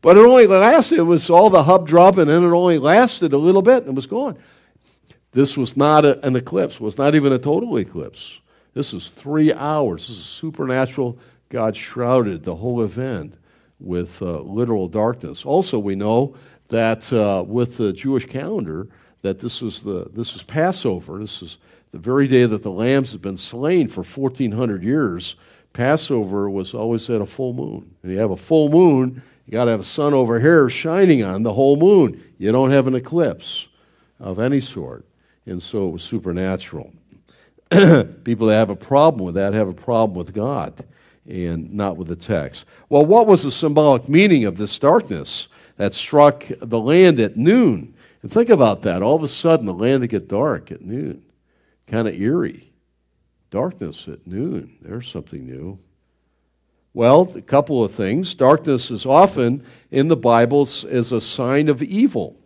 But 0.00 0.16
it 0.16 0.26
only 0.26 0.46
lasted, 0.46 0.98
it 0.98 1.02
was 1.02 1.30
all 1.30 1.48
the 1.48 1.62
hub 1.62 1.86
drop, 1.86 2.18
and 2.18 2.28
then 2.28 2.44
it 2.44 2.50
only 2.50 2.78
lasted 2.78 3.32
a 3.32 3.38
little 3.38 3.62
bit 3.62 3.84
and 3.84 3.92
it 3.92 3.94
was 3.94 4.06
gone. 4.06 4.36
This 5.32 5.56
was 5.56 5.76
not 5.76 6.04
a, 6.04 6.24
an 6.26 6.36
eclipse, 6.36 6.80
was 6.80 6.98
not 6.98 7.14
even 7.14 7.32
a 7.32 7.38
total 7.38 7.78
eclipse. 7.78 8.38
This 8.74 8.92
is 8.92 9.10
three 9.10 9.52
hours. 9.52 10.08
This 10.08 10.18
is 10.18 10.24
supernatural 10.24 11.18
God 11.48 11.76
shrouded 11.76 12.44
the 12.44 12.56
whole 12.56 12.82
event 12.82 13.34
with 13.80 14.20
uh, 14.22 14.40
literal 14.40 14.88
darkness. 14.88 15.44
Also, 15.44 15.78
we 15.78 15.94
know 15.94 16.34
that 16.68 17.12
uh, 17.12 17.44
with 17.46 17.76
the 17.76 17.92
Jewish 17.92 18.26
calendar, 18.26 18.88
that 19.22 19.38
this 19.38 19.62
is 19.62 19.80
the 19.80 20.06
this 20.12 20.34
is 20.34 20.42
Passover. 20.42 21.18
This 21.18 21.42
is 21.42 21.58
the 21.92 21.98
very 21.98 22.28
day 22.28 22.44
that 22.46 22.62
the 22.62 22.70
lambs 22.70 23.12
have 23.12 23.22
been 23.22 23.36
slain 23.36 23.88
for 23.88 24.02
1400 24.02 24.82
years. 24.82 25.36
Passover 25.72 26.48
was 26.48 26.74
always 26.74 27.08
at 27.10 27.20
a 27.20 27.26
full 27.26 27.52
moon. 27.52 27.94
And 28.02 28.12
you 28.12 28.18
have 28.18 28.30
a 28.30 28.36
full 28.36 28.68
moon, 28.68 29.22
you 29.46 29.52
got 29.52 29.66
to 29.66 29.72
have 29.72 29.80
a 29.80 29.84
sun 29.84 30.14
over 30.14 30.40
here 30.40 30.70
shining 30.70 31.22
on 31.22 31.42
the 31.42 31.52
whole 31.52 31.76
moon. 31.76 32.22
You 32.38 32.52
don't 32.52 32.70
have 32.70 32.86
an 32.86 32.94
eclipse 32.94 33.68
of 34.20 34.38
any 34.38 34.60
sort. 34.60 35.04
And 35.46 35.62
so 35.62 35.88
it 35.88 35.90
was 35.90 36.02
supernatural. 36.02 36.92
People 37.70 38.46
that 38.48 38.54
have 38.54 38.70
a 38.70 38.76
problem 38.76 39.24
with 39.24 39.34
that 39.34 39.52
have 39.52 39.68
a 39.68 39.74
problem 39.74 40.16
with 40.16 40.32
God. 40.32 40.84
And 41.26 41.72
not 41.72 41.96
with 41.96 42.08
the 42.08 42.16
text. 42.16 42.64
Well, 42.88 43.06
what 43.06 43.26
was 43.26 43.42
the 43.42 43.50
symbolic 43.50 44.08
meaning 44.08 44.44
of 44.44 44.56
this 44.56 44.78
darkness 44.78 45.48
that 45.76 45.94
struck 45.94 46.44
the 46.60 46.80
land 46.80 47.18
at 47.20 47.36
noon? 47.36 47.94
And 48.22 48.30
think 48.30 48.48
about 48.48 48.82
that. 48.82 49.02
All 49.02 49.16
of 49.16 49.22
a 49.22 49.28
sudden, 49.28 49.66
the 49.66 49.74
land 49.74 50.00
would 50.00 50.10
get 50.10 50.28
dark 50.28 50.70
at 50.70 50.82
noon. 50.82 51.22
Kind 51.86 52.08
of 52.08 52.14
eerie. 52.14 52.72
Darkness 53.50 54.08
at 54.08 54.26
noon. 54.26 54.76
There's 54.80 55.10
something 55.10 55.46
new. 55.46 55.78
Well, 56.94 57.32
a 57.34 57.42
couple 57.42 57.82
of 57.82 57.92
things. 57.92 58.34
Darkness 58.34 58.90
is 58.90 59.04
often 59.04 59.64
in 59.90 60.08
the 60.08 60.16
Bible 60.16 60.62
as 60.62 61.12
a 61.12 61.20
sign 61.20 61.68
of 61.68 61.82
evil. 61.82 62.38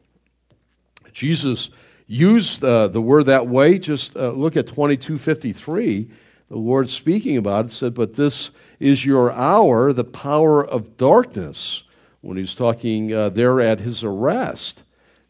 Jesus 1.13 1.71
used 2.07 2.65
uh, 2.65 2.89
the 2.89 3.03
word 3.03 3.27
that 3.27 3.47
way. 3.47 3.79
Just 3.79 4.17
uh, 4.17 4.31
look 4.31 4.57
at 4.57 4.67
2253. 4.67 6.11
The 6.49 6.57
Lord 6.57 6.89
speaking 6.89 7.37
about 7.37 7.67
it 7.67 7.73
said, 7.73 7.95
But 7.95 8.15
this 8.15 8.51
is 8.81 9.05
your 9.05 9.33
hour, 9.33 9.93
the 9.93 10.05
power 10.05 10.65
of 10.65 10.97
darkness. 10.97 11.85
When 12.21 12.37
he's 12.37 12.55
talking 12.55 13.15
uh, 13.15 13.29
there 13.29 13.61
at 13.61 13.79
his 13.79 14.03
arrest, 14.03 14.83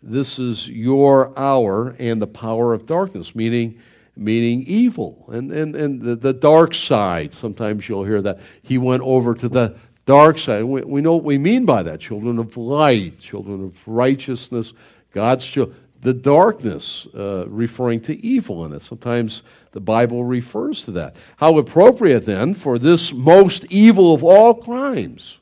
this 0.02 0.38
is 0.38 0.68
your 0.68 1.38
hour 1.38 1.94
and 1.98 2.20
the 2.22 2.26
power 2.26 2.72
of 2.72 2.86
darkness, 2.86 3.34
meaning 3.34 3.80
meaning 4.16 4.64
evil 4.66 5.24
and, 5.28 5.52
and, 5.52 5.76
and 5.76 6.02
the, 6.02 6.16
the 6.16 6.32
dark 6.32 6.74
side. 6.74 7.32
Sometimes 7.32 7.88
you'll 7.88 8.04
hear 8.04 8.20
that. 8.22 8.40
He 8.62 8.76
went 8.76 9.02
over 9.02 9.34
to 9.34 9.48
the 9.48 9.76
dark 10.06 10.38
side. 10.38 10.64
We, 10.64 10.82
we 10.82 11.00
know 11.00 11.14
what 11.14 11.24
we 11.24 11.38
mean 11.38 11.64
by 11.64 11.84
that 11.84 12.00
children 12.00 12.38
of 12.38 12.56
light, 12.56 13.20
children 13.20 13.64
of 13.64 13.86
righteousness, 13.86 14.72
God's 15.12 15.46
children. 15.46 15.76
The 16.00 16.14
darkness, 16.14 17.06
uh, 17.14 17.46
referring 17.48 18.00
to 18.02 18.24
evil 18.24 18.64
in 18.64 18.72
it. 18.72 18.82
Sometimes 18.82 19.42
the 19.72 19.80
Bible 19.80 20.24
refers 20.24 20.84
to 20.84 20.92
that. 20.92 21.16
How 21.38 21.58
appropriate 21.58 22.24
then 22.24 22.54
for 22.54 22.78
this 22.78 23.12
most 23.12 23.64
evil 23.68 24.14
of 24.14 24.22
all 24.22 24.54
crimes? 24.54 25.38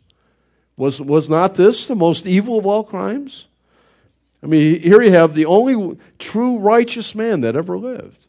Was, 0.77 1.01
was 1.01 1.29
not 1.29 1.55
this 1.55 1.87
the 1.87 1.95
most 1.95 2.27
evil 2.27 2.59
of 2.59 2.67
all 2.67 2.85
crimes? 2.85 3.47
I 4.43 4.47
mean, 4.47 4.81
here 4.81 5.03
you 5.03 5.11
have 5.13 5.35
the 5.35 5.47
only 5.47 5.99
true 6.19 6.59
righteous 6.59 7.15
man 7.15 7.41
that 7.41 7.57
ever 7.57 7.79
lived 7.79 8.27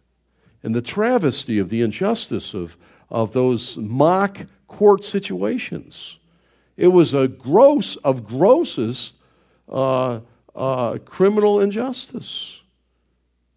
and 0.63 0.75
the 0.75 0.81
travesty 0.81 1.59
of 1.59 1.69
the 1.69 1.81
injustice 1.81 2.53
of, 2.53 2.75
of 3.09 3.33
those 3.33 3.77
mock 3.77 4.45
court 4.67 5.03
situations. 5.03 6.17
It 6.75 6.87
was 6.87 7.13
a 7.13 7.27
gross 7.27 7.95
of 7.97 8.25
grossest 8.25 9.13
uh, 9.69 10.19
uh, 10.57 10.97
criminal 11.05 11.61
injustice. 11.61 12.59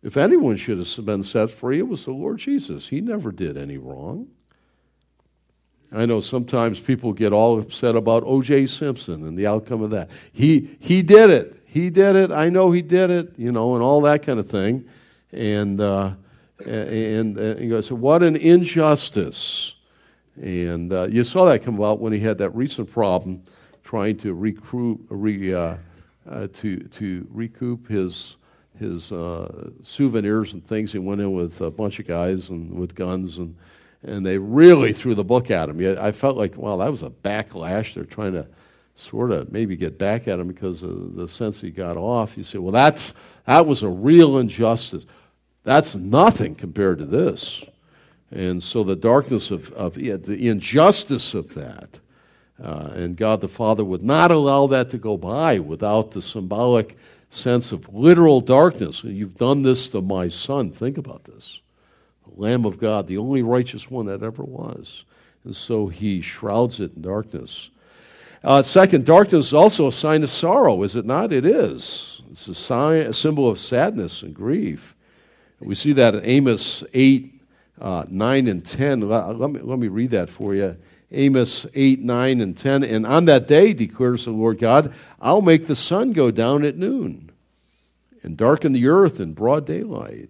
If 0.02 0.16
anyone 0.16 0.56
should 0.56 0.78
have 0.78 1.04
been 1.04 1.22
set 1.22 1.50
free, 1.50 1.78
it 1.78 1.88
was 1.88 2.04
the 2.04 2.12
Lord 2.12 2.38
Jesus. 2.38 2.88
He 2.88 3.00
never 3.00 3.32
did 3.32 3.56
any 3.56 3.76
wrong. 3.76 4.28
I 5.92 6.06
know 6.06 6.20
sometimes 6.20 6.78
people 6.78 7.12
get 7.12 7.32
all 7.32 7.58
upset 7.58 7.96
about 7.96 8.22
O.J. 8.24 8.66
Simpson 8.66 9.26
and 9.26 9.36
the 9.36 9.46
outcome 9.46 9.82
of 9.82 9.90
that. 9.90 10.10
He, 10.32 10.76
he 10.78 11.02
did 11.02 11.30
it. 11.30 11.56
He 11.66 11.90
did 11.90 12.16
it. 12.16 12.30
I 12.30 12.48
know 12.48 12.70
he 12.70 12.82
did 12.82 13.10
it, 13.10 13.32
you 13.36 13.50
know, 13.50 13.74
and 13.74 13.82
all 13.82 14.00
that 14.02 14.22
kind 14.22 14.38
of 14.38 14.48
thing. 14.48 14.88
And, 15.32 15.80
uh, 15.80 16.12
and, 16.64 17.36
and 17.36 17.58
he 17.58 17.68
goes, 17.68 17.90
What 17.90 18.22
an 18.22 18.36
injustice. 18.36 19.74
And 20.40 20.92
uh, 20.92 21.08
you 21.10 21.24
saw 21.24 21.44
that 21.46 21.62
come 21.62 21.74
about 21.74 21.98
when 21.98 22.12
he 22.12 22.20
had 22.20 22.38
that 22.38 22.50
recent 22.50 22.90
problem 22.90 23.42
trying 23.84 24.16
to 24.18 24.32
recruit, 24.32 25.00
re, 25.08 25.52
uh, 25.52 25.74
uh, 26.30 26.46
to, 26.54 26.78
to 26.78 27.26
recoup 27.30 27.88
his, 27.88 28.36
his 28.78 29.12
uh, 29.12 29.70
souvenirs 29.82 30.52
and 30.52 30.64
things. 30.64 30.92
He 30.92 30.98
went 30.98 31.20
in 31.20 31.32
with 31.32 31.60
a 31.60 31.70
bunch 31.70 31.98
of 31.98 32.06
guys 32.06 32.50
and 32.50 32.72
with 32.72 32.94
guns, 32.94 33.38
and, 33.38 33.56
and 34.02 34.24
they 34.24 34.38
really 34.38 34.92
threw 34.92 35.14
the 35.14 35.24
book 35.24 35.50
at 35.50 35.68
him. 35.68 35.98
I 36.00 36.12
felt 36.12 36.36
like, 36.36 36.54
well, 36.56 36.78
that 36.78 36.90
was 36.90 37.02
a 37.02 37.10
backlash. 37.10 37.94
They're 37.94 38.04
trying 38.04 38.32
to 38.32 38.46
sort 38.94 39.30
of 39.32 39.52
maybe 39.52 39.76
get 39.76 39.98
back 39.98 40.28
at 40.28 40.38
him 40.38 40.48
because 40.48 40.82
of 40.82 41.14
the 41.14 41.28
sense 41.28 41.60
he 41.60 41.70
got 41.70 41.96
off. 41.96 42.36
You 42.36 42.44
say, 42.44 42.58
well, 42.58 42.72
that's, 42.72 43.14
that 43.44 43.66
was 43.66 43.82
a 43.82 43.88
real 43.88 44.38
injustice. 44.38 45.04
That's 45.64 45.94
nothing 45.94 46.54
compared 46.54 46.98
to 46.98 47.06
this. 47.06 47.64
And 48.30 48.62
so 48.62 48.84
the 48.84 48.96
darkness 48.96 49.50
of, 49.50 49.72
of 49.72 49.94
the 49.94 50.48
injustice 50.48 51.34
of 51.34 51.54
that, 51.54 51.99
uh, 52.62 52.90
and 52.94 53.16
God 53.16 53.40
the 53.40 53.48
Father 53.48 53.84
would 53.84 54.02
not 54.02 54.30
allow 54.30 54.66
that 54.66 54.90
to 54.90 54.98
go 54.98 55.16
by 55.16 55.58
without 55.58 56.12
the 56.12 56.22
symbolic 56.22 56.96
sense 57.30 57.72
of 57.72 57.92
literal 57.94 58.40
darkness. 58.40 59.02
You've 59.04 59.36
done 59.36 59.62
this 59.62 59.88
to 59.88 60.02
my 60.02 60.28
son. 60.28 60.70
Think 60.70 60.98
about 60.98 61.24
this. 61.24 61.60
The 62.26 62.40
Lamb 62.40 62.64
of 62.64 62.78
God, 62.78 63.06
the 63.06 63.18
only 63.18 63.42
righteous 63.42 63.90
one 63.90 64.06
that 64.06 64.22
ever 64.22 64.42
was. 64.42 65.04
And 65.44 65.56
so 65.56 65.88
he 65.88 66.20
shrouds 66.20 66.80
it 66.80 66.96
in 66.96 67.02
darkness. 67.02 67.70
Uh, 68.42 68.62
second, 68.62 69.04
darkness 69.04 69.46
is 69.46 69.54
also 69.54 69.86
a 69.86 69.92
sign 69.92 70.22
of 70.22 70.30
sorrow, 70.30 70.82
is 70.82 70.96
it 70.96 71.04
not? 71.04 71.32
It 71.32 71.44
is. 71.44 72.22
It's 72.30 72.48
a, 72.48 72.54
sign, 72.54 73.02
a 73.02 73.12
symbol 73.12 73.48
of 73.48 73.58
sadness 73.58 74.22
and 74.22 74.34
grief. 74.34 74.94
We 75.60 75.74
see 75.74 75.92
that 75.94 76.14
in 76.14 76.24
Amos 76.24 76.82
8, 76.94 77.40
uh, 77.80 78.04
9, 78.08 78.48
and 78.48 78.64
10. 78.64 79.00
Let, 79.00 79.38
let, 79.38 79.50
me, 79.50 79.60
let 79.60 79.78
me 79.78 79.88
read 79.88 80.10
that 80.10 80.30
for 80.30 80.54
you. 80.54 80.76
Amos 81.12 81.66
8, 81.74 82.00
9, 82.00 82.40
and 82.40 82.56
10. 82.56 82.84
And 82.84 83.06
on 83.06 83.24
that 83.24 83.48
day, 83.48 83.72
declares 83.72 84.24
the 84.24 84.30
Lord 84.30 84.58
God, 84.58 84.94
I'll 85.20 85.42
make 85.42 85.66
the 85.66 85.76
sun 85.76 86.12
go 86.12 86.30
down 86.30 86.64
at 86.64 86.76
noon 86.76 87.30
and 88.22 88.36
darken 88.36 88.72
the 88.72 88.86
earth 88.86 89.18
in 89.18 89.32
broad 89.32 89.66
daylight. 89.66 90.28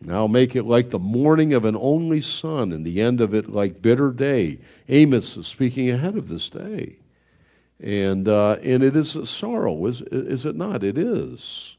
And 0.00 0.12
I'll 0.12 0.28
make 0.28 0.54
it 0.54 0.64
like 0.64 0.90
the 0.90 0.98
mourning 0.98 1.54
of 1.54 1.64
an 1.64 1.76
only 1.76 2.20
son, 2.20 2.72
and 2.72 2.84
the 2.84 3.00
end 3.00 3.20
of 3.20 3.34
it 3.34 3.48
like 3.48 3.82
bitter 3.82 4.10
day. 4.10 4.58
Amos 4.88 5.36
is 5.36 5.46
speaking 5.46 5.90
ahead 5.90 6.16
of 6.16 6.28
this 6.28 6.48
day. 6.48 6.98
And, 7.80 8.28
uh, 8.28 8.58
and 8.62 8.82
it 8.82 8.96
is 8.96 9.16
a 9.16 9.26
sorrow, 9.26 9.86
is, 9.86 10.00
is 10.02 10.46
it 10.46 10.56
not? 10.56 10.84
It 10.84 10.96
is 10.96 11.76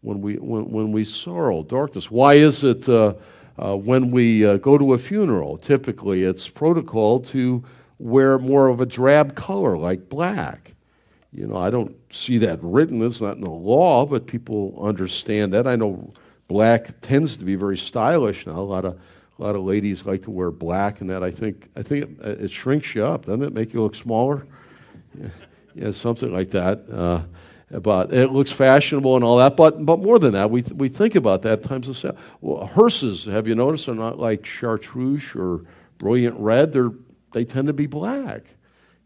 when 0.00 0.20
we, 0.20 0.36
when, 0.36 0.70
when 0.70 0.92
we 0.92 1.04
sorrow, 1.04 1.62
darkness. 1.62 2.10
Why 2.10 2.34
is 2.34 2.64
it 2.64 2.88
uh, 2.88 3.14
uh, 3.58 3.76
when 3.76 4.10
we 4.10 4.46
uh, 4.46 4.56
go 4.58 4.78
to 4.78 4.94
a 4.94 4.98
funeral, 4.98 5.58
typically 5.58 6.22
it's 6.22 6.48
protocol 6.48 7.20
to 7.20 7.64
wear 7.98 8.38
more 8.38 8.68
of 8.68 8.80
a 8.80 8.86
drab 8.86 9.34
color 9.34 9.76
like 9.76 10.08
black? 10.08 10.74
You 11.32 11.46
know, 11.46 11.56
I 11.56 11.70
don't 11.70 11.94
see 12.12 12.38
that 12.38 12.58
written. 12.62 13.02
It's 13.02 13.20
not 13.20 13.36
in 13.36 13.42
the 13.42 13.50
law, 13.50 14.06
but 14.06 14.26
people 14.26 14.78
understand 14.80 15.52
that. 15.52 15.66
I 15.66 15.76
know 15.76 16.10
black 16.46 17.00
tends 17.00 17.36
to 17.36 17.44
be 17.44 17.54
very 17.54 17.76
stylish 17.76 18.46
now. 18.46 18.58
A 18.58 18.60
lot 18.60 18.84
of 18.84 18.98
a 19.38 19.42
lot 19.42 19.54
of 19.54 19.62
ladies 19.62 20.04
like 20.04 20.22
to 20.22 20.30
wear 20.30 20.50
black, 20.50 21.00
and 21.00 21.10
that 21.10 21.22
I 21.22 21.30
think 21.30 21.68
I 21.76 21.82
think 21.82 22.18
it, 22.20 22.40
it 22.40 22.50
shrinks 22.50 22.94
you 22.94 23.04
up, 23.04 23.26
doesn't 23.26 23.42
it? 23.42 23.52
Make 23.52 23.72
you 23.74 23.82
look 23.82 23.94
smaller. 23.94 24.46
Yeah, 25.74 25.92
something 25.92 26.32
like 26.32 26.50
that. 26.50 26.90
Uh, 26.90 27.22
about 27.70 28.12
it 28.12 28.30
looks 28.30 28.50
fashionable 28.50 29.14
and 29.16 29.24
all 29.24 29.36
that, 29.38 29.56
but 29.56 29.84
but 29.84 30.00
more 30.00 30.18
than 30.18 30.32
that, 30.32 30.50
we 30.50 30.62
we 30.74 30.88
think 30.88 31.14
about 31.14 31.42
that 31.42 31.62
times 31.62 31.88
of 31.88 32.18
well, 32.40 32.66
hearses. 32.66 33.26
Have 33.26 33.46
you 33.46 33.54
noticed? 33.54 33.88
Are 33.88 33.94
not 33.94 34.18
like 34.18 34.44
chartreuse 34.44 35.34
or 35.34 35.64
brilliant 35.98 36.38
red. 36.38 36.72
They're 36.72 36.92
they 37.32 37.44
tend 37.44 37.66
to 37.66 37.74
be 37.74 37.86
black. 37.86 38.42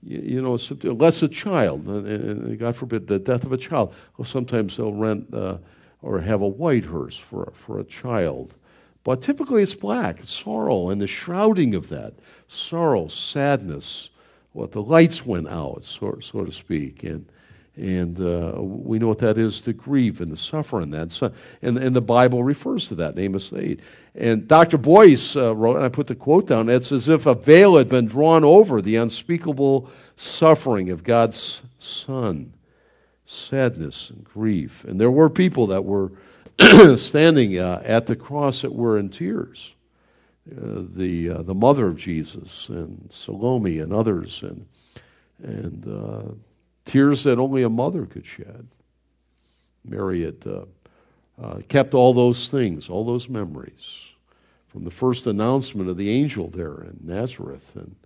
You, 0.02 0.20
you 0.20 0.42
know, 0.42 0.58
unless 0.82 1.22
a 1.22 1.28
child, 1.28 1.86
and, 1.86 2.58
God 2.58 2.76
forbid 2.76 3.06
the 3.06 3.18
death 3.18 3.44
of 3.44 3.52
a 3.52 3.56
child. 3.56 3.94
Well, 4.16 4.26
sometimes 4.26 4.76
they'll 4.76 4.92
rent 4.92 5.32
uh, 5.34 5.58
or 6.00 6.20
have 6.20 6.42
a 6.42 6.48
white 6.48 6.84
hearse 6.84 7.16
for 7.16 7.52
for 7.54 7.78
a 7.80 7.84
child. 7.84 8.54
But 9.04 9.20
typically 9.20 9.62
it's 9.62 9.74
black, 9.74 10.20
sorrow, 10.22 10.88
and 10.88 11.00
the 11.00 11.08
shrouding 11.08 11.74
of 11.74 11.88
that 11.88 12.14
sorrow, 12.46 13.08
sadness, 13.08 14.10
what 14.52 14.72
the 14.72 14.82
lights 14.82 15.26
went 15.26 15.48
out, 15.48 15.84
so, 15.84 16.18
so 16.20 16.44
to 16.44 16.52
speak, 16.52 17.02
and 17.02 17.26
and 17.76 18.20
uh, 18.20 18.60
we 18.60 18.98
know 18.98 19.08
what 19.08 19.20
that 19.20 19.38
is 19.38 19.60
to 19.62 19.72
grieve 19.72 20.20
and 20.20 20.30
to 20.30 20.36
suffer 20.36 20.82
in 20.82 20.90
that. 20.90 21.10
So, 21.10 21.32
and, 21.62 21.78
and 21.78 21.96
the 21.96 22.02
Bible 22.02 22.44
refers 22.44 22.88
to 22.88 22.94
that 22.96 23.18
Amos 23.18 23.50
8. 23.52 23.80
And 24.14 24.46
Dr. 24.46 24.76
Boice 24.76 25.36
uh, 25.36 25.56
wrote, 25.56 25.76
and 25.76 25.84
I 25.84 25.88
put 25.88 26.06
the 26.06 26.14
quote 26.14 26.46
down 26.46 26.68
it's 26.68 26.92
as 26.92 27.08
if 27.08 27.24
a 27.24 27.34
veil 27.34 27.76
had 27.76 27.88
been 27.88 28.06
drawn 28.06 28.44
over 28.44 28.82
the 28.82 28.96
unspeakable 28.96 29.88
suffering 30.16 30.90
of 30.90 31.02
God's 31.02 31.62
Son, 31.78 32.52
sadness 33.24 34.10
and 34.10 34.22
grief. 34.22 34.84
And 34.84 35.00
there 35.00 35.10
were 35.10 35.30
people 35.30 35.68
that 35.68 35.84
were 35.84 36.12
standing 36.96 37.58
uh, 37.58 37.80
at 37.84 38.06
the 38.06 38.16
cross 38.16 38.60
that 38.60 38.74
were 38.74 38.98
in 38.98 39.08
tears. 39.08 39.72
Uh, 40.50 40.82
the, 40.94 41.30
uh, 41.30 41.42
the 41.42 41.54
mother 41.54 41.86
of 41.86 41.96
Jesus 41.96 42.68
and 42.68 43.08
Salome 43.12 43.78
and 43.78 43.92
others. 43.92 44.42
And, 44.42 44.66
and 45.40 45.86
uh, 45.86 46.34
tears 46.85 47.24
that 47.24 47.39
only 47.39 47.62
a 47.62 47.68
mother 47.68 48.07
could 48.07 48.26
shed. 48.26 48.68
Mary 49.85 50.22
had 50.22 50.37
uh, 50.47 50.64
uh, 51.41 51.61
kept 51.68 51.95
all 51.95 52.14
those 52.14 52.49
things, 52.49 52.89
all 52.89 53.05
those 53.05 53.28
memories, 53.28 54.12
from 54.68 54.85
the 54.85 54.91
first 54.91 55.26
announcement 55.26 55.89
of 55.89 55.97
the 55.97 56.11
angel 56.11 56.49
there 56.49 56.83
in 56.83 56.99
Nazareth 57.03 57.74
and 57.74 57.97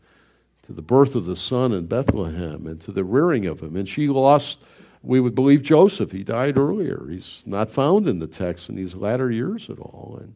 to 0.67 0.73
the 0.73 0.83
birth 0.83 1.15
of 1.15 1.27
the 1.27 1.37
son 1.37 1.73
in 1.73 1.87
Bethlehem 1.87 2.67
and 2.67 2.81
to 2.81 2.91
the 2.91 3.05
rearing 3.05 3.47
of 3.47 3.61
him. 3.63 3.77
And 3.77 3.89
she 3.89 4.09
lost, 4.09 4.65
we 5.03 5.21
would 5.21 5.35
believe, 5.35 5.63
Joseph. 5.63 6.11
He 6.11 6.25
died 6.25 6.57
earlier. 6.57 7.07
He's 7.09 7.43
not 7.47 7.71
found 7.71 8.09
in 8.09 8.19
the 8.19 8.27
text 8.27 8.69
in 8.69 8.75
these 8.75 8.95
latter 8.95 9.31
years 9.31 9.71
at 9.71 9.79
all. 9.79 10.21
And, 10.21 10.35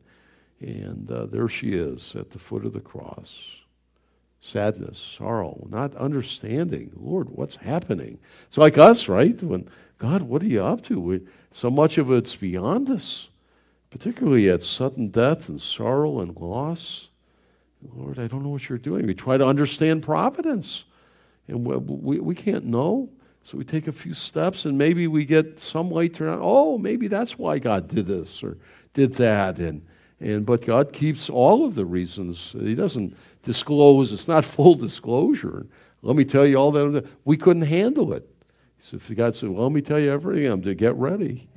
and 0.60 1.10
uh, 1.10 1.26
there 1.26 1.48
she 1.48 1.72
is 1.72 2.14
at 2.14 2.30
the 2.30 2.38
foot 2.38 2.64
of 2.64 2.72
the 2.72 2.80
cross, 2.80 3.34
sadness, 4.40 5.14
sorrow, 5.18 5.66
not 5.70 5.94
understanding. 5.96 6.92
Lord, 6.96 7.30
what's 7.30 7.56
happening? 7.56 8.18
It's 8.48 8.58
like 8.58 8.78
us, 8.78 9.08
right? 9.08 9.40
When 9.42 9.68
God, 9.98 10.22
what 10.22 10.42
are 10.42 10.46
you 10.46 10.64
up 10.64 10.82
to? 10.84 10.98
We, 11.00 11.20
so 11.52 11.70
much 11.70 11.98
of 11.98 12.10
it's 12.10 12.34
beyond 12.34 12.90
us, 12.90 13.28
particularly 13.90 14.48
at 14.48 14.62
sudden 14.62 15.08
death 15.08 15.48
and 15.48 15.60
sorrow 15.60 16.20
and 16.20 16.34
loss. 16.36 17.08
Lord, 17.94 18.18
I 18.18 18.26
don't 18.26 18.42
know 18.42 18.50
what 18.50 18.68
you're 18.68 18.78
doing. 18.78 19.06
We 19.06 19.14
try 19.14 19.36
to 19.36 19.46
understand 19.46 20.02
providence, 20.02 20.84
and 21.48 21.66
we, 21.66 21.76
we, 21.76 22.20
we 22.20 22.34
can't 22.34 22.64
know. 22.64 23.10
So 23.42 23.56
we 23.56 23.64
take 23.64 23.88
a 23.88 23.92
few 23.92 24.14
steps, 24.14 24.64
and 24.64 24.76
maybe 24.76 25.06
we 25.06 25.24
get 25.24 25.60
some 25.60 25.90
light 25.90 26.14
turned 26.14 26.30
on. 26.30 26.40
Oh, 26.42 26.78
maybe 26.78 27.08
that's 27.08 27.38
why 27.38 27.58
God 27.58 27.88
did 27.88 28.06
this 28.06 28.42
or 28.42 28.58
did 28.92 29.14
that. 29.14 29.58
And, 29.58 29.86
and 30.20 30.44
but 30.44 30.64
God 30.64 30.92
keeps 30.92 31.30
all 31.30 31.64
of 31.64 31.74
the 31.74 31.86
reasons. 31.86 32.54
He 32.58 32.74
doesn't 32.74 33.16
disclose. 33.42 34.12
It's 34.12 34.28
not 34.28 34.44
full 34.56 34.74
disclosure. 34.74 35.66
Let 36.02 36.16
me 36.16 36.24
tell 36.24 36.46
you 36.46 36.56
all 36.56 36.72
that. 36.72 37.06
We 37.24 37.36
couldn't 37.36 37.62
handle 37.62 38.12
it. 38.12 38.28
So 38.80 38.98
God 39.14 39.34
said, 39.34 39.50
well, 39.50 39.64
let 39.64 39.72
me 39.72 39.82
tell 39.82 40.00
you 40.00 40.10
everything, 40.10 40.50
I'm 40.50 40.62
to 40.62 40.74
get 40.74 40.94
ready. 40.94 41.48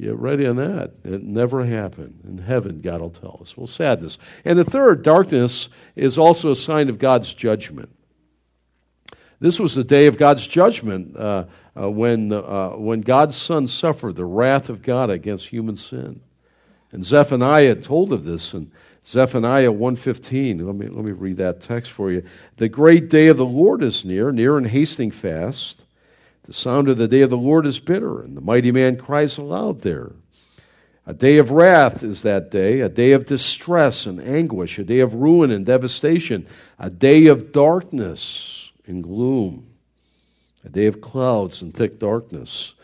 Get 0.00 0.14
ready 0.14 0.46
on 0.46 0.56
that. 0.56 0.92
It 1.04 1.24
never 1.24 1.64
happened. 1.64 2.20
In 2.24 2.38
heaven, 2.38 2.80
God 2.80 3.00
will 3.00 3.10
tell 3.10 3.38
us. 3.40 3.56
Well, 3.56 3.66
sadness. 3.66 4.16
And 4.44 4.56
the 4.56 4.64
third, 4.64 5.02
darkness, 5.02 5.68
is 5.96 6.18
also 6.18 6.52
a 6.52 6.56
sign 6.56 6.88
of 6.88 7.00
God's 7.00 7.34
judgment. 7.34 7.90
This 9.40 9.58
was 9.58 9.74
the 9.74 9.84
day 9.84 10.06
of 10.06 10.16
God's 10.16 10.46
judgment 10.46 11.16
uh, 11.16 11.46
uh, 11.76 11.90
when, 11.90 12.32
uh, 12.32 12.70
when 12.70 13.00
God's 13.00 13.36
Son 13.36 13.66
suffered 13.66 14.14
the 14.14 14.24
wrath 14.24 14.68
of 14.68 14.82
God 14.82 15.10
against 15.10 15.48
human 15.48 15.76
sin. 15.76 16.20
And 16.92 17.04
Zephaniah 17.04 17.76
told 17.76 18.12
of 18.12 18.24
this 18.24 18.54
in 18.54 18.70
Zephaniah 19.08 19.72
1.15. 19.72 20.66
Let 20.66 20.74
me, 20.74 20.86
let 20.86 21.02
me 21.02 21.12
read 21.12 21.38
that 21.38 21.62
text 21.62 21.90
for 21.90 22.12
you. 22.12 22.22
The 22.58 22.68
great 22.68 23.08
day 23.08 23.28
of 23.28 23.38
the 23.38 23.46
Lord 23.46 23.82
is 23.82 24.04
near, 24.04 24.32
near 24.32 24.58
and 24.58 24.66
hastening 24.66 25.12
fast. 25.12 25.82
The 26.44 26.52
sound 26.52 26.90
of 26.90 26.98
the 26.98 27.08
day 27.08 27.22
of 27.22 27.30
the 27.30 27.38
Lord 27.38 27.64
is 27.64 27.78
bitter, 27.78 28.20
and 28.20 28.36
the 28.36 28.42
mighty 28.42 28.70
man 28.70 28.96
cries 28.98 29.38
aloud 29.38 29.80
there. 29.80 30.12
A 31.06 31.14
day 31.14 31.38
of 31.38 31.52
wrath 31.52 32.02
is 32.02 32.20
that 32.20 32.50
day, 32.50 32.80
a 32.80 32.90
day 32.90 33.12
of 33.12 33.24
distress 33.24 34.04
and 34.04 34.20
anguish, 34.20 34.78
a 34.78 34.84
day 34.84 34.98
of 34.98 35.14
ruin 35.14 35.50
and 35.50 35.64
devastation, 35.64 36.46
a 36.78 36.90
day 36.90 37.28
of 37.28 37.50
darkness 37.50 38.70
and 38.86 39.02
gloom, 39.02 39.68
a 40.66 40.68
day 40.68 40.84
of 40.84 41.00
clouds 41.00 41.62
and 41.62 41.72
thick 41.72 41.98
darkness. 41.98 42.74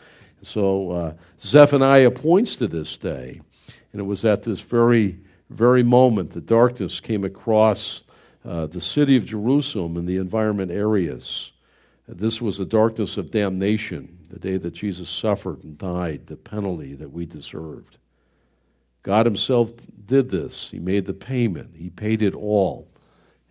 So 0.41 0.89
uh, 0.89 1.13
Zephaniah 1.39 2.09
points 2.09 2.55
to 2.55 2.67
this 2.67 2.97
day, 2.97 3.41
and 3.91 4.01
it 4.01 4.05
was 4.05 4.25
at 4.25 4.41
this 4.41 4.59
very, 4.59 5.19
very 5.49 5.83
moment 5.83 6.31
the 6.31 6.41
darkness 6.41 6.99
came 6.99 7.23
across 7.23 8.03
uh, 8.43 8.65
the 8.67 8.81
city 8.81 9.17
of 9.17 9.25
Jerusalem 9.25 9.97
and 9.97 10.07
the 10.07 10.17
environment 10.17 10.71
areas. 10.71 11.51
This 12.07 12.41
was 12.41 12.57
the 12.57 12.65
darkness 12.65 13.17
of 13.17 13.31
damnation, 13.31 14.19
the 14.29 14.39
day 14.39 14.57
that 14.57 14.73
Jesus 14.73 15.09
suffered 15.09 15.63
and 15.63 15.77
died, 15.77 16.27
the 16.27 16.35
penalty 16.35 16.93
that 16.93 17.11
we 17.11 17.25
deserved. 17.25 17.97
God 19.01 19.25
Himself 19.25 19.71
did 20.05 20.29
this. 20.29 20.69
He 20.69 20.79
made 20.79 21.05
the 21.05 21.13
payment, 21.13 21.75
He 21.75 21.89
paid 21.89 22.21
it 22.21 22.35
all 22.35 22.87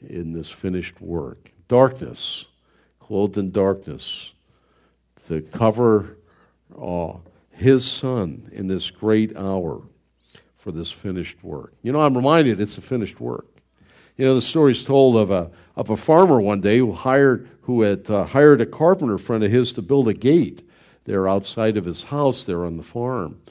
in 0.01 0.33
this 0.33 0.51
finished 0.51 1.01
work. 1.01 1.51
Darkness, 1.67 2.47
clothed 3.01 3.39
in 3.39 3.51
darkness, 3.51 4.33
to 5.29 5.41
cover 5.43 6.19
uh, 6.81 7.15
His 7.51 7.85
Son 7.85 8.49
in 8.53 8.67
this 8.67 8.91
great 8.91 9.37
hour 9.37 9.83
for 10.65 10.73
this 10.73 10.91
finished 10.91 11.37
work. 11.45 11.75
You 11.83 11.93
know, 11.93 12.01
I'm 12.01 12.17
reminded 12.17 12.59
it's 12.59 12.79
a 12.79 12.81
finished 12.81 13.21
work. 13.21 13.47
You 14.17 14.25
know, 14.25 14.35
the 14.35 14.41
story's 14.41 14.83
told 14.83 15.15
of 15.15 15.31
a, 15.31 15.51
of 15.77 15.91
a 15.91 15.97
farmer 15.97 16.41
one 16.41 16.63
day 16.63 16.79
who 16.79 16.93
hired 16.93 17.51
who 17.63 17.83
had 17.83 18.09
uh, 18.09 18.25
hired 18.25 18.63
a 18.63 18.67
carpenter 18.67 19.19
friend 19.19 19.45
of 19.45 19.51
his 19.51 19.75
to 19.75 19.83
build 19.83 20.09
a 20.09 20.15
gate 20.15 20.67
there 21.05 21.29
outside 21.29 21.77
of 21.77 21.85
his 21.85 22.05
house 22.05 22.45
there 22.45 22.65
on 22.65 22.79
the 22.79 22.83
farm. 22.83 23.43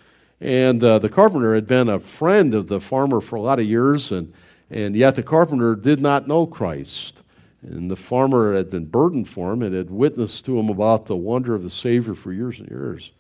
And 0.42 0.84
uh, 0.84 0.98
the 0.98 1.10
carpenter 1.10 1.54
had 1.54 1.68
been 1.68 1.88
a 1.88 2.00
friend 2.00 2.56
of 2.56 2.68
the 2.68 2.82
farmer 2.82 3.22
for 3.22 3.36
a 3.36 3.42
lot 3.42 3.60
of 3.60 3.66
years, 3.66 4.12
and, 4.12 4.34
and 4.72 4.96
yet 4.96 5.14
the 5.14 5.22
carpenter 5.22 5.76
did 5.76 6.00
not 6.00 6.28
know 6.28 6.48
Christ. 6.48 7.22
And 7.62 7.92
the 7.92 7.96
farmer 7.96 8.56
had 8.56 8.72
been 8.72 8.86
burdened 8.86 9.30
for 9.30 9.54
him 9.54 9.62
and 9.62 9.76
had 9.76 9.92
witnessed 9.92 10.46
to 10.46 10.58
him 10.58 10.70
about 10.70 11.06
the 11.06 11.16
wonder 11.16 11.54
of 11.54 11.62
the 11.62 11.70
Savior 11.70 12.16
for 12.16 12.34
years 12.34 12.60
and 12.60 12.70
years. 12.70 13.12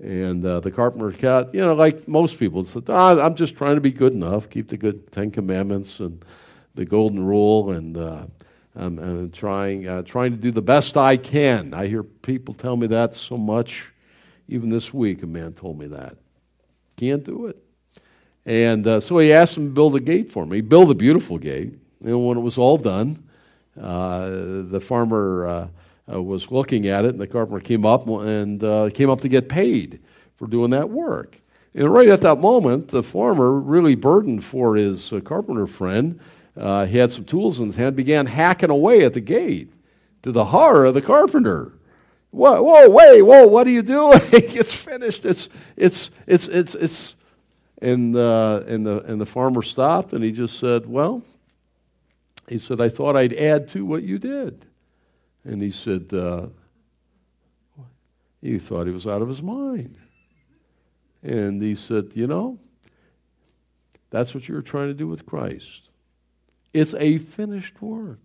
And 0.00 0.44
uh, 0.46 0.60
the 0.60 0.70
carpenter 0.70 1.10
cat, 1.10 1.52
you 1.52 1.60
know, 1.60 1.74
like 1.74 2.06
most 2.06 2.38
people, 2.38 2.64
said, 2.64 2.84
ah, 2.88 3.20
I'm 3.20 3.34
just 3.34 3.56
trying 3.56 3.74
to 3.74 3.80
be 3.80 3.90
good 3.90 4.12
enough, 4.12 4.48
keep 4.48 4.68
the 4.68 4.76
good 4.76 5.10
Ten 5.10 5.30
Commandments 5.30 5.98
and 5.98 6.24
the 6.76 6.84
Golden 6.84 7.24
Rule, 7.24 7.72
and 7.72 7.96
uh, 7.96 8.26
I'm, 8.76 8.98
I'm 9.00 9.30
trying, 9.30 9.88
uh, 9.88 10.02
trying 10.02 10.30
to 10.30 10.36
do 10.36 10.52
the 10.52 10.62
best 10.62 10.96
I 10.96 11.16
can. 11.16 11.74
I 11.74 11.88
hear 11.88 12.04
people 12.04 12.54
tell 12.54 12.76
me 12.76 12.86
that 12.88 13.16
so 13.16 13.36
much. 13.36 13.92
Even 14.46 14.70
this 14.70 14.94
week, 14.94 15.24
a 15.24 15.26
man 15.26 15.52
told 15.52 15.78
me 15.78 15.88
that. 15.88 16.16
Can't 16.96 17.24
do 17.24 17.46
it. 17.46 17.56
And 18.46 18.86
uh, 18.86 19.00
so 19.00 19.18
he 19.18 19.32
asked 19.32 19.56
him 19.56 19.66
to 19.66 19.72
build 19.72 19.96
a 19.96 20.00
gate 20.00 20.32
for 20.32 20.46
me. 20.46 20.58
He 20.58 20.60
built 20.62 20.90
a 20.90 20.94
beautiful 20.94 21.38
gate. 21.38 21.74
And 22.04 22.26
when 22.26 22.38
it 22.38 22.40
was 22.40 22.56
all 22.56 22.78
done, 22.78 23.28
uh, 23.78 24.28
the 24.30 24.80
farmer 24.80 25.68
uh, 26.08 26.14
uh, 26.14 26.22
was 26.22 26.50
looking 26.50 26.86
at 26.86 27.04
it, 27.04 27.10
and 27.10 27.20
the 27.20 27.26
carpenter 27.26 27.60
came 27.60 27.84
up 27.84 28.06
and 28.06 28.62
uh, 28.62 28.90
came 28.92 29.10
up 29.10 29.20
to 29.20 29.28
get 29.28 29.48
paid 29.48 30.00
for 30.36 30.46
doing 30.46 30.70
that 30.70 30.90
work. 30.90 31.40
And 31.74 31.92
right 31.92 32.08
at 32.08 32.22
that 32.22 32.40
moment, 32.40 32.88
the 32.88 33.02
farmer, 33.02 33.52
really 33.52 33.94
burdened 33.94 34.44
for 34.44 34.74
his 34.74 35.12
carpenter 35.24 35.66
friend, 35.66 36.18
uh, 36.56 36.86
he 36.86 36.98
had 36.98 37.12
some 37.12 37.24
tools 37.24 37.60
in 37.60 37.66
his 37.66 37.76
hand, 37.76 37.94
began 37.94 38.26
hacking 38.26 38.70
away 38.70 39.04
at 39.04 39.14
the 39.14 39.20
gate 39.20 39.72
to 40.22 40.32
the 40.32 40.46
horror 40.46 40.86
of 40.86 40.94
the 40.94 41.02
carpenter. 41.02 41.72
Whoa, 42.30 42.62
whoa, 42.62 42.90
wait, 42.90 43.22
whoa, 43.22 43.46
what 43.46 43.66
are 43.66 43.70
you 43.70 43.82
doing? 43.82 44.20
it's 44.32 44.72
finished. 44.72 45.24
It's, 45.24 45.48
it's, 45.76 46.10
it's, 46.26 46.48
it's, 46.48 46.74
it's. 46.74 47.16
And, 47.80 48.16
uh, 48.16 48.62
and, 48.66 48.84
the, 48.84 49.02
and 49.04 49.20
the 49.20 49.26
farmer 49.26 49.62
stopped 49.62 50.12
and 50.12 50.24
he 50.24 50.32
just 50.32 50.58
said, 50.58 50.86
Well, 50.86 51.22
he 52.48 52.58
said, 52.58 52.80
I 52.80 52.88
thought 52.88 53.16
I'd 53.16 53.34
add 53.34 53.68
to 53.68 53.86
what 53.86 54.02
you 54.02 54.18
did. 54.18 54.67
And 55.48 55.62
he 55.62 55.70
said, 55.70 56.12
uh, 56.12 56.48
He 58.42 58.58
thought 58.58 58.86
he 58.86 58.92
was 58.92 59.06
out 59.06 59.22
of 59.22 59.28
his 59.28 59.42
mind. 59.42 59.96
And 61.22 61.62
he 61.62 61.74
said, 61.74 62.10
You 62.12 62.26
know, 62.26 62.58
that's 64.10 64.34
what 64.34 64.46
you 64.46 64.54
were 64.54 64.62
trying 64.62 64.88
to 64.88 64.94
do 64.94 65.08
with 65.08 65.24
Christ. 65.24 65.88
It's 66.74 66.92
a 66.94 67.16
finished 67.16 67.80
work. 67.80 68.20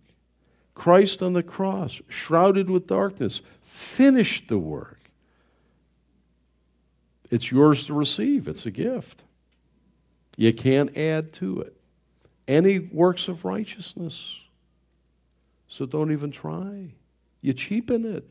Christ 0.74 1.22
on 1.22 1.32
the 1.32 1.42
cross, 1.42 2.02
shrouded 2.08 2.68
with 2.68 2.86
darkness, 2.86 3.40
finished 3.62 4.48
the 4.48 4.58
work. 4.58 5.00
It's 7.30 7.50
yours 7.50 7.84
to 7.84 7.94
receive, 7.94 8.48
it's 8.48 8.66
a 8.66 8.70
gift. 8.70 9.24
You 10.36 10.52
can't 10.52 10.94
add 10.94 11.32
to 11.34 11.62
it. 11.62 11.74
Any 12.46 12.80
works 12.80 13.28
of 13.28 13.46
righteousness. 13.46 14.36
So 15.68 15.86
don't 15.86 16.12
even 16.12 16.30
try. 16.30 16.90
You 17.44 17.52
cheapen 17.52 18.06
it. 18.06 18.26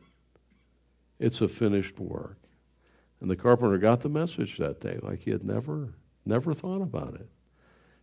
It's 1.20 1.39
a 1.39 1.47
finished 1.47 1.99
work. 1.99 2.39
And 3.22 3.30
the 3.30 3.36
carpenter 3.36 3.78
got 3.78 4.01
the 4.01 4.09
message 4.09 4.57
that 4.57 4.82
day 4.82 4.97
like 5.03 5.20
he 5.20 5.30
had 5.30 5.43
never, 5.43 5.93
never 6.26 6.55
thought 6.55 6.82
about 6.82 7.14
it. 7.14 7.30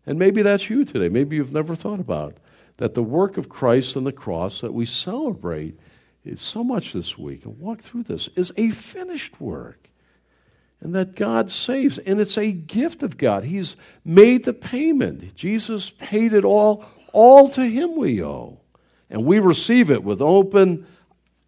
And 0.07 0.21
maybe 0.21 0.43
that's 0.43 0.71
you 0.71 0.85
today. 0.85 1.09
Maybe 1.09 1.35
you've 1.35 1.53
never 1.53 1.75
thought 1.75 1.99
about 1.99 2.35
it, 2.35 2.39
that 2.77 2.95
the 2.95 3.03
work 3.03 3.39
of 3.39 3.49
Christ 3.49 3.97
on 3.97 4.05
the 4.05 4.13
cross 4.13 4.61
that 4.61 4.73
we 4.73 4.87
celebrate 4.87 5.81
so 6.37 6.63
much 6.63 6.93
this 6.93 7.19
week 7.19 7.45
and 7.45 7.59
walk 7.59 7.81
through 7.81 8.05
this 8.05 8.29
is 8.37 8.53
a 8.57 8.71
finished 8.71 9.41
work. 9.41 9.91
And 10.79 10.95
that 10.95 11.17
God 11.17 11.51
saves. 11.51 11.99
And 11.99 12.21
it's 12.21 12.39
a 12.39 12.53
gift 12.53 13.03
of 13.03 13.17
God. 13.17 13.43
He's 13.43 13.77
made 14.05 14.45
the 14.45 14.53
payment. 14.53 15.35
Jesus 15.35 15.91
paid 15.91 16.35
it 16.35 16.45
all. 16.45 16.85
All 17.13 17.51
to 17.51 17.63
Him 17.69 17.97
we 17.97 18.23
owe. 18.23 18.61
And 19.11 19.27
we 19.27 19.41
receive 19.41 19.91
it 19.91 20.05
with 20.05 20.23
open, 20.23 20.87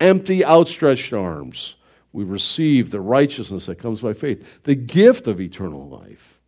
empty, 0.03 0.45
outstretched 0.45 1.13
arms. 1.13 1.77
We 2.13 2.25
receive 2.25 2.91
the 2.91 3.01
righteousness 3.01 3.67
that 3.67 3.79
comes 3.79 4.03
by 4.03 4.13
faith, 4.13 4.65
the 4.65 4.75
gift 4.75 5.27
of 5.27 5.41
eternal 5.41 5.89
life. 5.89 6.39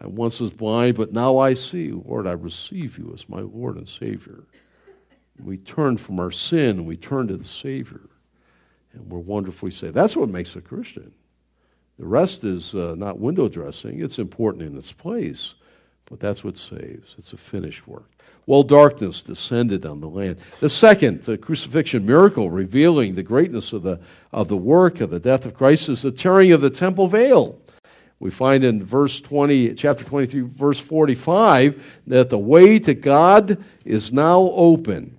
I 0.00 0.06
once 0.06 0.38
was 0.40 0.50
blind, 0.50 0.96
but 0.96 1.12
now 1.12 1.38
I 1.38 1.54
see. 1.54 1.90
Lord, 1.90 2.26
I 2.26 2.32
receive 2.32 2.98
you 2.98 3.12
as 3.14 3.28
my 3.28 3.40
Lord 3.40 3.76
and 3.76 3.88
Savior. 3.88 4.44
We 5.42 5.56
turn 5.56 5.96
from 5.96 6.20
our 6.20 6.30
sin 6.30 6.78
and 6.78 6.86
we 6.86 6.96
turn 6.96 7.28
to 7.28 7.36
the 7.36 7.44
Savior. 7.44 8.08
And 8.92 9.10
we're 9.10 9.18
wonderfully 9.18 9.70
saved. 9.70 9.94
That's 9.94 10.16
what 10.16 10.28
makes 10.28 10.54
a 10.54 10.60
Christian. 10.60 11.12
The 11.98 12.06
rest 12.06 12.44
is 12.44 12.74
uh, 12.74 12.94
not 12.96 13.18
window 13.18 13.48
dressing. 13.48 14.00
It's 14.00 14.18
important 14.18 14.62
in 14.64 14.76
its 14.76 14.92
place, 14.92 15.54
but 16.04 16.20
that's 16.20 16.44
what 16.44 16.58
saves. 16.58 17.14
It's 17.18 17.32
a 17.32 17.38
finished 17.38 17.88
work. 17.88 18.15
Well, 18.46 18.62
darkness 18.62 19.22
descended 19.22 19.84
on 19.84 20.00
the 20.00 20.08
land. 20.08 20.38
The 20.60 20.68
second, 20.68 21.22
the 21.22 21.36
crucifixion 21.36 22.06
miracle 22.06 22.48
revealing 22.48 23.16
the 23.16 23.24
greatness 23.24 23.72
of 23.72 23.82
the, 23.82 23.98
of 24.32 24.46
the 24.46 24.56
work 24.56 25.00
of 25.00 25.10
the 25.10 25.18
death 25.18 25.46
of 25.46 25.54
Christ, 25.54 25.88
is 25.88 26.02
the 26.02 26.12
tearing 26.12 26.52
of 26.52 26.60
the 26.60 26.70
temple 26.70 27.08
veil 27.08 27.58
We 28.20 28.30
find 28.30 28.62
in 28.62 28.84
verse 28.84 29.20
20, 29.20 29.74
chapter 29.74 30.04
23, 30.04 30.42
verse 30.42 30.78
45, 30.78 32.02
that 32.06 32.30
the 32.30 32.38
way 32.38 32.78
to 32.78 32.94
God 32.94 33.62
is 33.84 34.12
now 34.12 34.42
open. 34.54 35.15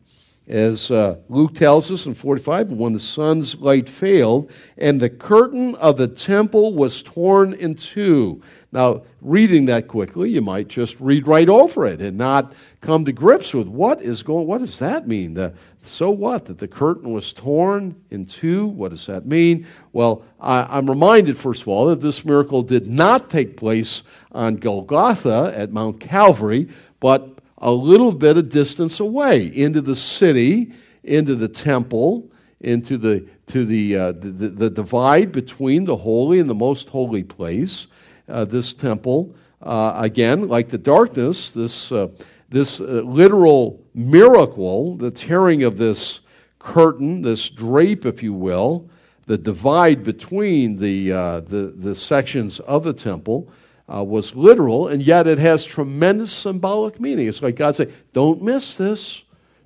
As 0.47 0.91
uh, 0.91 1.17
Luke 1.27 1.55
tells 1.55 1.91
us 1.91 2.05
in 2.05 2.13
45, 2.13 2.71
when 2.71 2.93
the 2.93 2.99
sun's 2.99 3.55
light 3.57 3.89
failed, 3.89 4.49
and 4.77 5.01
the 5.01 5.09
curtain 5.09 5.75
of 5.75 5.97
the 5.97 6.07
temple 6.07 6.73
was 6.73 7.03
torn 7.03 7.53
in 7.53 7.75
two. 7.75 8.41
Now, 8.71 9.03
reading 9.21 9.65
that 9.65 9.89
quickly, 9.89 10.29
you 10.29 10.41
might 10.41 10.69
just 10.69 10.97
read 11.01 11.27
right 11.27 11.49
over 11.49 11.85
it 11.85 12.01
and 12.01 12.17
not 12.17 12.53
come 12.79 13.03
to 13.05 13.11
grips 13.11 13.53
with 13.53 13.67
what 13.67 14.01
is 14.01 14.23
going. 14.23 14.47
What 14.47 14.59
does 14.59 14.79
that 14.79 15.05
mean? 15.05 15.33
The, 15.33 15.53
so 15.83 16.09
what? 16.09 16.45
That 16.45 16.59
the 16.59 16.67
curtain 16.67 17.11
was 17.11 17.33
torn 17.33 17.95
in 18.09 18.25
two? 18.25 18.67
What 18.67 18.91
does 18.91 19.05
that 19.07 19.25
mean? 19.25 19.67
Well, 19.91 20.23
I, 20.39 20.77
am 20.77 20.89
reminded, 20.89 21.37
first 21.37 21.63
of 21.63 21.67
all, 21.67 21.87
that 21.87 22.01
this 22.01 22.23
miracle 22.23 22.61
did 22.61 22.87
not 22.87 23.29
take 23.29 23.57
place 23.57 24.03
on 24.31 24.55
Golgotha 24.55 25.53
at 25.55 25.71
Mount 25.71 25.99
Calvary, 25.99 26.69
but 26.99 27.36
a 27.59 27.71
little 27.71 28.11
bit 28.11 28.37
of 28.37 28.49
distance 28.49 28.99
away 28.99 29.45
into 29.47 29.81
the 29.81 29.95
city, 29.95 30.71
into 31.03 31.35
the 31.35 31.47
temple, 31.47 32.29
into 32.61 32.97
the, 32.97 33.27
to 33.47 33.65
the, 33.65 33.95
uh, 33.95 34.11
the, 34.11 34.49
the, 34.49 34.69
divide 34.69 35.31
between 35.31 35.85
the 35.85 35.95
holy 35.95 36.39
and 36.39 36.49
the 36.49 36.55
most 36.55 36.89
holy 36.89 37.23
place. 37.23 37.87
Uh, 38.27 38.45
this 38.45 38.73
temple, 38.73 39.35
uh, 39.61 39.93
again, 39.95 40.47
like 40.47 40.69
the 40.69 40.77
darkness, 40.77 41.51
this, 41.51 41.91
uh, 41.91 42.07
this 42.49 42.79
uh, 42.79 42.83
literal 42.83 43.83
miracle, 43.93 44.95
the 44.97 45.11
tearing 45.11 45.63
of 45.63 45.77
this 45.77 46.19
curtain, 46.59 47.21
this 47.21 47.49
drape, 47.49 48.05
if 48.05 48.21
you 48.21 48.33
will, 48.33 48.89
the 49.25 49.37
divide 49.37 50.03
between 50.03 50.77
the, 50.77 51.11
uh, 51.11 51.39
the, 51.41 51.73
the 51.75 51.95
sections 51.95 52.59
of 52.61 52.83
the 52.83 52.93
temple 52.93 53.49
uh, 53.93 54.03
was 54.03 54.35
literal, 54.35 54.87
and 54.87 55.01
yet 55.01 55.27
it 55.27 55.37
has 55.37 55.63
tremendous 55.63 56.31
symbolic 56.31 56.99
meaning. 56.99 57.27
It's 57.27 57.41
like 57.41 57.55
God 57.55 57.75
saying, 57.75 57.93
Don't 58.13 58.41
miss 58.41 58.75
this. 58.75 59.23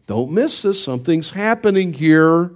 Don't 0.07 0.31
miss 0.31 0.61
this. 0.61 0.83
Something's 0.83 1.31
happening 1.31 1.93
here. 1.93 2.51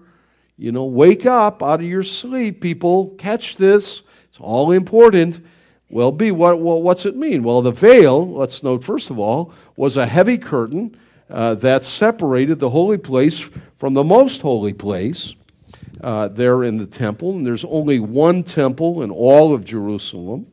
You 0.58 0.72
know, 0.72 0.86
wake 0.86 1.26
up 1.26 1.62
out 1.62 1.82
of 1.82 1.86
your 1.86 2.04
sleep, 2.04 2.62
people. 2.62 3.10
Catch 3.18 3.58
this. 3.58 4.04
It's 4.30 4.40
all 4.40 4.72
important. 4.72 5.46
Well, 5.90 6.12
B, 6.12 6.32
what, 6.32 6.60
well, 6.60 6.82
what's 6.82 7.06
it 7.06 7.16
mean? 7.16 7.44
Well, 7.44 7.62
the 7.62 7.72
veil, 7.72 8.28
let's 8.28 8.64
note 8.64 8.84
first 8.84 9.10
of 9.10 9.20
all, 9.20 9.54
was 9.76 9.98
a 9.98 10.06
heavy 10.06 10.38
curtain 10.38 10.98
uh, 11.30 11.56
that 11.56 11.84
separated 11.84 12.60
the 12.60 12.70
holy 12.70 12.98
place 12.98 13.50
from 13.78 13.94
the 13.94 14.04
most 14.04 14.42
holy 14.42 14.74
place 14.74 15.36
uh, 16.02 16.28
there 16.30 16.64
in 16.64 16.78
the 16.78 16.86
temple. 16.86 17.32
And 17.32 17.46
there's 17.46 17.66
only 17.66 18.00
one 18.00 18.44
temple 18.44 19.04
in 19.04 19.12
all 19.12 19.54
of 19.54 19.64
Jerusalem. 19.64 20.48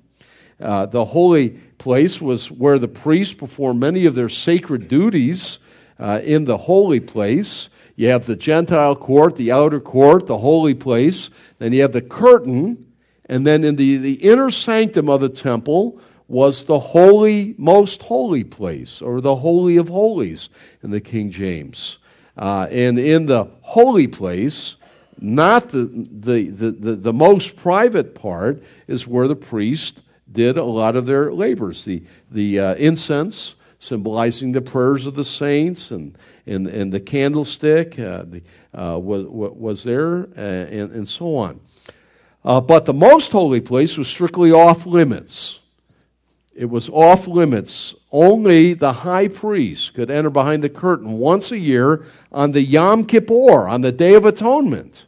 Uh, 0.60 0.86
the 0.86 1.04
holy 1.04 1.50
place 1.78 2.20
was 2.20 2.50
where 2.50 2.78
the 2.78 2.88
priests 2.88 3.34
performed 3.34 3.80
many 3.80 4.06
of 4.06 4.14
their 4.14 4.28
sacred 4.28 4.88
duties 4.88 5.58
uh, 5.98 6.20
in 6.22 6.44
the 6.44 6.56
holy 6.56 7.00
place. 7.00 7.68
You 7.96 8.08
have 8.08 8.26
the 8.26 8.36
Gentile 8.36 8.96
court, 8.96 9.36
the 9.36 9.52
outer 9.52 9.80
court, 9.80 10.26
the 10.26 10.38
holy 10.38 10.74
place. 10.74 11.30
Then 11.58 11.72
you 11.72 11.82
have 11.82 11.92
the 11.92 12.02
curtain. 12.02 12.86
And 13.26 13.46
then 13.46 13.64
in 13.64 13.76
the, 13.76 13.96
the 13.98 14.14
inner 14.14 14.50
sanctum 14.50 15.08
of 15.08 15.20
the 15.20 15.28
temple 15.28 16.00
was 16.28 16.64
the 16.64 16.78
holy, 16.78 17.54
most 17.58 18.02
holy 18.02 18.44
place, 18.44 19.02
or 19.02 19.20
the 19.20 19.36
Holy 19.36 19.76
of 19.76 19.88
Holies 19.88 20.48
in 20.82 20.90
the 20.90 21.00
King 21.00 21.30
James. 21.30 21.98
Uh, 22.36 22.66
and 22.70 22.98
in 22.98 23.26
the 23.26 23.48
holy 23.60 24.06
place, 24.06 24.76
not 25.20 25.68
the, 25.68 25.84
the, 25.84 26.48
the, 26.48 26.70
the, 26.70 26.94
the 26.96 27.12
most 27.12 27.56
private 27.56 28.14
part, 28.14 28.62
is 28.86 29.06
where 29.06 29.28
the 29.28 29.36
priest 29.36 30.00
did 30.32 30.58
a 30.58 30.64
lot 30.64 30.96
of 30.96 31.06
their 31.06 31.32
labors. 31.32 31.84
The, 31.84 32.02
the 32.30 32.58
uh, 32.58 32.74
incense, 32.74 33.54
symbolizing 33.78 34.52
the 34.52 34.62
prayers 34.62 35.06
of 35.06 35.14
the 35.14 35.24
saints, 35.24 35.90
and, 35.90 36.16
and, 36.46 36.66
and 36.66 36.92
the 36.92 37.00
candlestick 37.00 37.98
uh, 37.98 38.24
the, 38.24 38.42
uh, 38.74 38.98
was, 38.98 39.26
was 39.26 39.84
there, 39.84 40.28
uh, 40.36 40.40
and, 40.40 40.92
and 40.92 41.08
so 41.08 41.36
on. 41.36 41.60
Uh, 42.44 42.60
but 42.60 42.86
the 42.86 42.92
most 42.92 43.32
holy 43.32 43.60
place 43.60 43.96
was 43.96 44.08
strictly 44.08 44.50
off 44.50 44.86
limits. 44.86 45.60
It 46.54 46.66
was 46.66 46.88
off 46.90 47.26
limits. 47.26 47.94
Only 48.10 48.74
the 48.74 48.92
high 48.92 49.28
priest 49.28 49.94
could 49.94 50.10
enter 50.10 50.30
behind 50.30 50.62
the 50.62 50.68
curtain 50.68 51.12
once 51.12 51.50
a 51.50 51.58
year 51.58 52.04
on 52.30 52.52
the 52.52 52.60
Yom 52.60 53.04
Kippur, 53.04 53.68
on 53.68 53.80
the 53.80 53.92
Day 53.92 54.14
of 54.14 54.26
Atonement. 54.26 55.06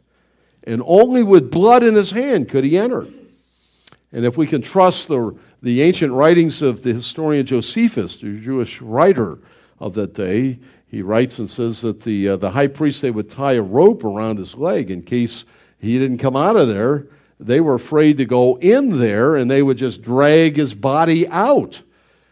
And 0.63 0.81
only 0.85 1.21
with 1.21 1.51
blood 1.51 1.83
in 1.83 1.93
his 1.93 2.11
hand 2.11 2.49
could 2.49 2.63
he 2.63 2.77
enter. 2.77 3.07
And 4.15 4.25
if 4.25 4.35
we 4.37 4.47
can 4.47 4.63
trust 4.63 5.07
the, 5.07 5.37
the 5.61 5.83
ancient 5.83 6.13
writings 6.13 6.61
of 6.63 6.81
the 6.81 6.93
historian 6.93 7.45
Josephus, 7.45 8.15
the 8.15 8.39
Jewish 8.39 8.81
writer 8.81 9.37
of 9.79 9.93
that 9.93 10.13
day, 10.13 10.57
he 10.87 11.01
writes 11.01 11.37
and 11.37 11.49
says 11.49 11.81
that 11.81 12.01
the, 12.01 12.29
uh, 12.29 12.37
the 12.37 12.51
high 12.51 12.67
priest, 12.67 13.01
they 13.01 13.11
would 13.11 13.29
tie 13.29 13.53
a 13.53 13.61
rope 13.61 14.03
around 14.03 14.37
his 14.37 14.55
leg 14.55 14.89
in 14.89 15.03
case 15.03 15.45
he 15.77 15.99
didn't 15.99 16.17
come 16.17 16.35
out 16.35 16.55
of 16.55 16.67
there 16.67 17.07
they 17.39 17.59
were 17.59 17.75
afraid 17.75 18.17
to 18.17 18.25
go 18.25 18.57
in 18.59 18.99
there 18.99 19.35
and 19.35 19.49
they 19.49 19.61
would 19.61 19.77
just 19.77 20.01
drag 20.01 20.55
his 20.55 20.73
body 20.73 21.27
out. 21.27 21.81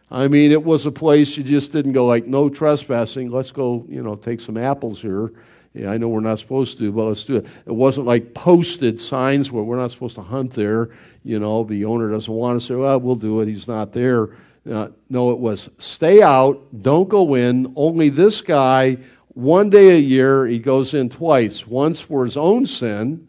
I 0.09 0.27
mean, 0.27 0.51
it 0.51 0.63
was 0.63 0.85
a 0.85 0.91
place 0.91 1.35
you 1.37 1.43
just 1.43 1.71
didn't 1.71 1.93
go 1.93 2.05
like, 2.05 2.25
no 2.25 2.49
trespassing. 2.49 3.31
Let's 3.31 3.51
go, 3.51 3.85
you 3.89 4.03
know, 4.03 4.15
take 4.15 4.39
some 4.39 4.57
apples 4.57 5.01
here. 5.01 5.33
Yeah, 5.73 5.89
I 5.89 5.97
know 5.97 6.07
we're 6.09 6.19
not 6.19 6.37
supposed 6.37 6.77
to, 6.77 6.91
but 6.91 7.05
let's 7.05 7.23
do 7.23 7.37
it. 7.37 7.47
It 7.65 7.71
wasn't 7.71 8.05
like 8.05 8.33
posted 8.35 8.99
signs 8.99 9.51
where 9.51 9.63
we're 9.63 9.77
not 9.77 9.91
supposed 9.91 10.15
to 10.15 10.21
hunt 10.21 10.53
there. 10.53 10.91
You 11.23 11.39
know, 11.39 11.63
the 11.63 11.85
owner 11.85 12.11
doesn't 12.11 12.31
want 12.31 12.61
to 12.61 12.67
say, 12.67 12.75
well, 12.75 12.99
we'll 12.99 13.15
do 13.15 13.41
it. 13.41 13.47
He's 13.47 13.67
not 13.67 13.91
there. 13.91 14.29
Uh, 14.69 14.89
no, 15.09 15.31
it 15.31 15.39
was 15.39 15.69
stay 15.77 16.21
out, 16.21 16.61
don't 16.81 17.09
go 17.09 17.35
in. 17.35 17.73
Only 17.75 18.09
this 18.09 18.41
guy, 18.41 18.97
one 19.29 19.69
day 19.69 19.97
a 19.97 19.99
year, 19.99 20.45
he 20.45 20.59
goes 20.59 20.93
in 20.93 21.09
twice 21.09 21.65
once 21.67 21.99
for 21.99 22.23
his 22.23 22.37
own 22.37 22.65
sin 22.65 23.27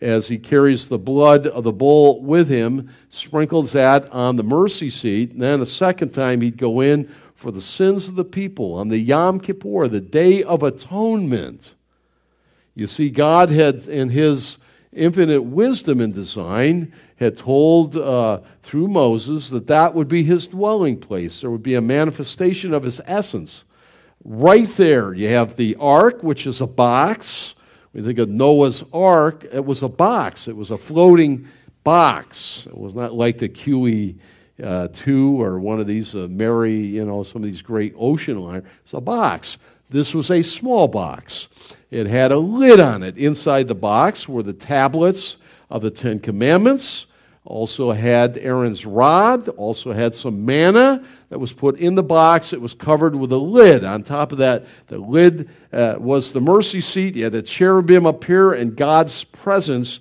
as 0.00 0.26
he 0.28 0.38
carries 0.38 0.86
the 0.86 0.98
blood 0.98 1.46
of 1.46 1.64
the 1.64 1.72
bull 1.72 2.22
with 2.22 2.48
him, 2.48 2.88
sprinkles 3.08 3.72
that 3.72 4.10
on 4.10 4.36
the 4.36 4.42
mercy 4.42 4.90
seat. 4.90 5.32
And 5.32 5.42
then 5.42 5.60
a 5.60 5.66
second 5.66 6.10
time 6.10 6.40
he'd 6.40 6.56
go 6.56 6.80
in 6.80 7.08
for 7.44 7.52
the 7.52 7.62
sins 7.62 8.08
of 8.08 8.16
the 8.16 8.24
people 8.24 8.74
on 8.74 8.88
the 8.88 8.98
Yom 8.98 9.38
Kippur, 9.38 9.86
the 9.86 10.00
Day 10.00 10.42
of 10.42 10.62
Atonement. 10.62 11.74
You 12.74 12.86
see, 12.86 13.10
God 13.10 13.50
had, 13.50 13.86
in 13.86 14.08
his 14.08 14.58
infinite 14.92 15.42
wisdom 15.42 16.00
and 16.00 16.14
design, 16.14 16.92
had 17.16 17.36
told 17.36 17.96
uh, 17.96 18.40
through 18.62 18.88
Moses 18.88 19.50
that 19.50 19.66
that 19.66 19.94
would 19.94 20.08
be 20.08 20.22
his 20.22 20.46
dwelling 20.46 20.98
place. 20.98 21.40
There 21.42 21.50
would 21.50 21.62
be 21.62 21.74
a 21.74 21.80
manifestation 21.80 22.74
of 22.74 22.82
his 22.82 23.00
essence. 23.04 23.64
Right 24.24 24.74
there, 24.76 25.12
you 25.12 25.28
have 25.28 25.56
the 25.56 25.76
ark, 25.76 26.22
which 26.22 26.46
is 26.46 26.60
a 26.60 26.66
box 26.66 27.54
we 27.94 28.02
think 28.02 28.18
of 28.18 28.28
Noah's 28.28 28.82
Ark, 28.92 29.46
it 29.52 29.64
was 29.64 29.84
a 29.84 29.88
box, 29.88 30.48
it 30.48 30.56
was 30.56 30.72
a 30.72 30.78
floating 30.78 31.46
box. 31.84 32.66
It 32.66 32.76
was 32.76 32.92
not 32.92 33.14
like 33.14 33.38
the 33.38 33.48
QE. 33.48 34.18
Uh, 34.62 34.88
2 34.92 35.42
or 35.42 35.58
one 35.58 35.80
of 35.80 35.86
these 35.86 36.14
uh, 36.14 36.28
Mary, 36.30 36.76
you 36.76 37.04
know, 37.04 37.24
some 37.24 37.42
of 37.42 37.48
these 37.50 37.62
great 37.62 37.92
ocean 37.98 38.40
liners. 38.40 38.64
It's 38.84 38.94
a 38.94 39.00
box. 39.00 39.58
This 39.90 40.14
was 40.14 40.30
a 40.30 40.42
small 40.42 40.86
box. 40.86 41.48
It 41.90 42.06
had 42.06 42.30
a 42.30 42.38
lid 42.38 42.78
on 42.78 43.02
it. 43.02 43.16
Inside 43.18 43.66
the 43.66 43.74
box 43.74 44.28
were 44.28 44.44
the 44.44 44.52
tablets 44.52 45.38
of 45.70 45.82
the 45.82 45.90
Ten 45.90 46.20
Commandments 46.20 47.06
also 47.44 47.92
had 47.92 48.38
Aaron's 48.38 48.86
rod, 48.86 49.48
also 49.48 49.92
had 49.92 50.14
some 50.14 50.46
manna 50.46 51.04
that 51.28 51.38
was 51.38 51.52
put 51.52 51.78
in 51.78 51.94
the 51.94 52.02
box. 52.02 52.52
It 52.52 52.60
was 52.60 52.72
covered 52.72 53.14
with 53.14 53.32
a 53.32 53.38
lid. 53.38 53.84
On 53.84 54.02
top 54.02 54.32
of 54.32 54.38
that, 54.38 54.64
the 54.86 54.98
lid 54.98 55.50
uh, 55.72 55.96
was 55.98 56.32
the 56.32 56.40
mercy 56.40 56.80
seat. 56.80 57.16
You 57.16 57.24
had 57.24 57.32
the 57.32 57.42
cherubim 57.42 58.06
up 58.06 58.24
here, 58.24 58.52
and 58.52 58.74
God's 58.74 59.24
presence 59.24 60.00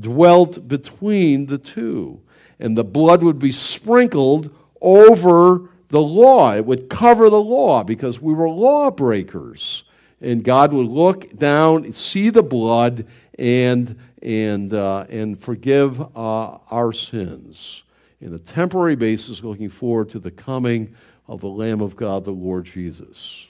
dwelt 0.00 0.68
between 0.68 1.46
the 1.46 1.58
two. 1.58 2.20
And 2.62 2.78
the 2.78 2.84
blood 2.84 3.24
would 3.24 3.40
be 3.40 3.50
sprinkled 3.50 4.54
over 4.80 5.68
the 5.88 6.00
law, 6.00 6.54
it 6.54 6.64
would 6.64 6.88
cover 6.88 7.28
the 7.28 7.42
law 7.42 7.82
because 7.84 8.18
we 8.18 8.32
were 8.32 8.48
lawbreakers. 8.48 9.84
And 10.22 10.42
God 10.42 10.72
would 10.72 10.86
look 10.86 11.36
down, 11.36 11.92
see 11.92 12.30
the 12.30 12.42
blood, 12.42 13.06
and 13.38 13.98
and, 14.22 14.72
uh, 14.72 15.04
and 15.08 15.38
forgive 15.38 16.00
uh, 16.00 16.58
our 16.70 16.92
sins 16.92 17.82
in 18.20 18.32
a 18.32 18.38
temporary 18.38 18.94
basis, 18.94 19.42
looking 19.42 19.68
forward 19.68 20.10
to 20.10 20.20
the 20.20 20.30
coming 20.30 20.94
of 21.26 21.40
the 21.40 21.48
Lamb 21.48 21.80
of 21.80 21.96
God, 21.96 22.24
the 22.24 22.30
Lord 22.30 22.64
Jesus. 22.64 23.46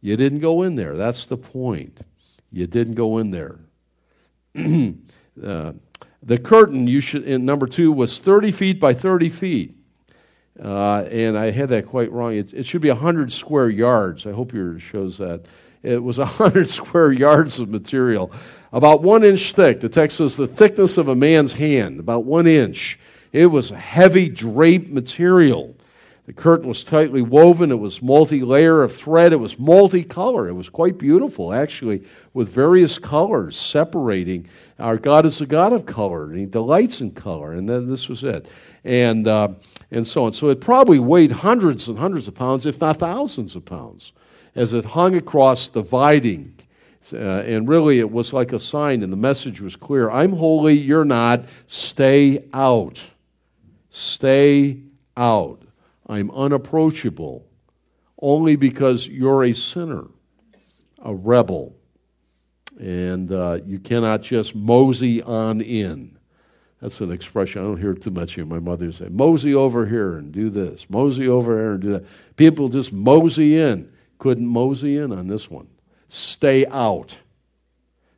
You 0.00 0.16
didn't 0.16 0.38
go 0.38 0.62
in 0.62 0.76
there. 0.76 0.96
That's 0.96 1.26
the 1.26 1.36
point. 1.36 1.98
You 2.52 2.68
didn't 2.68 2.94
go 2.94 3.18
in 3.18 3.32
there. 3.32 3.58
uh, 5.44 5.72
the 6.22 6.38
curtain, 6.38 6.86
you 6.86 7.00
should, 7.00 7.24
in 7.24 7.44
number 7.44 7.66
two, 7.66 7.92
was 7.92 8.18
30 8.18 8.50
feet 8.50 8.80
by 8.80 8.92
30 8.94 9.28
feet. 9.28 9.76
Uh, 10.62 11.04
and 11.10 11.38
I 11.38 11.50
had 11.50 11.70
that 11.70 11.86
quite 11.86 12.12
wrong. 12.12 12.34
It, 12.34 12.52
it 12.52 12.66
should 12.66 12.82
be 12.82 12.88
100 12.88 13.32
square 13.32 13.70
yards. 13.70 14.26
I 14.26 14.32
hope 14.32 14.52
yours 14.52 14.82
shows 14.82 15.18
that. 15.18 15.46
It 15.82 16.02
was 16.02 16.18
100 16.18 16.68
square 16.68 17.12
yards 17.12 17.58
of 17.58 17.70
material, 17.70 18.30
about 18.72 19.02
one 19.02 19.24
inch 19.24 19.54
thick. 19.54 19.80
The 19.80 19.88
text 19.88 20.18
says 20.18 20.36
the 20.36 20.46
thickness 20.46 20.98
of 20.98 21.08
a 21.08 21.14
man's 21.14 21.54
hand, 21.54 22.00
about 22.00 22.24
one 22.24 22.46
inch. 22.46 22.98
It 23.32 23.46
was 23.46 23.70
heavy 23.70 24.28
draped 24.28 24.90
material. 24.90 25.74
The 26.30 26.34
curtain 26.34 26.68
was 26.68 26.84
tightly 26.84 27.22
woven. 27.22 27.72
It 27.72 27.80
was 27.80 28.00
multi 28.00 28.42
layer 28.42 28.84
of 28.84 28.94
thread. 28.94 29.32
It 29.32 29.40
was 29.40 29.56
multicolor. 29.56 30.48
It 30.48 30.52
was 30.52 30.68
quite 30.68 30.96
beautiful, 30.96 31.52
actually, 31.52 32.04
with 32.34 32.48
various 32.48 33.00
colors 33.00 33.56
separating. 33.56 34.46
Our 34.78 34.96
God 34.96 35.26
is 35.26 35.40
a 35.40 35.46
God 35.46 35.72
of 35.72 35.86
color, 35.86 36.26
and 36.26 36.38
He 36.38 36.46
delights 36.46 37.00
in 37.00 37.10
color. 37.10 37.52
And 37.52 37.68
then 37.68 37.90
this 37.90 38.08
was 38.08 38.22
it. 38.22 38.46
And, 38.84 39.26
uh, 39.26 39.54
and 39.90 40.06
so 40.06 40.26
on. 40.26 40.32
So 40.32 40.50
it 40.50 40.60
probably 40.60 41.00
weighed 41.00 41.32
hundreds 41.32 41.88
and 41.88 41.98
hundreds 41.98 42.28
of 42.28 42.36
pounds, 42.36 42.64
if 42.64 42.80
not 42.80 42.98
thousands 42.98 43.56
of 43.56 43.64
pounds, 43.64 44.12
as 44.54 44.72
it 44.72 44.84
hung 44.84 45.16
across, 45.16 45.66
dividing. 45.66 46.54
Uh, 47.12 47.16
and 47.16 47.66
really, 47.66 47.98
it 47.98 48.12
was 48.12 48.32
like 48.32 48.52
a 48.52 48.60
sign, 48.60 49.02
and 49.02 49.12
the 49.12 49.16
message 49.16 49.60
was 49.60 49.74
clear 49.74 50.08
I'm 50.08 50.34
holy, 50.34 50.78
you're 50.78 51.04
not. 51.04 51.46
Stay 51.66 52.44
out. 52.52 53.02
Stay 53.90 54.78
out. 55.16 55.64
I'm 56.10 56.30
unapproachable 56.32 57.46
only 58.20 58.56
because 58.56 59.06
you're 59.06 59.44
a 59.44 59.52
sinner, 59.52 60.08
a 61.00 61.14
rebel, 61.14 61.76
and 62.80 63.30
uh, 63.30 63.60
you 63.64 63.78
cannot 63.78 64.22
just 64.22 64.56
mosey 64.56 65.22
on 65.22 65.60
in. 65.60 66.18
That's 66.82 67.00
an 67.00 67.12
expression 67.12 67.62
I 67.62 67.64
don't 67.64 67.80
hear 67.80 67.94
too 67.94 68.10
much 68.10 68.34
here. 68.34 68.44
My 68.44 68.58
mother 68.58 68.90
say, 68.90 69.08
"Mosey 69.08 69.54
over 69.54 69.86
here 69.86 70.16
and 70.16 70.32
do 70.32 70.50
this. 70.50 70.90
Mosey 70.90 71.28
over 71.28 71.56
here 71.56 71.72
and 71.72 71.80
do 71.80 71.88
that." 71.90 72.06
People 72.36 72.68
just 72.68 72.92
mosey 72.92 73.58
in. 73.58 73.92
Couldn't 74.18 74.46
mosey 74.46 74.96
in 74.96 75.12
on 75.12 75.28
this 75.28 75.48
one. 75.48 75.68
Stay 76.08 76.66
out. 76.66 77.18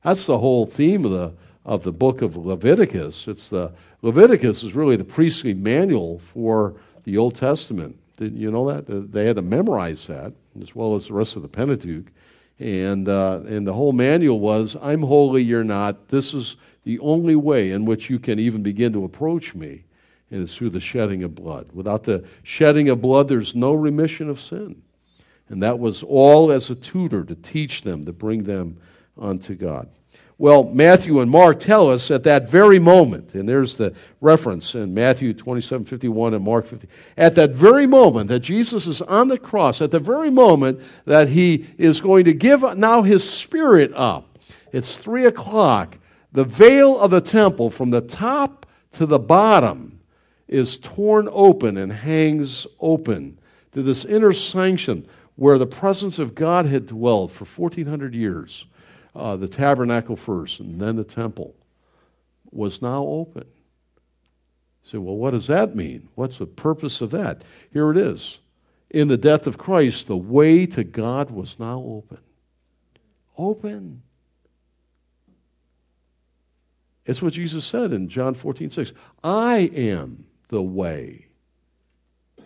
That's 0.03 0.25
the 0.25 0.39
whole 0.39 0.65
theme 0.65 1.05
of 1.05 1.11
the 1.11 1.35
of 1.65 1.83
the 1.83 1.93
book 1.93 2.23
of 2.23 2.37
Leviticus. 2.37 3.29
It's 3.29 3.51
the 3.51 3.73
Leviticus 4.01 4.63
is 4.63 4.75
really 4.75 4.97
the 4.97 5.05
priestly 5.05 5.55
manual 5.55 6.21
for 6.21 6.77
the 7.05 7.19
Old 7.19 7.35
Testament. 7.35 7.99
Did 8.17 8.37
you 8.37 8.51
know 8.51 8.71
that? 8.71 9.13
They 9.13 9.27
had 9.27 9.37
to 9.37 9.43
memorize 9.43 10.07
that, 10.07 10.33
as 10.61 10.75
well 10.75 10.95
as 10.95 11.09
the 11.09 11.15
rest 11.15 11.37
of 11.37 11.43
the 11.43 11.49
Pentateuch. 11.49 12.07
And, 12.59 13.09
uh, 13.09 13.41
and 13.47 13.67
the 13.67 13.73
whole 13.73 13.93
manual 13.93 14.39
was 14.39 14.77
I'm 14.81 15.03
holy, 15.03 15.43
you're 15.43 15.65
not. 15.65 16.09
This 16.09 16.33
is 16.33 16.57
the 16.85 16.99
only 17.01 17.35
way 17.35 17.73
in 17.73 17.85
which 17.85 18.11
you 18.11 18.19
can 18.19 18.39
even 18.39 18.63
begin 18.63 18.93
to 18.93 19.05
approach 19.05 19.55
me, 19.55 19.85
and 20.31 20.43
it's 20.43 20.55
through 20.55 20.71
the 20.71 20.81
shedding 20.81 21.23
of 21.23 21.35
blood. 21.35 21.71
Without 21.73 22.05
the 22.05 22.25
shedding 22.43 22.89
of 22.89 23.01
blood, 23.01 23.29
there's 23.29 23.55
no 23.55 23.73
remission 23.73 24.29
of 24.29 24.41
sin. 24.41 24.83
And 25.49 25.63
that 25.63 25.79
was 25.79 26.03
all 26.03 26.53
as 26.53 26.71
a 26.71 26.75
tutor 26.75 27.25
to 27.25 27.35
teach 27.35 27.83
them, 27.83 28.05
to 28.05 28.13
bring 28.13 28.45
them 28.45 28.79
unto 29.19 29.55
God. 29.55 29.89
Well, 30.43 30.65
Matthew 30.65 31.21
and 31.21 31.31
Mark 31.31 31.61
tell 31.61 31.89
us 31.89 32.11
at 32.11 32.25
that 32.25 32.51
very 32.51 32.81
moment, 32.81 33.33
and 33.33 33.49
there's 33.49 33.77
the 33.77 33.95
reference 34.21 34.75
in 34.75 34.93
Matthew 34.93 35.35
27 35.35 35.87
51 35.87 36.35
and 36.35 36.45
Mark 36.45 36.67
50. 36.67 36.89
At 37.17 37.37
that 37.37 37.51
very 37.51 37.87
moment 37.87 38.27
that 38.29 38.41
Jesus 38.41 38.89
is 38.89 39.01
on 39.03 39.29
the 39.29 39.39
cross, 39.39 39.81
at 39.81 39.93
the 39.93 40.01
very 40.01 40.31
moment 40.33 40.81
that 41.05 41.29
he 41.29 41.69
is 41.79 42.01
going 42.01 42.25
to 42.25 42.33
give 42.33 42.63
now 42.77 43.03
his 43.03 43.23
spirit 43.23 43.93
up, 43.95 44.37
it's 44.73 44.97
three 44.97 45.27
o'clock. 45.27 45.99
The 46.33 46.43
veil 46.43 46.99
of 46.99 47.13
the 47.13 47.21
temple 47.21 47.71
from 47.71 47.91
the 47.91 48.01
top 48.01 48.67
to 48.95 49.07
the 49.07 49.21
bottom 49.21 50.01
is 50.49 50.77
torn 50.77 51.29
open 51.31 51.77
and 51.77 51.93
hangs 51.93 52.67
open 52.81 53.39
to 53.75 53.83
this 53.85 54.05
inner 54.05 54.33
sanction 54.33 55.07
where 55.37 55.57
the 55.57 55.67
presence 55.69 56.19
of 56.19 56.35
God 56.35 56.67
had 56.67 56.89
dwelled 56.89 57.31
for 57.31 57.45
1400 57.45 58.13
years 58.13 58.67
uh, 59.15 59.37
the 59.37 59.49
tabernacle 59.49 60.17
first 60.17 60.61
and 60.61 60.81
then 60.81 60.97
the 60.97 61.05
temple, 61.05 61.55
was 62.51 62.83
now 62.83 63.05
open. 63.05 63.47
You 64.85 64.91
say, 64.91 64.99
well, 64.99 65.17
what 65.17 65.31
does 65.31 65.47
that 65.47 65.75
mean? 65.75 66.09
What's 66.15 66.39
the 66.39 66.47
purpose 66.47 67.01
of 67.01 67.11
that? 67.11 67.43
Here 67.73 67.91
it 67.91 67.97
is. 67.97 68.39
In 68.91 69.09
the 69.09 69.17
death 69.17 69.47
of 69.47 69.57
Christ, 69.57 70.07
the 70.07 70.17
way 70.17 70.67
to 70.67 70.85
God 70.85 71.31
was 71.31 71.59
now 71.59 71.79
open. 71.79 72.19
Open. 73.39 74.03
It's 77.07 77.23
what 77.23 77.33
Jesus 77.33 77.65
said 77.65 77.93
in 77.93 78.09
John 78.09 78.35
14, 78.35 78.71
6. 78.71 78.93
I 79.25 79.71
am 79.75 80.27
the 80.49 80.63
way, 80.63 81.27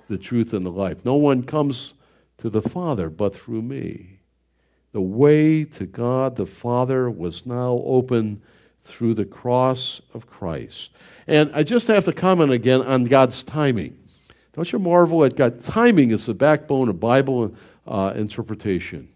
the 0.09 0.19
truth, 0.19 0.55
and 0.55 0.65
the 0.65 0.71
life. 0.71 1.05
No 1.05 1.17
one 1.17 1.43
comes 1.43 1.95
to 2.39 2.49
the 2.49 2.63
Father 2.63 3.11
but 3.11 3.35
through 3.35 3.63
me. 3.63 4.16
The 4.97 5.03
way 5.03 5.65
to 5.65 5.85
God 5.85 6.37
the 6.37 6.47
Father 6.47 7.11
was 7.11 7.45
now 7.45 7.83
open 7.85 8.41
through 8.83 9.13
the 9.13 9.27
cross 9.27 10.01
of 10.15 10.27
Christ. 10.27 10.89
And 11.27 11.51
I 11.53 11.65
just 11.65 11.89
have 11.89 12.07
to 12.07 12.15
comment 12.15 12.51
again 12.51 12.81
on 12.81 13.05
God's 13.05 13.43
timing. 13.43 13.99
Don't 14.55 14.73
you 14.73 14.79
marvel 14.79 15.23
at 15.23 15.37
God? 15.37 15.63
Timing 15.63 16.13
is 16.13 16.25
the 16.25 16.33
backbone 16.33 16.89
of 16.89 16.99
Bible 16.99 17.55
uh, 17.87 18.15
interpretation. 18.17 19.11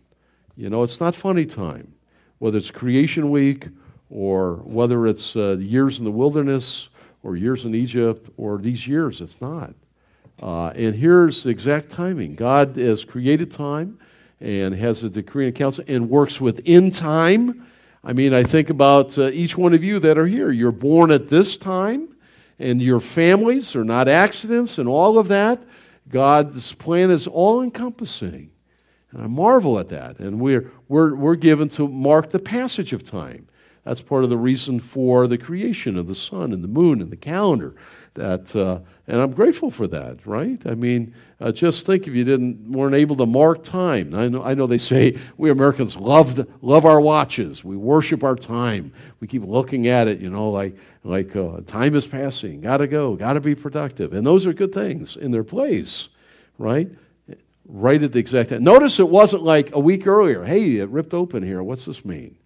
You 0.54 0.68
know, 0.68 0.82
it's 0.82 1.00
not 1.00 1.14
funny 1.14 1.46
time, 1.46 1.94
whether 2.40 2.58
it's 2.58 2.70
creation 2.70 3.30
week 3.30 3.68
or 4.10 4.56
whether 4.56 5.06
it's 5.06 5.34
uh, 5.34 5.56
years 5.58 5.98
in 5.98 6.04
the 6.04 6.10
wilderness 6.10 6.90
or 7.22 7.36
years 7.36 7.64
in 7.64 7.74
Egypt 7.74 8.28
or 8.36 8.58
these 8.58 8.86
years. 8.86 9.22
It's 9.22 9.40
not. 9.40 9.72
Uh, 10.42 10.72
and 10.76 10.96
here's 10.96 11.44
the 11.44 11.48
exact 11.48 11.88
timing 11.88 12.34
God 12.34 12.76
has 12.76 13.02
created 13.02 13.50
time 13.50 13.98
and 14.40 14.74
has 14.74 15.02
a 15.02 15.10
decree 15.10 15.46
and 15.46 15.54
council 15.54 15.84
and 15.86 16.08
works 16.08 16.40
within 16.40 16.90
time. 16.90 17.66
I 18.02 18.12
mean, 18.12 18.32
I 18.32 18.42
think 18.42 18.70
about 18.70 19.18
uh, 19.18 19.30
each 19.32 19.56
one 19.56 19.74
of 19.74 19.84
you 19.84 19.98
that 20.00 20.16
are 20.16 20.26
here. 20.26 20.50
You're 20.50 20.72
born 20.72 21.10
at 21.10 21.28
this 21.28 21.56
time, 21.56 22.16
and 22.58 22.80
your 22.80 23.00
families 23.00 23.76
are 23.76 23.84
not 23.84 24.08
accidents, 24.08 24.78
and 24.78 24.88
all 24.88 25.18
of 25.18 25.28
that. 25.28 25.62
God's 26.08 26.72
plan 26.72 27.10
is 27.10 27.26
all 27.26 27.62
encompassing. 27.62 28.50
And 29.12 29.22
I 29.22 29.26
marvel 29.26 29.78
at 29.78 29.88
that. 29.90 30.18
And 30.18 30.40
we're, 30.40 30.70
we're, 30.88 31.14
we're 31.14 31.36
given 31.36 31.68
to 31.70 31.88
mark 31.88 32.30
the 32.30 32.38
passage 32.38 32.92
of 32.92 33.04
time. 33.04 33.48
That's 33.84 34.00
part 34.00 34.24
of 34.24 34.30
the 34.30 34.36
reason 34.36 34.80
for 34.80 35.26
the 35.26 35.38
creation 35.38 35.96
of 35.96 36.06
the 36.06 36.14
sun 36.14 36.52
and 36.52 36.62
the 36.62 36.68
moon 36.68 37.00
and 37.00 37.10
the 37.10 37.16
calendar 37.16 37.74
that, 38.14 38.54
uh, 38.54 38.80
and 39.10 39.20
I'm 39.20 39.32
grateful 39.32 39.72
for 39.72 39.88
that, 39.88 40.24
right? 40.24 40.60
I 40.64 40.76
mean, 40.76 41.12
uh, 41.40 41.50
just 41.50 41.84
think 41.84 42.06
if 42.06 42.14
you 42.14 42.22
didn't 42.22 42.70
weren't 42.70 42.94
able 42.94 43.16
to 43.16 43.26
mark 43.26 43.64
time. 43.64 44.14
I 44.14 44.28
know, 44.28 44.44
I 44.44 44.54
know 44.54 44.68
they 44.68 44.78
say 44.78 45.18
we 45.36 45.50
Americans 45.50 45.96
love 45.96 46.46
love 46.62 46.84
our 46.84 47.00
watches. 47.00 47.64
We 47.64 47.76
worship 47.76 48.22
our 48.22 48.36
time. 48.36 48.92
We 49.18 49.26
keep 49.26 49.42
looking 49.42 49.88
at 49.88 50.06
it, 50.06 50.20
you 50.20 50.30
know, 50.30 50.50
like 50.50 50.76
like 51.02 51.34
uh, 51.34 51.62
time 51.66 51.96
is 51.96 52.06
passing. 52.06 52.60
Got 52.60 52.76
to 52.76 52.86
go. 52.86 53.16
Got 53.16 53.32
to 53.32 53.40
be 53.40 53.56
productive. 53.56 54.12
And 54.12 54.24
those 54.24 54.46
are 54.46 54.52
good 54.52 54.72
things 54.72 55.16
in 55.16 55.32
their 55.32 55.42
place, 55.42 56.08
right? 56.56 56.88
Right 57.66 58.00
at 58.00 58.12
the 58.12 58.20
exact 58.20 58.50
time. 58.50 58.62
Notice 58.62 59.00
it 59.00 59.08
wasn't 59.08 59.42
like 59.42 59.74
a 59.74 59.80
week 59.80 60.06
earlier. 60.06 60.44
Hey, 60.44 60.76
it 60.76 60.88
ripped 60.88 61.14
open 61.14 61.42
here. 61.42 61.64
What's 61.64 61.84
this 61.84 62.04
mean? 62.04 62.36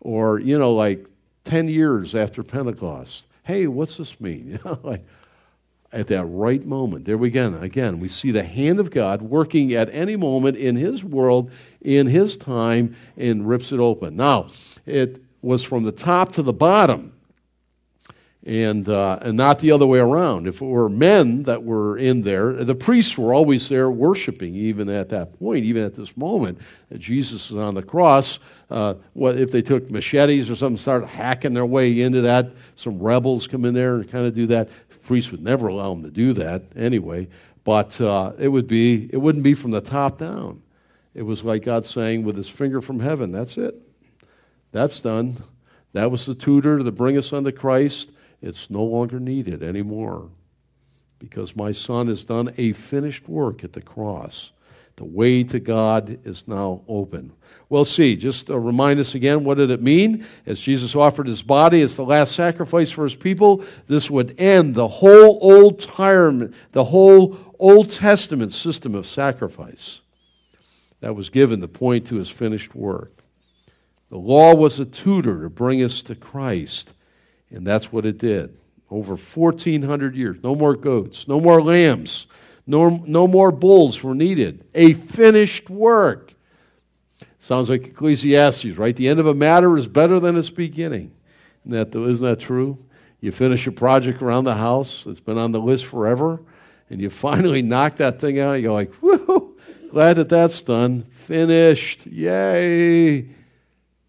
Or 0.00 0.38
you 0.38 0.58
know, 0.58 0.72
like 0.72 1.04
ten 1.44 1.68
years 1.68 2.14
after 2.14 2.42
Pentecost 2.42 3.26
hey, 3.46 3.68
what's 3.68 3.96
this 3.96 4.20
mean? 4.20 4.46
You 4.56 4.58
know, 4.64 4.78
like, 4.82 5.06
at 5.92 6.08
that 6.08 6.24
right 6.26 6.64
moment, 6.64 7.04
there 7.04 7.16
we 7.16 7.30
go. 7.30 7.54
again, 7.54 8.00
we 8.00 8.08
see 8.08 8.30
the 8.30 8.42
hand 8.42 8.80
of 8.80 8.90
God 8.90 9.22
working 9.22 9.72
at 9.72 9.88
any 9.92 10.16
moment 10.16 10.56
in 10.56 10.76
His 10.76 11.04
world, 11.04 11.50
in 11.80 12.06
His 12.06 12.36
time, 12.36 12.96
and 13.16 13.48
rips 13.48 13.72
it 13.72 13.80
open. 13.80 14.16
Now, 14.16 14.48
it 14.84 15.22
was 15.42 15.62
from 15.62 15.84
the 15.84 15.92
top 15.92 16.32
to 16.34 16.42
the 16.42 16.52
bottom 16.52 17.12
and, 18.46 18.88
uh, 18.88 19.18
and 19.22 19.36
not 19.36 19.58
the 19.58 19.72
other 19.72 19.86
way 19.86 19.98
around. 19.98 20.46
If 20.46 20.62
it 20.62 20.64
were 20.64 20.88
men 20.88 21.42
that 21.42 21.64
were 21.64 21.98
in 21.98 22.22
there, 22.22 22.52
the 22.52 22.76
priests 22.76 23.18
were 23.18 23.34
always 23.34 23.68
there 23.68 23.90
worshiping, 23.90 24.54
even 24.54 24.88
at 24.88 25.08
that 25.08 25.36
point, 25.38 25.64
even 25.64 25.82
at 25.82 25.96
this 25.96 26.16
moment 26.16 26.60
that 26.88 26.98
Jesus 26.98 27.50
is 27.50 27.56
on 27.56 27.74
the 27.74 27.82
cross. 27.82 28.38
Uh, 28.70 28.94
what 29.14 29.36
if 29.36 29.50
they 29.50 29.62
took 29.62 29.90
machetes 29.90 30.48
or 30.48 30.54
something, 30.54 30.78
started 30.78 31.08
hacking 31.08 31.54
their 31.54 31.66
way 31.66 32.00
into 32.00 32.20
that? 32.20 32.52
Some 32.76 33.00
rebels 33.00 33.48
come 33.48 33.64
in 33.64 33.74
there 33.74 33.96
and 33.96 34.08
kind 34.08 34.26
of 34.26 34.34
do 34.34 34.46
that. 34.46 34.68
Priests 35.06 35.30
would 35.30 35.42
never 35.42 35.68
allow 35.68 35.92
him 35.92 36.02
to 36.02 36.10
do 36.10 36.32
that 36.34 36.64
anyway. 36.76 37.28
But 37.64 38.00
uh, 38.00 38.32
it 38.38 38.48
would 38.48 38.66
be, 38.66 39.08
it 39.12 39.16
wouldn't 39.16 39.44
be 39.44 39.54
from 39.54 39.70
the 39.70 39.80
top 39.80 40.18
down. 40.18 40.62
It 41.14 41.22
was 41.22 41.42
like 41.42 41.64
God 41.64 41.86
saying 41.86 42.24
with 42.24 42.36
His 42.36 42.48
finger 42.48 42.82
from 42.82 43.00
heaven, 43.00 43.32
"That's 43.32 43.56
it. 43.56 43.74
That's 44.72 45.00
done." 45.00 45.36
That 45.94 46.10
was 46.10 46.26
the 46.26 46.34
tutor 46.34 46.78
to 46.78 46.92
bring 46.92 47.16
us 47.16 47.32
unto 47.32 47.50
Christ 47.50 48.10
it's 48.42 48.70
no 48.70 48.84
longer 48.84 49.18
needed 49.18 49.62
anymore 49.62 50.28
because 51.18 51.56
my 51.56 51.72
son 51.72 52.08
has 52.08 52.24
done 52.24 52.52
a 52.58 52.72
finished 52.72 53.28
work 53.28 53.64
at 53.64 53.72
the 53.72 53.80
cross. 53.80 54.52
The 54.96 55.04
way 55.04 55.42
to 55.44 55.58
God 55.58 56.20
is 56.24 56.46
now 56.46 56.82
open. 56.88 57.32
Well, 57.68 57.84
see, 57.84 58.14
just 58.14 58.46
to 58.46 58.58
remind 58.58 59.00
us 59.00 59.14
again, 59.16 59.42
what 59.42 59.56
did 59.56 59.70
it 59.70 59.82
mean? 59.82 60.24
As 60.46 60.60
Jesus 60.60 60.94
offered 60.94 61.26
his 61.26 61.42
body 61.42 61.82
as 61.82 61.96
the 61.96 62.04
last 62.04 62.36
sacrifice 62.36 62.90
for 62.90 63.02
his 63.02 63.16
people, 63.16 63.64
this 63.88 64.08
would 64.08 64.38
end 64.38 64.76
the 64.76 64.86
whole 64.86 65.38
Old 65.42 65.80
Testament, 65.80 66.54
the 66.72 66.84
whole 66.84 67.36
Old 67.58 67.90
Testament 67.90 68.52
system 68.52 68.94
of 68.94 69.06
sacrifice 69.06 70.00
that 71.00 71.16
was 71.16 71.28
given 71.28 71.60
to 71.60 71.68
point 71.68 72.06
to 72.06 72.16
his 72.16 72.28
finished 72.28 72.74
work. 72.74 73.12
The 74.10 74.18
law 74.18 74.54
was 74.54 74.78
a 74.78 74.84
tutor 74.84 75.42
to 75.42 75.50
bring 75.50 75.82
us 75.82 76.02
to 76.02 76.14
Christ. 76.14 76.92
And 77.50 77.66
that's 77.66 77.92
what 77.92 78.06
it 78.06 78.18
did. 78.18 78.58
over 78.90 79.16
1,400 79.16 80.14
years. 80.14 80.36
No 80.42 80.54
more 80.54 80.74
goats, 80.76 81.26
no 81.26 81.40
more 81.40 81.60
lambs, 81.60 82.26
no, 82.66 82.88
no 83.06 83.26
more 83.26 83.50
bulls 83.50 84.02
were 84.02 84.14
needed. 84.14 84.64
A 84.74 84.92
finished 84.94 85.68
work. 85.68 86.25
Sounds 87.46 87.70
like 87.70 87.86
Ecclesiastes, 87.86 88.76
right? 88.76 88.96
The 88.96 89.06
end 89.06 89.20
of 89.20 89.28
a 89.28 89.32
matter 89.32 89.78
is 89.78 89.86
better 89.86 90.18
than 90.18 90.36
its 90.36 90.50
beginning. 90.50 91.12
Isn't 91.64 91.92
that, 91.92 91.96
isn't 91.96 92.26
that 92.26 92.40
true? 92.40 92.84
You 93.20 93.30
finish 93.30 93.68
a 93.68 93.70
project 93.70 94.20
around 94.20 94.42
the 94.42 94.56
house 94.56 95.04
that's 95.04 95.20
been 95.20 95.38
on 95.38 95.52
the 95.52 95.60
list 95.60 95.84
forever, 95.84 96.40
and 96.90 97.00
you 97.00 97.08
finally 97.28 97.62
knock 97.62 97.98
that 97.98 98.18
thing 98.18 98.40
out. 98.40 98.54
You're 98.54 98.72
like, 98.72 98.92
whoo, 99.00 99.56
glad 99.92 100.14
that 100.14 100.28
that's 100.28 100.60
done. 100.60 101.04
Finished. 101.04 102.04
Yay. 102.06 103.28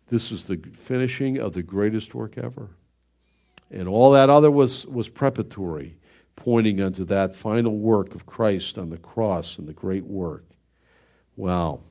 This 0.07 0.31
is 0.31 0.45
the 0.45 0.57
finishing 0.79 1.37
of 1.37 1.53
the 1.53 1.61
greatest 1.61 2.15
work 2.15 2.39
ever. 2.39 2.69
And 3.69 3.87
all 3.87 4.13
that 4.13 4.31
other 4.31 4.49
was, 4.49 4.87
was 4.87 5.09
preparatory, 5.09 5.95
pointing 6.35 6.81
unto 6.81 7.05
that 7.05 7.35
final 7.35 7.77
work 7.77 8.15
of 8.15 8.25
Christ 8.25 8.79
on 8.79 8.89
the 8.89 8.97
cross 8.97 9.59
and 9.59 9.67
the 9.67 9.73
great 9.73 10.05
work. 10.05 10.43
Wow. 11.35 11.81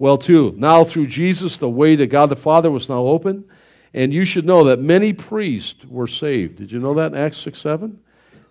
Well, 0.00 0.16
too, 0.16 0.54
now 0.56 0.82
through 0.82 1.08
Jesus, 1.08 1.58
the 1.58 1.68
way 1.68 1.94
to 1.94 2.06
God 2.06 2.30
the 2.30 2.36
Father 2.36 2.70
was 2.70 2.88
now 2.88 3.00
open. 3.00 3.44
And 3.92 4.14
you 4.14 4.24
should 4.24 4.46
know 4.46 4.64
that 4.64 4.80
many 4.80 5.12
priests 5.12 5.84
were 5.84 6.06
saved. 6.06 6.56
Did 6.56 6.72
you 6.72 6.78
know 6.78 6.94
that 6.94 7.12
in 7.12 7.18
Acts 7.18 7.36
6 7.36 7.60
7? 7.60 8.00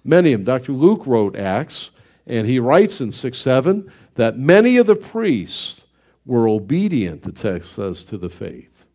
Many 0.04 0.34
of 0.34 0.45
them. 0.45 0.45
Dr. 0.45 0.74
Luke 0.74 1.08
wrote 1.08 1.36
Acts, 1.36 1.89
and 2.28 2.45
he 2.45 2.60
writes 2.60 3.02
in 3.02 3.12
6 3.12 3.36
7 3.36 3.91
that 4.14 4.38
many 4.38 4.78
of 4.78 4.86
the 4.86 4.95
priests 4.95 5.82
were 6.24 6.47
obedient, 6.47 7.24
the 7.24 7.32
text 7.32 7.74
says, 7.74 8.04
to 8.04 8.20
the 8.20 8.30
faith. 8.30 8.86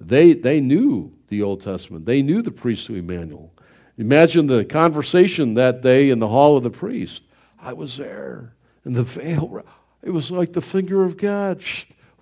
They, 0.00 0.32
they 0.32 0.60
knew 0.60 1.12
the 1.28 1.42
Old 1.42 1.60
Testament, 1.60 2.04
they 2.04 2.20
knew 2.20 2.42
the 2.42 2.50
priestly 2.50 3.00
manual. 3.00 3.54
Imagine 3.96 4.48
the 4.48 4.64
conversation 4.64 5.54
that 5.54 5.82
day 5.82 6.10
in 6.10 6.18
the 6.18 6.28
hall 6.28 6.56
of 6.56 6.64
the 6.64 6.70
priest. 6.70 7.22
I 7.60 7.74
was 7.74 7.96
there, 7.96 8.56
and 8.84 8.96
the 8.96 9.04
veil, 9.04 9.62
it 10.06 10.12
was 10.12 10.30
like 10.30 10.52
the 10.52 10.60
finger 10.60 11.02
of 11.02 11.16
God, 11.16 11.60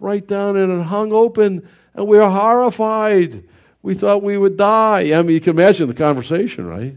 right 0.00 0.26
down 0.26 0.56
and 0.56 0.72
it 0.72 0.84
hung 0.84 1.12
open 1.12 1.68
and 1.94 2.06
we 2.06 2.16
were 2.16 2.30
horrified. 2.30 3.44
We 3.82 3.92
thought 3.92 4.22
we 4.22 4.38
would 4.38 4.56
die. 4.56 5.16
I 5.16 5.20
mean, 5.20 5.34
you 5.34 5.40
can 5.40 5.50
imagine 5.50 5.88
the 5.88 5.94
conversation, 5.94 6.66
right? 6.66 6.96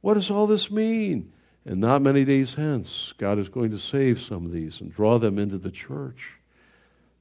What 0.00 0.14
does 0.14 0.30
all 0.30 0.46
this 0.46 0.70
mean? 0.70 1.32
And 1.66 1.80
not 1.80 2.02
many 2.02 2.24
days 2.24 2.54
hence, 2.54 3.12
God 3.18 3.40
is 3.40 3.48
going 3.48 3.70
to 3.72 3.80
save 3.80 4.20
some 4.20 4.46
of 4.46 4.52
these 4.52 4.80
and 4.80 4.94
draw 4.94 5.18
them 5.18 5.40
into 5.40 5.58
the 5.58 5.72
church. 5.72 6.34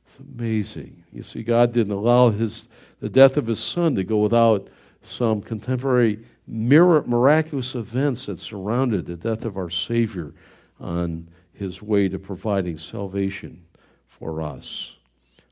It's 0.06 0.20
amazing. 0.20 1.04
You 1.12 1.24
see, 1.24 1.41
God 1.41 1.74
didn't 1.74 1.93
allow 1.93 2.30
his, 2.30 2.68
the 2.99 3.10
death 3.10 3.36
of 3.36 3.47
his 3.47 3.60
son 3.60 3.95
to 3.95 4.04
go 4.04 4.18
without 4.18 4.68
some 5.02 5.41
contemporary 5.41 6.20
mirror, 6.45 7.04
miraculous 7.08 7.74
events 7.74 8.28
that 8.28 8.39
surrounded 8.39 9.08
the 9.08 9.16
death 9.16 9.43
of 9.43 9.58
our 9.58 9.72
Savior 9.72 10.34
on 10.80 11.28
his 11.62 11.82
way 11.82 12.09
to 12.09 12.18
providing 12.18 12.78
salvation 12.78 13.64
for 14.09 14.41
us. 14.41 14.95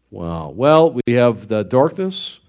Wow. 0.10 0.49
Well, 0.49 0.99
we 1.05 1.14
have 1.14 1.47
the 1.47 1.64
darkness, 1.64 2.39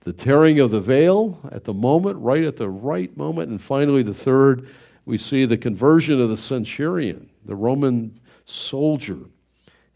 the 0.00 0.12
tearing 0.12 0.58
of 0.58 0.72
the 0.72 0.80
veil 0.80 1.40
at 1.52 1.64
the 1.64 1.72
moment, 1.72 2.18
right 2.18 2.42
at 2.42 2.56
the 2.56 2.68
right 2.68 3.16
moment. 3.16 3.48
And 3.48 3.60
finally, 3.60 4.02
the 4.02 4.12
third, 4.12 4.68
we 5.04 5.16
see 5.16 5.44
the 5.44 5.56
conversion 5.56 6.20
of 6.20 6.28
the 6.28 6.36
centurion, 6.36 7.30
the 7.44 7.54
Roman 7.54 8.12
soldier. 8.44 9.18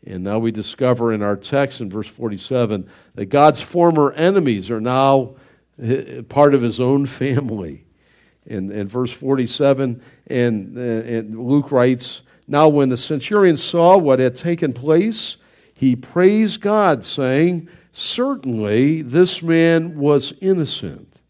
And 0.07 0.23
now 0.23 0.39
we 0.39 0.53
discover 0.53 1.13
in 1.13 1.21
our 1.21 1.37
text 1.37 1.81
in 1.81 1.91
verse 1.91 2.09
47 2.09 2.89
that 3.17 3.27
God's 3.27 3.61
former 3.61 4.13
enemies 4.13 4.71
are 4.71 4.81
now 4.81 5.35
eh, 5.83 5.95
eh, 5.95 6.23
part 6.29 6.55
of 6.55 6.63
his 6.63 6.79
own 6.79 7.07
family. 7.07 7.85
In, 8.47 8.71
in 8.71 8.89
verse 8.89 9.13
47, 9.13 10.01
and, 10.29 10.79
eh, 10.79 10.81
and 10.81 11.39
Luke 11.39 11.71
writes, 11.71 12.23
Now 12.51 12.67
when 12.69 12.89
the 12.89 12.97
centurion 12.97 13.57
saw 13.57 13.97
what 13.97 14.19
had 14.19 14.35
taken 14.35 14.73
place, 14.73 15.37
he 15.73 15.95
praised 15.95 16.61
God, 16.61 17.05
saying, 17.05 17.69
Certainly 17.93 19.03
this 19.03 19.41
man 19.41 19.97
was 19.97 20.33
innocent. 20.41 21.21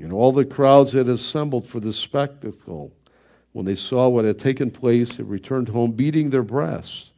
And 0.00 0.12
all 0.12 0.30
the 0.30 0.44
crowds 0.44 0.92
had 0.92 1.08
assembled 1.08 1.66
for 1.66 1.80
the 1.80 1.92
spectacle. 1.92 2.92
When 3.50 3.66
they 3.66 3.74
saw 3.74 4.08
what 4.08 4.24
had 4.24 4.38
taken 4.38 4.70
place, 4.70 5.16
they 5.16 5.24
returned 5.24 5.70
home 5.70 5.90
beating 5.90 6.30
their 6.30 6.44
breasts. 6.44 7.10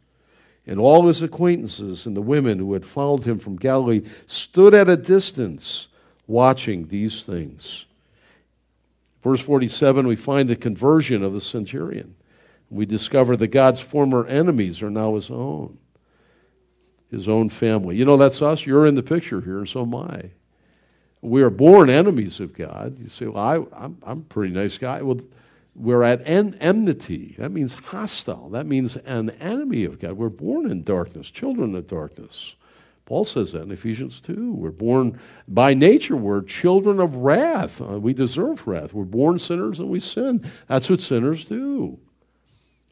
And 0.66 0.80
all 0.80 1.06
his 1.06 1.22
acquaintances 1.22 2.06
and 2.06 2.16
the 2.16 2.22
women 2.22 2.58
who 2.58 2.72
had 2.72 2.86
followed 2.86 3.26
him 3.26 3.36
from 3.36 3.56
Galilee 3.56 4.06
stood 4.26 4.72
at 4.72 4.88
a 4.88 4.96
distance 4.96 5.88
watching 6.26 6.88
these 6.88 7.24
things. 7.24 7.84
Verse 9.22 9.42
47, 9.42 10.08
we 10.08 10.16
find 10.16 10.48
the 10.48 10.56
conversion 10.56 11.22
of 11.22 11.34
the 11.34 11.42
centurion. 11.42 12.14
We 12.74 12.86
discover 12.86 13.36
that 13.36 13.48
God's 13.48 13.80
former 13.80 14.26
enemies 14.26 14.82
are 14.82 14.90
now 14.90 15.14
his 15.14 15.30
own 15.30 15.78
his 17.10 17.28
own 17.28 17.48
family. 17.48 17.96
You 17.96 18.04
know, 18.04 18.16
that's 18.16 18.42
us. 18.42 18.66
You're 18.66 18.86
in 18.86 18.96
the 18.96 19.02
picture 19.02 19.40
here, 19.40 19.58
and 19.58 19.68
so 19.68 19.82
am 19.82 19.94
I. 19.94 20.30
We 21.20 21.42
are 21.42 21.50
born 21.50 21.88
enemies 21.88 22.40
of 22.40 22.52
God. 22.52 22.98
You 22.98 23.08
say, 23.08 23.26
well, 23.26 23.42
I, 23.42 23.84
am 23.84 23.98
I'm 24.02 24.18
a 24.18 24.22
pretty 24.22 24.52
nice 24.52 24.76
guy. 24.76 25.00
Well, 25.00 25.20
we're 25.74 26.02
at 26.02 26.22
en- 26.26 26.56
enmity. 26.60 27.34
That 27.38 27.50
means 27.50 27.74
hostile. 27.74 28.50
That 28.50 28.66
means 28.66 28.96
an 28.96 29.30
enemy 29.30 29.84
of 29.84 30.00
God. 30.00 30.14
We're 30.14 30.28
born 30.28 30.70
in 30.70 30.82
darkness, 30.82 31.30
children 31.30 31.74
of 31.74 31.86
darkness. 31.86 32.56
Paul 33.06 33.24
says 33.24 33.52
that 33.52 33.62
in 33.62 33.70
Ephesians 33.70 34.20
2. 34.20 34.52
We're 34.52 34.70
born, 34.70 35.20
by 35.46 35.74
nature, 35.74 36.16
we're 36.16 36.42
children 36.42 37.00
of 37.00 37.16
wrath. 37.16 37.80
Uh, 37.80 38.00
we 38.00 38.14
deserve 38.14 38.66
wrath. 38.66 38.94
We're 38.94 39.04
born 39.04 39.38
sinners 39.38 39.78
and 39.78 39.88
we 39.88 40.00
sin. 40.00 40.50
That's 40.68 40.88
what 40.88 41.00
sinners 41.00 41.44
do. 41.44 41.98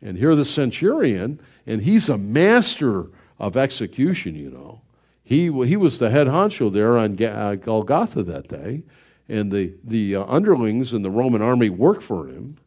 And 0.02 0.18
here 0.18 0.34
the 0.34 0.44
centurion, 0.44 1.40
and 1.64 1.82
he's 1.82 2.08
a 2.08 2.18
master 2.18 3.06
of 3.38 3.56
execution, 3.56 4.34
you 4.34 4.50
know. 4.50 4.80
He, 5.22 5.44
he 5.44 5.76
was 5.76 5.98
the 5.98 6.10
head 6.10 6.26
honcho 6.26 6.72
there 6.72 6.98
on 6.98 7.22
uh, 7.22 7.54
Golgotha 7.54 8.24
that 8.24 8.48
day, 8.48 8.82
and 9.28 9.52
the, 9.52 9.74
the 9.84 10.16
uh, 10.16 10.24
underlings 10.26 10.92
in 10.92 11.02
the 11.02 11.10
Roman 11.10 11.40
army 11.40 11.70
worked 11.70 12.02
for 12.02 12.26
him, 12.26 12.58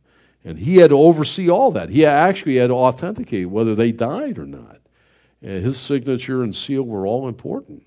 and 0.45 0.57
he 0.57 0.77
had 0.77 0.91
to 0.91 0.97
oversee 0.97 1.49
all 1.49 1.71
that. 1.71 1.89
He 1.89 2.05
actually 2.05 2.55
had 2.55 2.67
to 2.67 2.75
authenticate 2.75 3.49
whether 3.49 3.75
they 3.75 3.91
died 3.91 4.37
or 4.37 4.45
not. 4.45 4.79
And 5.41 5.63
his 5.63 5.77
signature 5.77 6.41
and 6.41 6.55
seal 6.55 6.83
were 6.83 7.05
all 7.05 7.27
important. 7.27 7.83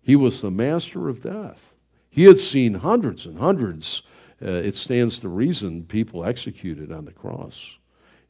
He 0.00 0.14
was 0.14 0.40
the 0.40 0.50
master 0.50 1.08
of 1.08 1.22
death. 1.22 1.74
He 2.08 2.24
had 2.24 2.38
seen 2.38 2.74
hundreds 2.74 3.26
and 3.26 3.38
hundreds, 3.38 4.02
uh, 4.40 4.50
it 4.50 4.76
stands 4.76 5.18
to 5.18 5.28
reason, 5.28 5.84
people 5.84 6.24
executed 6.24 6.92
on 6.92 7.06
the 7.06 7.12
cross 7.12 7.76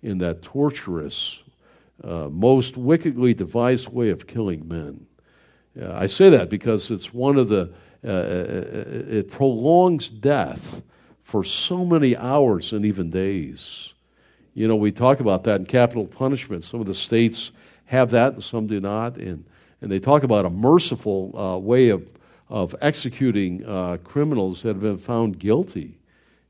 in 0.05 0.19
that 0.19 0.43
torturous 0.43 1.43
uh, 2.05 2.29
most 2.31 2.77
wickedly 2.77 3.33
devised 3.33 3.89
way 3.89 4.11
of 4.11 4.27
killing 4.27 4.69
men. 4.69 5.07
Uh, 5.81 5.93
I 5.95 6.07
say 6.07 6.29
that 6.29 6.51
because 6.51 6.91
it's 6.91 7.15
one 7.15 7.39
of 7.39 7.49
the, 7.49 7.73
uh, 8.05 8.09
uh, 8.09 8.11
uh, 8.11 9.19
it 9.19 9.31
prolongs 9.31 10.11
death 10.11 10.83
for 11.23 11.43
so 11.43 11.85
many 11.85 12.17
hours 12.17 12.73
and 12.73 12.85
even 12.85 13.11
days. 13.11 13.95
You 14.53 14.69
know, 14.69 14.77
we 14.77 14.93
talk 14.93 15.21
about 15.21 15.45
that 15.45 15.61
in 15.61 15.67
capital 15.67 16.07
punishment. 16.07 16.65
Some 16.65 16.81
of 16.81 16.87
the 16.87 16.95
states 16.95 17.51
have 17.87 18.11
that 18.11 18.35
and 18.35 18.45
some 18.45 18.67
do 18.67 18.81
not. 18.81 19.17
And, 19.17 19.45
and 19.81 19.91
they 19.91 19.99
talk 19.99 20.23
about 20.23 20.45
a 20.45 20.51
merciful 20.51 21.37
uh, 21.37 21.59
way 21.59 21.89
of, 21.89 22.13
of 22.51 22.77
executing 22.83 23.65
criminals 24.05 24.63
that 24.63 24.69
have 24.69 24.81
been 24.81 24.99
found 24.99 25.39
guilty 25.39 25.99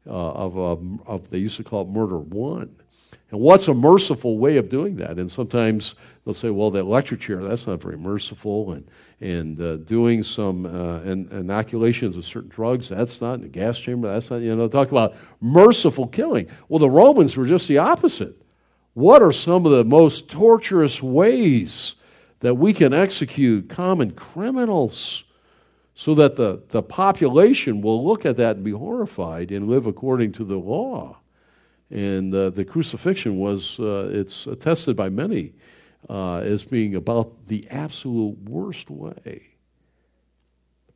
of, 0.07 0.59
of, 0.59 1.01
of, 1.07 1.31
they 1.31 1.39
used 1.39 1.57
to 1.57 1.65
call 1.65 1.83
it 1.83 1.89
murder 1.89 2.19
one. 2.19 2.75
And 3.35 3.43
what's 3.43 3.67
a 3.67 3.75
merciful 3.75 4.39
way 4.39 4.59
of 4.59 4.69
doing 4.69 4.95
that? 4.99 5.19
And 5.19 5.29
sometimes 5.29 5.97
they'll 6.25 6.35
say, 6.35 6.51
well, 6.51 6.71
that 6.71 6.79
electric 6.79 7.21
chair, 7.21 7.43
that's 7.43 7.67
not 7.67 7.83
very 7.83 7.99
merciful. 7.99 8.71
And, 8.71 8.89
and 9.21 9.61
uh, 9.61 9.75
doing 9.79 10.23
some 10.23 10.65
uh, 10.65 11.01
in, 11.01 11.27
inoculations 11.33 12.17
of 12.17 12.25
certain 12.25 12.51
drugs, 12.51 12.91
that's 12.91 13.21
not 13.21 13.35
in 13.35 13.41
the 13.41 13.49
gas 13.49 13.77
chamber, 13.77 14.07
that's 14.07 14.31
not, 14.31 14.37
you 14.37 14.55
know, 14.55 14.69
talk 14.69 14.93
about 14.93 15.17
merciful 15.41 16.07
killing. 16.07 16.47
Well, 16.69 16.79
the 16.79 16.89
Romans 16.89 17.37
were 17.37 17.45
just 17.45 17.67
the 17.67 17.79
opposite. 17.79 18.41
What 18.93 19.21
are 19.21 19.33
some 19.33 19.67
of 19.67 19.73
the 19.73 19.83
most 19.83 20.29
torturous 20.29 21.03
ways 21.03 21.97
that 22.39 22.55
we 22.55 22.73
can 22.73 22.95
execute 22.95 23.69
common 23.69 24.13
criminals 24.13 25.25
so 25.97 26.15
that 26.15 26.37
the, 26.37 26.63
the 26.69 26.85
population 26.85 27.83
will 27.83 28.07
look 28.07 28.25
at 28.25 28.37
that 28.37 28.55
and 28.55 28.65
be 28.65 28.71
horrified 28.71 29.51
and 29.51 29.67
live 29.67 29.87
according 29.87 30.31
to 30.35 30.45
the 30.45 30.55
law? 30.55 31.19
And 31.91 32.35
uh, 32.35 32.51
the 32.51 32.65
crucifixion 32.65 33.39
was, 33.39 33.79
uh, 33.79 34.11
it's 34.13 34.47
attested 34.47 34.97
by 34.97 35.09
many 35.09 35.53
uh, 36.09 36.39
as 36.39 36.63
being 36.63 36.95
about 36.95 37.49
the 37.49 37.67
absolute 37.71 38.39
worst 38.49 38.91
way. 38.91 39.49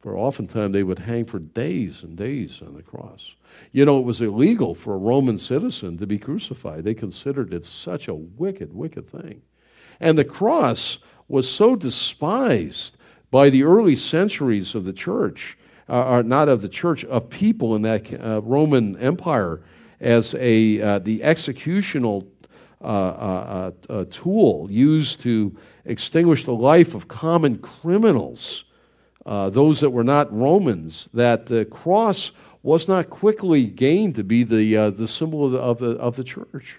For 0.00 0.16
oftentimes 0.16 0.72
they 0.72 0.82
would 0.82 1.00
hang 1.00 1.24
for 1.24 1.38
days 1.38 2.02
and 2.02 2.16
days 2.16 2.62
on 2.62 2.74
the 2.74 2.82
cross. 2.82 3.34
You 3.72 3.84
know, 3.84 3.98
it 3.98 4.04
was 4.04 4.20
illegal 4.20 4.74
for 4.74 4.94
a 4.94 4.98
Roman 4.98 5.38
citizen 5.38 5.98
to 5.98 6.06
be 6.06 6.18
crucified. 6.18 6.84
They 6.84 6.94
considered 6.94 7.52
it 7.52 7.64
such 7.64 8.06
a 8.08 8.14
wicked, 8.14 8.72
wicked 8.72 9.08
thing. 9.08 9.42
And 10.00 10.16
the 10.16 10.24
cross 10.24 10.98
was 11.26 11.50
so 11.50 11.74
despised 11.74 12.96
by 13.30 13.50
the 13.50 13.64
early 13.64 13.96
centuries 13.96 14.74
of 14.74 14.84
the 14.84 14.92
church 14.92 15.58
uh, 15.88 16.22
not 16.24 16.48
of 16.48 16.60
the 16.60 16.68
church, 16.68 17.04
of 17.06 17.30
people 17.30 17.74
in 17.74 17.82
that 17.82 18.12
uh, 18.12 18.42
Roman 18.42 18.96
Empire 18.98 19.60
as 20.00 20.34
a, 20.38 20.80
uh, 20.80 20.98
the 21.00 21.20
executional 21.20 22.26
uh, 22.80 22.84
uh, 22.84 23.70
uh, 23.88 24.04
tool 24.10 24.68
used 24.70 25.20
to 25.20 25.56
extinguish 25.84 26.44
the 26.44 26.54
life 26.54 26.94
of 26.94 27.08
common 27.08 27.58
criminals, 27.58 28.64
those 29.24 29.80
that 29.80 29.90
were 29.90 30.04
not 30.04 30.32
Romans, 30.32 31.08
that 31.12 31.46
the 31.46 31.64
cross 31.64 32.30
was 32.62 32.86
not 32.88 33.10
quickly 33.10 33.64
gained 33.66 34.14
to 34.14 34.24
be 34.24 34.44
the, 34.44 34.90
the 34.90 35.08
symbol 35.08 35.46
of 35.46 35.52
the, 35.52 35.58
of 35.58 35.78
the, 35.78 35.90
of 35.98 36.16
the 36.16 36.24
church. 36.24 36.78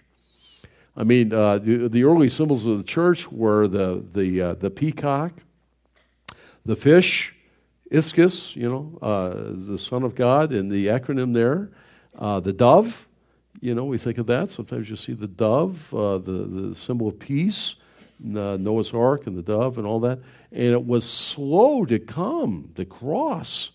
I 0.96 1.04
mean, 1.04 1.30
the, 1.30 1.90
the 1.92 2.04
early 2.04 2.30
symbols 2.30 2.66
of 2.66 2.78
the 2.78 2.84
church 2.84 3.32
were 3.32 3.68
the, 3.68 4.04
the, 4.14 4.58
the 4.60 4.70
peacock, 4.70 5.34
the 6.66 6.76
fish, 6.76 7.36
Ichthus, 7.92 8.56
you 8.56 8.70
know, 8.70 9.00
uh, 9.02 9.34
the 9.72 9.78
Son 9.78 10.04
of 10.04 10.16
God, 10.16 10.54
and 10.54 10.72
the 10.72 10.88
acronym 10.88 11.34
there, 11.34 11.72
uh, 12.18 12.40
the 12.40 12.54
dove, 12.54 13.08
you 13.62 13.76
know, 13.76 13.86
we 13.86 13.98
think 13.98 14.18
of 14.18 14.28
that. 14.28 14.52
Sometimes 14.52 14.90
you 14.90 14.96
see 14.96 15.14
the 15.14 15.28
dove, 15.28 15.94
uh, 15.94 16.18
the, 16.18 16.32
the 16.32 16.76
symbol 16.76 17.08
of 17.08 17.20
peace, 17.20 17.76
Noah's 18.20 18.94
Ark 18.94 19.28
and 19.28 19.38
the 19.38 19.42
dove 19.42 19.78
and 19.78 19.86
all 19.86 20.00
that. 20.02 20.20
And 20.52 20.72
it 20.72 20.86
was 20.86 21.10
slow 21.10 21.86
to 21.86 22.00
come, 22.00 22.72
the 22.76 22.86
cross. 22.86 23.72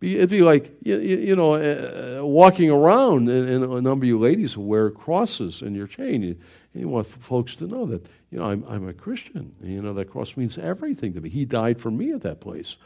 It'd 0.00 0.30
be 0.30 0.42
like, 0.42 0.72
you, 0.82 1.34
know, 1.34 1.54
uh, 1.54 2.24
walking 2.24 2.70
around, 2.70 3.28
and, 3.28 3.48
and, 3.48 3.64
a 3.64 3.80
number 3.80 4.04
of 4.04 4.08
you 4.08 4.18
ladies 4.18 4.52
who 4.52 4.60
wear 4.60 4.90
crosses 4.90 5.60
in 5.60 5.74
your 5.74 5.88
chain. 5.88 6.22
You, 6.22 6.36
you 6.74 6.88
want 6.88 7.08
folks 7.08 7.56
to 7.56 7.66
know 7.66 7.86
that, 7.86 8.06
you 8.30 8.38
know, 8.38 8.44
I'm, 8.44 8.64
I'm 8.68 8.86
a 8.86 8.92
Christian. 8.92 9.54
You 9.60 9.82
know, 9.82 9.92
that 9.94 10.10
cross 10.10 10.36
means 10.36 10.56
everything 10.56 11.14
to 11.14 11.20
me. 11.20 11.30
He 11.30 11.44
died 11.44 11.80
for 11.80 11.90
me 11.90 12.12
at 12.12 12.22
that 12.22 12.40
place. 12.40 12.76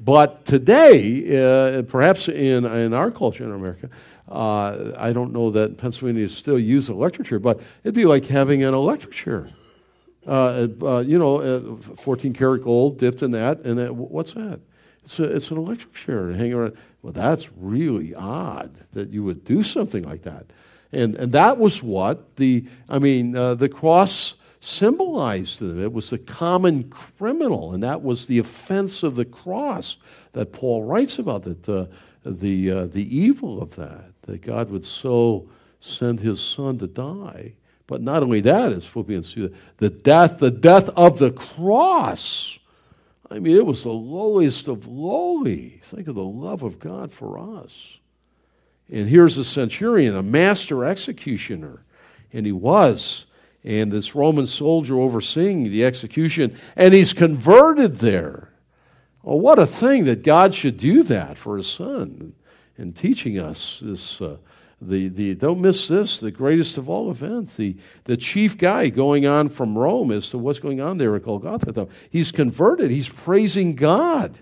But 0.00 0.44
today, 0.44 1.78
uh, 1.78 1.82
perhaps 1.82 2.28
in, 2.28 2.64
in 2.64 2.94
our 2.94 3.10
culture 3.10 3.44
in 3.44 3.52
America, 3.52 3.90
uh, 4.28 4.92
I 4.98 5.12
don't 5.12 5.32
know 5.32 5.50
that 5.50 5.76
Pennsylvania 5.76 6.28
still 6.28 6.58
uses 6.58 6.90
electric 6.90 7.28
chair, 7.28 7.38
but 7.38 7.60
it'd 7.82 7.94
be 7.94 8.06
like 8.06 8.26
having 8.26 8.62
an 8.62 8.74
electric 8.74 9.12
chair. 9.12 9.48
Uh, 10.26 10.68
uh 10.82 10.98
you 11.00 11.18
know, 11.18 11.40
uh, 11.40 11.96
14 11.96 12.32
karat 12.32 12.62
gold 12.62 12.98
dipped 12.98 13.22
in 13.22 13.32
that, 13.32 13.60
and 13.60 13.78
that, 13.78 13.94
what's 13.94 14.32
that? 14.32 14.60
It's, 15.04 15.18
a, 15.18 15.24
it's 15.24 15.50
an 15.50 15.58
electric 15.58 15.94
chair 15.94 16.32
hanging 16.32 16.54
around. 16.54 16.76
Well, 17.02 17.12
that's 17.12 17.48
really 17.58 18.14
odd 18.14 18.72
that 18.94 19.10
you 19.10 19.22
would 19.24 19.44
do 19.44 19.62
something 19.62 20.04
like 20.04 20.22
that. 20.22 20.46
And, 20.90 21.14
and 21.16 21.32
that 21.32 21.58
was 21.58 21.82
what 21.82 22.36
the, 22.36 22.64
I 22.88 22.98
mean, 22.98 23.36
uh, 23.36 23.54
the 23.54 23.68
cross 23.68 24.34
symbolized 24.60 25.58
them. 25.58 25.82
It 25.82 25.92
was 25.92 26.12
a 26.12 26.18
common 26.18 26.84
criminal, 26.84 27.74
and 27.74 27.82
that 27.82 28.02
was 28.02 28.26
the 28.26 28.38
offense 28.38 29.02
of 29.02 29.16
the 29.16 29.26
cross 29.26 29.98
that 30.32 30.52
Paul 30.52 30.84
writes 30.84 31.18
about, 31.18 31.42
that 31.42 31.68
uh, 31.68 31.86
the, 32.24 32.70
uh, 32.70 32.86
the 32.86 33.14
evil 33.14 33.60
of 33.60 33.76
that, 33.76 34.13
that 34.24 34.42
God 34.42 34.70
would 34.70 34.84
so 34.84 35.48
send 35.80 36.20
his 36.20 36.40
son 36.40 36.78
to 36.78 36.86
die. 36.86 37.54
But 37.86 38.02
not 38.02 38.22
only 38.22 38.40
that, 38.40 38.72
as 38.72 38.86
Philippians 38.86 39.32
2, 39.32 39.54
the 39.78 39.90
death, 39.90 40.38
the 40.38 40.50
death 40.50 40.88
of 40.90 41.18
the 41.18 41.30
cross. 41.30 42.58
I 43.30 43.38
mean, 43.38 43.56
it 43.56 43.66
was 43.66 43.82
the 43.82 43.90
lowest 43.90 44.68
of 44.68 44.86
lowly. 44.86 45.80
Think 45.84 46.08
of 46.08 46.14
the 46.14 46.22
love 46.22 46.62
of 46.62 46.78
God 46.78 47.12
for 47.12 47.38
us. 47.38 47.98
And 48.90 49.08
here's 49.08 49.36
a 49.36 49.44
centurion, 49.44 50.14
a 50.14 50.22
master 50.22 50.84
executioner, 50.84 51.84
and 52.32 52.46
he 52.46 52.52
was 52.52 53.26
and 53.64 53.90
this 53.90 54.14
Roman 54.14 54.46
soldier 54.46 55.00
overseeing 55.00 55.64
the 55.64 55.84
execution, 55.84 56.56
and 56.76 56.92
he's 56.92 57.14
converted 57.14 57.96
there. 57.96 58.50
Well, 59.22 59.40
what 59.40 59.58
a 59.58 59.66
thing 59.66 60.04
that 60.04 60.22
God 60.22 60.54
should 60.54 60.76
do 60.76 61.02
that 61.04 61.38
for 61.38 61.56
his 61.56 61.66
son 61.66 62.34
in 62.78 62.92
teaching 62.92 63.38
us 63.38 63.80
this. 63.82 64.20
Uh, 64.20 64.36
the, 64.80 65.08
the, 65.08 65.34
don't 65.34 65.60
miss 65.60 65.88
this, 65.88 66.18
the 66.18 66.30
greatest 66.30 66.76
of 66.76 66.88
all 66.88 67.10
events. 67.10 67.54
The, 67.54 67.76
the 68.04 68.16
chief 68.16 68.58
guy 68.58 68.88
going 68.88 69.24
on 69.24 69.48
from 69.48 69.78
Rome 69.78 70.10
as 70.10 70.28
to 70.30 70.38
what's 70.38 70.58
going 70.58 70.80
on 70.80 70.98
there 70.98 71.14
at 71.16 71.22
Golgotha. 71.22 71.88
He's 72.10 72.32
converted, 72.32 72.90
he's 72.90 73.08
praising 73.08 73.76
God. 73.76 74.38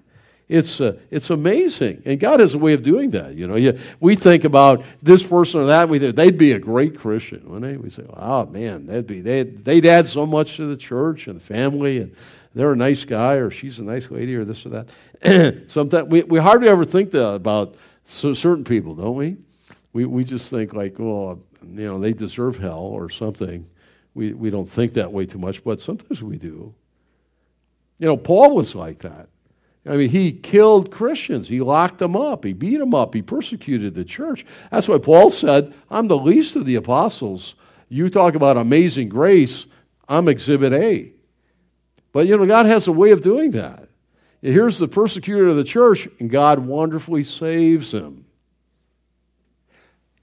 It's, 0.49 0.83
uh, 0.83 0.99
it's 1.11 1.31
amazing. 1.31 2.03
And 2.05 2.21
God 2.21 2.41
has 2.41 2.53
a 2.53 2.59
way 2.59 2.75
of 2.75 2.83
doing 2.83 3.13
that. 3.13 3.35
You 3.35 3.47
know, 3.47 3.57
you, 3.57 3.79
we 4.01 4.17
think 4.17 4.45
about 4.45 4.85
this 5.01 5.23
person 5.23 5.61
or 5.61 5.67
that, 5.67 5.89
we 5.89 5.99
think 5.99 6.15
they'd 6.15 6.37
be 6.37 6.53
a 6.53 6.59
great 6.59 6.99
Christian, 6.99 7.49
wouldn't 7.49 7.73
they? 7.73 7.79
We 7.79 7.89
say, 7.89 8.05
oh, 8.13 8.45
man, 8.47 8.87
they'd, 8.87 9.07
be, 9.07 9.23
they'd, 9.23 9.65
they'd 9.65 9.87
add 9.87 10.09
so 10.09 10.27
much 10.27 10.57
to 10.57 10.67
the 10.67 10.77
church 10.77 11.27
and 11.27 11.37
the 11.37 11.45
family, 11.45 11.99
and 11.99 12.15
they're 12.55 12.73
a 12.73 12.77
nice 12.77 13.05
guy, 13.07 13.37
or 13.37 13.51
she's 13.51 13.79
a 13.79 13.85
nice 13.85 14.11
lady, 14.11 14.35
or 14.37 14.45
this 14.45 14.67
or 14.67 14.85
that. 15.23 15.65
Sometimes 15.71 16.09
we, 16.09 16.23
we 16.25 16.39
hardly 16.39 16.69
ever 16.69 16.85
think 16.85 17.13
that 17.13 17.37
about 18.05 18.37
certain 18.37 18.65
people, 18.65 18.95
don't 18.95 19.17
we? 19.17 19.37
We, 19.93 20.05
we 20.05 20.25
just 20.25 20.51
think, 20.51 20.73
like, 20.73 20.99
oh, 20.99 21.43
you 21.63 21.85
know, 21.85 21.99
they 21.99 22.13
deserve 22.13 22.59
hell 22.59 22.81
or 22.81 23.11
something. 23.11 23.69
We, 24.15 24.33
we 24.33 24.51
don't 24.51 24.69
think 24.69 24.95
that 24.95 25.13
way 25.13 25.27
too 25.27 25.39
much, 25.39 25.63
but 25.65 25.81
sometimes 25.81 26.23
we 26.23 26.37
do. 26.37 26.75
You 27.99 28.07
know, 28.07 28.17
Paul 28.17 28.55
was 28.55 28.75
like 28.75 29.01
that. 29.01 29.29
I 29.85 29.97
mean, 29.97 30.11
he 30.11 30.33
killed 30.33 30.91
Christians. 30.91 31.49
He 31.49 31.61
locked 31.61 31.99
them 31.99 32.15
up. 32.15 32.45
He 32.45 32.53
beat 32.53 32.79
them 32.79 32.95
up. 32.95 33.15
He 33.15 33.23
persecuted 33.23 33.95
the 33.95 34.05
church. 34.05 34.47
That's 34.71 34.89
why 34.89 34.99
Paul 34.99 35.31
said, 35.31 35.75
I'm 35.91 36.09
the 36.09 36.17
least 36.17 36.57
of 36.57 36.67
the 36.67 36.77
apostles. 36.77 37.55
You 37.89 38.09
talk 38.09 38.35
about 38.35 38.57
amazing 38.57 39.09
grace, 39.09 39.67
I'm 40.09 40.29
exhibit 40.29 40.73
A. 40.73 41.13
But, 42.13 42.27
you 42.27 42.37
know, 42.37 42.47
God 42.47 42.67
has 42.67 42.87
a 42.87 42.93
way 42.93 43.11
of 43.11 43.23
doing 43.23 43.53
that. 43.53 43.89
Here's 44.43 44.79
the 44.79 44.89
persecutor 44.89 45.49
of 45.49 45.57
the 45.57 45.65
church, 45.65 46.09
and 46.19 46.29
God 46.29 46.59
wonderfully 46.61 47.23
saves 47.23 47.93
him. 47.93 48.25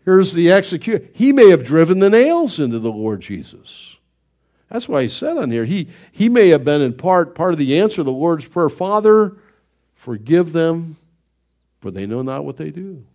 Here's 0.03 0.33
the 0.33 0.51
executioner. 0.51 1.09
He 1.13 1.31
may 1.31 1.49
have 1.49 1.63
driven 1.63 1.99
the 1.99 2.09
nails 2.09 2.59
into 2.59 2.79
the 2.79 2.91
Lord 2.91 3.21
Jesus. 3.21 3.95
That's 4.69 4.89
why 4.89 5.03
he 5.03 5.09
said 5.09 5.37
on 5.37 5.51
here, 5.51 5.65
he, 5.65 5.87
he 6.11 6.29
may 6.29 6.49
have 6.49 6.63
been 6.63 6.81
in 6.81 6.93
part 6.93 7.33
part 7.33 7.53
of 7.53 7.57
the 7.57 7.79
answer 7.79 7.97
to 7.97 8.03
the 8.03 8.11
Lord's 8.11 8.45
Prayer 8.45 8.69
Father, 8.69 9.37
Forgive 9.99 10.53
them, 10.53 10.95
for 11.81 11.91
they 11.91 12.05
know 12.05 12.21
not 12.21 12.45
what 12.45 12.55
they 12.55 12.71
do. 12.71 13.05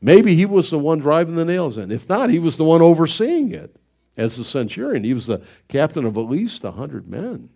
Maybe 0.00 0.34
he 0.34 0.44
was 0.44 0.68
the 0.68 0.78
one 0.78 0.98
driving 0.98 1.36
the 1.36 1.44
nails 1.44 1.78
in. 1.78 1.92
If 1.92 2.08
not, 2.08 2.30
he 2.30 2.40
was 2.40 2.56
the 2.56 2.64
one 2.64 2.82
overseeing 2.82 3.52
it 3.52 3.76
as 4.16 4.36
the 4.36 4.42
centurion. 4.42 5.04
He 5.04 5.14
was 5.14 5.28
the 5.28 5.40
captain 5.68 6.04
of 6.04 6.18
at 6.18 6.28
least 6.28 6.64
a 6.64 6.72
hundred 6.72 7.08
men 7.08 7.48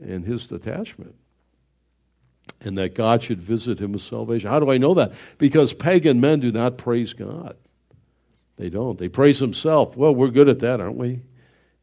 in 0.00 0.24
his 0.24 0.46
detachment. 0.46 1.14
And 2.62 2.76
that 2.76 2.94
God 2.94 3.22
should 3.22 3.40
visit 3.40 3.78
him 3.78 3.92
with 3.92 4.02
salvation. 4.02 4.50
How 4.50 4.60
do 4.60 4.70
I 4.70 4.76
know 4.76 4.92
that? 4.94 5.12
Because 5.38 5.72
pagan 5.72 6.20
men 6.20 6.40
do 6.40 6.52
not 6.52 6.76
praise 6.76 7.14
God. 7.14 7.56
They 8.56 8.68
don't. 8.68 8.98
They 8.98 9.08
praise 9.08 9.38
himself. 9.38 9.96
Well, 9.96 10.14
we're 10.14 10.28
good 10.28 10.48
at 10.48 10.58
that, 10.58 10.80
aren't 10.80 10.96
we? 10.96 11.22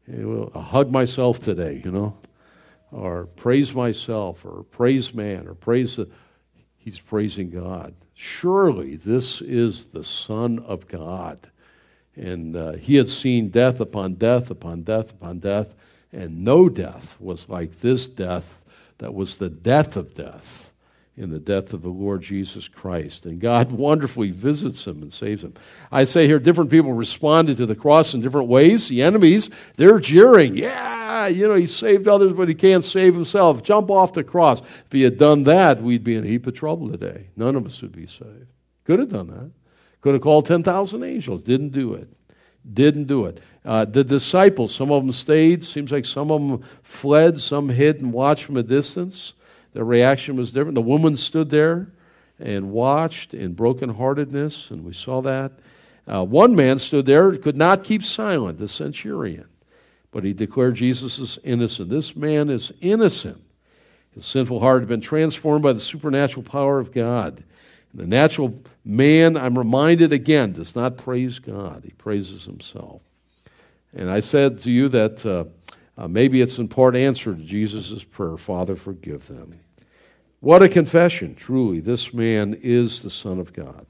I'll 0.08 0.62
hug 0.62 0.92
myself 0.92 1.40
today, 1.40 1.82
you 1.84 1.90
know 1.90 2.16
or 2.92 3.26
praise 3.36 3.74
myself 3.74 4.44
or 4.44 4.64
praise 4.64 5.14
man 5.14 5.46
or 5.46 5.54
praise 5.54 5.96
the, 5.96 6.08
he's 6.76 6.98
praising 6.98 7.50
God. 7.50 7.94
Surely 8.14 8.96
this 8.96 9.40
is 9.40 9.86
the 9.86 10.04
Son 10.04 10.58
of 10.60 10.88
God. 10.88 11.50
And 12.16 12.56
uh, 12.56 12.72
he 12.72 12.96
had 12.96 13.08
seen 13.08 13.50
death 13.50 13.80
upon 13.80 14.14
death 14.14 14.50
upon 14.50 14.82
death 14.82 15.12
upon 15.12 15.38
death, 15.38 15.74
and 16.12 16.44
no 16.44 16.68
death 16.68 17.16
was 17.20 17.48
like 17.48 17.80
this 17.80 18.08
death 18.08 18.60
that 18.98 19.14
was 19.14 19.36
the 19.36 19.48
death 19.48 19.96
of 19.96 20.14
death 20.14 20.67
in 21.18 21.30
the 21.30 21.40
death 21.40 21.72
of 21.72 21.82
the 21.82 21.88
Lord 21.88 22.22
Jesus 22.22 22.68
Christ. 22.68 23.26
And 23.26 23.40
God 23.40 23.72
wonderfully 23.78 24.30
visits 24.30 24.86
him 24.86 25.02
and 25.02 25.12
saves 25.12 25.42
him. 25.42 25.54
I 25.90 26.04
say 26.04 26.26
here, 26.26 26.38
different 26.38 26.70
people 26.70 26.92
responded 26.92 27.56
to 27.56 27.66
the 27.66 27.74
cross 27.74 28.14
in 28.14 28.20
different 28.20 28.48
ways. 28.48 28.88
The 28.88 29.02
enemies, 29.02 29.50
they're 29.76 29.98
jeering. 29.98 30.56
Yeah, 30.56 31.26
you 31.26 31.48
know, 31.48 31.54
he 31.54 31.66
saved 31.66 32.06
others, 32.06 32.32
but 32.32 32.48
he 32.48 32.54
can't 32.54 32.84
save 32.84 33.14
himself. 33.14 33.62
Jump 33.62 33.90
off 33.90 34.12
the 34.12 34.22
cross. 34.22 34.60
If 34.60 34.92
he 34.92 35.02
had 35.02 35.18
done 35.18 35.44
that, 35.44 35.82
we'd 35.82 36.04
be 36.04 36.14
in 36.14 36.24
a 36.24 36.28
heap 36.28 36.46
of 36.46 36.54
trouble 36.54 36.90
today. 36.90 37.28
None 37.36 37.56
of 37.56 37.66
us 37.66 37.82
would 37.82 37.92
be 37.92 38.06
saved. 38.06 38.52
Could 38.84 39.00
have 39.00 39.10
done 39.10 39.26
that. 39.28 39.50
Could 40.00 40.14
have 40.14 40.22
called 40.22 40.46
10,000 40.46 41.02
angels. 41.02 41.42
Didn't 41.42 41.70
do 41.70 41.94
it. 41.94 42.08
Didn't 42.72 43.04
do 43.04 43.26
it. 43.26 43.40
Uh, 43.64 43.84
the 43.84 44.04
disciples, 44.04 44.74
some 44.74 44.90
of 44.90 45.02
them 45.02 45.12
stayed. 45.12 45.64
Seems 45.64 45.90
like 45.90 46.04
some 46.04 46.30
of 46.30 46.40
them 46.40 46.64
fled. 46.82 47.40
Some 47.40 47.68
hid 47.68 48.00
and 48.00 48.12
watched 48.12 48.44
from 48.44 48.56
a 48.56 48.62
distance. 48.62 49.34
Their 49.72 49.84
reaction 49.84 50.36
was 50.36 50.52
different. 50.52 50.74
The 50.74 50.82
woman 50.82 51.16
stood 51.16 51.50
there 51.50 51.88
and 52.38 52.70
watched 52.70 53.34
in 53.34 53.54
brokenheartedness, 53.54 54.70
and 54.70 54.84
we 54.84 54.92
saw 54.92 55.20
that. 55.22 55.52
Uh, 56.06 56.24
one 56.24 56.56
man 56.56 56.78
stood 56.78 57.06
there, 57.06 57.36
could 57.36 57.56
not 57.56 57.84
keep 57.84 58.02
silent, 58.02 58.58
the 58.58 58.68
centurion, 58.68 59.46
but 60.10 60.24
he 60.24 60.32
declared 60.32 60.74
Jesus 60.76 61.18
is 61.18 61.38
innocent. 61.44 61.90
This 61.90 62.16
man 62.16 62.48
is 62.48 62.72
innocent. 62.80 63.42
His 64.14 64.24
sinful 64.24 64.60
heart 64.60 64.80
had 64.80 64.88
been 64.88 65.00
transformed 65.00 65.62
by 65.62 65.74
the 65.74 65.80
supernatural 65.80 66.44
power 66.44 66.78
of 66.78 66.92
God. 66.92 67.44
And 67.92 68.00
the 68.00 68.06
natural 68.06 68.62
man, 68.84 69.36
I'm 69.36 69.58
reminded 69.58 70.12
again, 70.12 70.52
does 70.52 70.74
not 70.74 70.96
praise 70.96 71.38
God, 71.38 71.82
he 71.84 71.90
praises 71.92 72.46
himself. 72.46 73.02
And 73.92 74.10
I 74.10 74.20
said 74.20 74.60
to 74.60 74.70
you 74.70 74.88
that. 74.88 75.26
Uh, 75.26 75.44
uh, 75.98 76.08
maybe 76.08 76.40
it's 76.40 76.58
in 76.58 76.68
part 76.68 76.96
answer 76.96 77.34
to 77.34 77.42
Jesus' 77.42 78.04
prayer 78.04 78.38
Father, 78.38 78.76
forgive 78.76 79.26
them. 79.26 79.58
What 80.40 80.62
a 80.62 80.68
confession, 80.68 81.34
truly. 81.34 81.80
This 81.80 82.14
man 82.14 82.58
is 82.62 83.02
the 83.02 83.10
Son 83.10 83.40
of 83.40 83.52
God. 83.52 83.84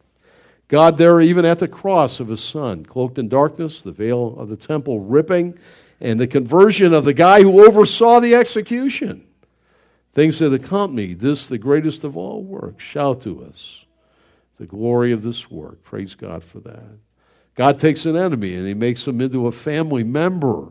God, 0.67 0.99
there, 0.99 1.21
even 1.21 1.45
at 1.45 1.59
the 1.59 1.69
cross 1.69 2.19
of 2.19 2.29
his 2.29 2.43
Son, 2.43 2.85
cloaked 2.85 3.19
in 3.19 3.29
darkness, 3.29 3.83
the 3.83 3.93
veil 3.93 4.35
of 4.39 4.49
the 4.49 4.57
temple 4.57 5.01
ripping, 5.01 5.59
and 6.01 6.19
the 6.19 6.27
conversion 6.27 6.95
of 6.95 7.05
the 7.05 7.15
guy 7.15 7.43
who 7.43 7.67
oversaw 7.67 8.19
the 8.19 8.35
execution. 8.35 9.27
Things 10.13 10.39
that 10.39 10.53
accompanied 10.53 11.21
this, 11.21 11.47
the 11.47 11.59
greatest 11.59 12.03
of 12.03 12.17
all 12.17 12.43
works. 12.43 12.83
Shout 12.83 13.21
to 13.23 13.45
us 13.45 13.85
the 14.59 14.67
glory 14.67 15.13
of 15.13 15.23
this 15.23 15.51
work. 15.51 15.83
Praise 15.85 16.15
God 16.15 16.43
for 16.43 16.61
that. 16.61 16.99
God 17.55 17.79
takes 17.79 18.07
an 18.07 18.17
enemy 18.17 18.55
and 18.55 18.67
he 18.67 18.75
makes 18.75 19.07
him 19.07 19.21
into 19.21 19.47
a 19.47 19.53
family 19.53 20.03
member. 20.03 20.69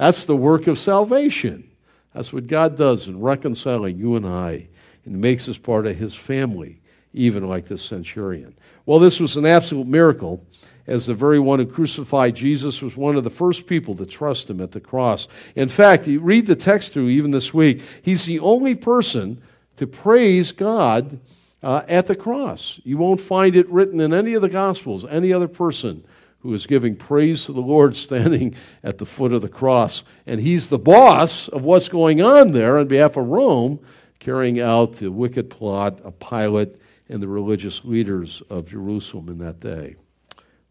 That's 0.00 0.24
the 0.24 0.34
work 0.34 0.66
of 0.66 0.78
salvation. 0.78 1.70
That's 2.14 2.32
what 2.32 2.46
God 2.46 2.78
does 2.78 3.06
in 3.06 3.20
reconciling 3.20 3.98
you 3.98 4.16
and 4.16 4.26
I 4.26 4.68
and 5.04 5.20
makes 5.20 5.46
us 5.46 5.58
part 5.58 5.86
of 5.86 5.94
his 5.94 6.14
family, 6.14 6.80
even 7.12 7.46
like 7.46 7.66
the 7.66 7.76
centurion. 7.76 8.54
Well, 8.86 8.98
this 8.98 9.20
was 9.20 9.36
an 9.36 9.44
absolute 9.44 9.86
miracle, 9.86 10.42
as 10.86 11.04
the 11.04 11.12
very 11.12 11.38
one 11.38 11.58
who 11.58 11.66
crucified 11.66 12.34
Jesus 12.34 12.80
was 12.80 12.96
one 12.96 13.14
of 13.14 13.24
the 13.24 13.30
first 13.30 13.66
people 13.66 13.94
to 13.96 14.06
trust 14.06 14.48
him 14.48 14.62
at 14.62 14.72
the 14.72 14.80
cross. 14.80 15.28
In 15.54 15.68
fact, 15.68 16.06
you 16.06 16.20
read 16.20 16.46
the 16.46 16.56
text 16.56 16.94
through 16.94 17.10
even 17.10 17.30
this 17.30 17.52
week, 17.52 17.82
he's 18.00 18.24
the 18.24 18.40
only 18.40 18.74
person 18.74 19.42
to 19.76 19.86
praise 19.86 20.50
God 20.50 21.20
uh, 21.62 21.82
at 21.88 22.06
the 22.06 22.16
cross. 22.16 22.80
You 22.84 22.96
won't 22.96 23.20
find 23.20 23.54
it 23.54 23.68
written 23.68 24.00
in 24.00 24.14
any 24.14 24.32
of 24.32 24.40
the 24.40 24.48
Gospels, 24.48 25.04
any 25.04 25.30
other 25.30 25.46
person 25.46 26.04
who 26.40 26.52
is 26.54 26.66
giving 26.66 26.96
praise 26.96 27.44
to 27.44 27.52
the 27.52 27.60
Lord 27.60 27.96
standing 27.96 28.54
at 28.82 28.98
the 28.98 29.06
foot 29.06 29.32
of 29.32 29.42
the 29.42 29.48
cross. 29.48 30.02
And 30.26 30.40
he's 30.40 30.68
the 30.68 30.78
boss 30.78 31.48
of 31.48 31.62
what's 31.62 31.88
going 31.88 32.20
on 32.20 32.52
there 32.52 32.78
on 32.78 32.88
behalf 32.88 33.16
of 33.16 33.28
Rome, 33.28 33.80
carrying 34.18 34.60
out 34.60 34.94
the 34.94 35.10
wicked 35.10 35.50
plot 35.50 36.00
of 36.00 36.18
Pilate 36.18 36.76
and 37.08 37.22
the 37.22 37.28
religious 37.28 37.84
leaders 37.84 38.42
of 38.50 38.68
Jerusalem 38.68 39.28
in 39.28 39.38
that 39.38 39.60
day. 39.60 39.96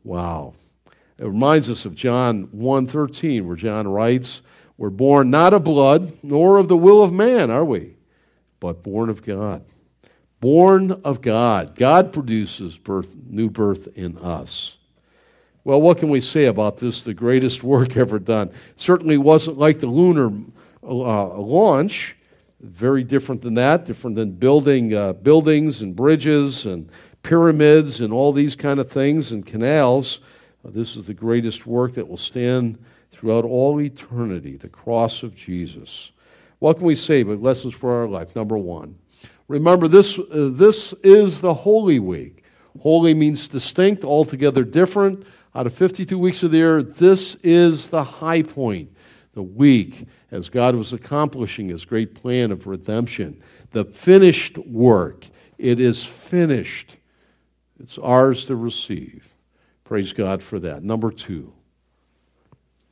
Wow. 0.03 0.53
It 1.17 1.25
reminds 1.25 1.69
us 1.69 1.85
of 1.85 1.95
John 1.95 2.47
1:13 2.51 3.45
where 3.45 3.57
John 3.57 3.87
writes, 3.87 4.41
"We're 4.77 4.89
born 4.89 5.29
not 5.29 5.53
of 5.53 5.65
blood 5.65 6.13
nor 6.23 6.57
of 6.57 6.69
the 6.69 6.77
will 6.77 7.03
of 7.03 7.11
man, 7.11 7.51
are 7.51 7.65
we? 7.65 7.97
But 8.59 8.83
born 8.83 9.09
of 9.09 9.21
God." 9.23 9.63
Born 10.39 10.93
of 11.03 11.21
God. 11.21 11.75
God 11.75 12.13
produces 12.13 12.77
birth, 12.77 13.15
new 13.29 13.49
birth 13.49 13.89
in 13.97 14.17
us. 14.17 14.77
Well, 15.69 15.83
what 15.83 15.99
can 15.99 16.09
we 16.09 16.19
say 16.19 16.45
about 16.45 16.77
this, 16.77 17.03
the 17.03 17.13
greatest 17.13 17.61
work 17.61 17.95
ever 17.95 18.17
done? 18.17 18.47
It 18.47 18.79
certainly 18.79 19.19
wasn't 19.19 19.59
like 19.59 19.79
the 19.79 19.85
lunar 19.85 20.31
uh, 20.81 21.37
launch. 21.37 22.17
Very 22.59 23.03
different 23.03 23.43
than 23.43 23.53
that, 23.53 23.85
different 23.85 24.15
than 24.15 24.31
building 24.31 24.95
uh, 24.95 25.13
buildings 25.13 25.83
and 25.83 25.95
bridges 25.95 26.65
and 26.65 26.89
pyramids 27.21 28.01
and 28.01 28.11
all 28.11 28.33
these 28.33 28.55
kind 28.55 28.79
of 28.79 28.89
things 28.89 29.31
and 29.31 29.45
canals. 29.45 30.21
Uh, 30.65 30.71
this 30.71 30.95
is 30.95 31.05
the 31.05 31.13
greatest 31.13 31.67
work 31.67 31.93
that 31.93 32.07
will 32.09 32.17
stand 32.17 32.83
throughout 33.11 33.45
all 33.45 33.79
eternity 33.79 34.57
the 34.57 34.69
cross 34.69 35.21
of 35.21 35.35
Jesus. 35.35 36.09
What 36.57 36.77
can 36.77 36.87
we 36.87 36.95
say 36.95 37.21
but 37.21 37.43
lessons 37.43 37.75
for 37.75 37.93
our 37.93 38.07
life? 38.07 38.35
Number 38.35 38.57
one, 38.57 38.97
remember 39.47 39.87
this, 39.87 40.17
uh, 40.17 40.49
this 40.51 40.93
is 41.03 41.41
the 41.41 41.53
Holy 41.53 41.99
Week. 41.99 42.43
Holy 42.81 43.13
means 43.13 43.47
distinct, 43.47 44.03
altogether 44.03 44.63
different. 44.63 45.27
Out 45.55 45.65
of 45.65 45.73
52 45.73 46.17
weeks 46.17 46.43
of 46.43 46.51
the 46.51 46.57
year, 46.57 46.83
this 46.83 47.35
is 47.35 47.87
the 47.87 48.03
high 48.03 48.43
point, 48.43 48.95
the 49.33 49.41
week, 49.43 50.07
as 50.31 50.49
God 50.49 50.75
was 50.75 50.93
accomplishing 50.93 51.69
his 51.69 51.85
great 51.85 52.13
plan 52.13 52.51
of 52.51 52.67
redemption. 52.67 53.41
The 53.71 53.85
finished 53.85 54.57
work. 54.57 55.25
It 55.57 55.79
is 55.79 56.05
finished. 56.05 56.97
It's 57.79 57.97
ours 57.97 58.45
to 58.45 58.55
receive. 58.55 59.33
Praise 59.83 60.13
God 60.13 60.43
for 60.43 60.59
that. 60.59 60.83
Number 60.83 61.11
two, 61.11 61.51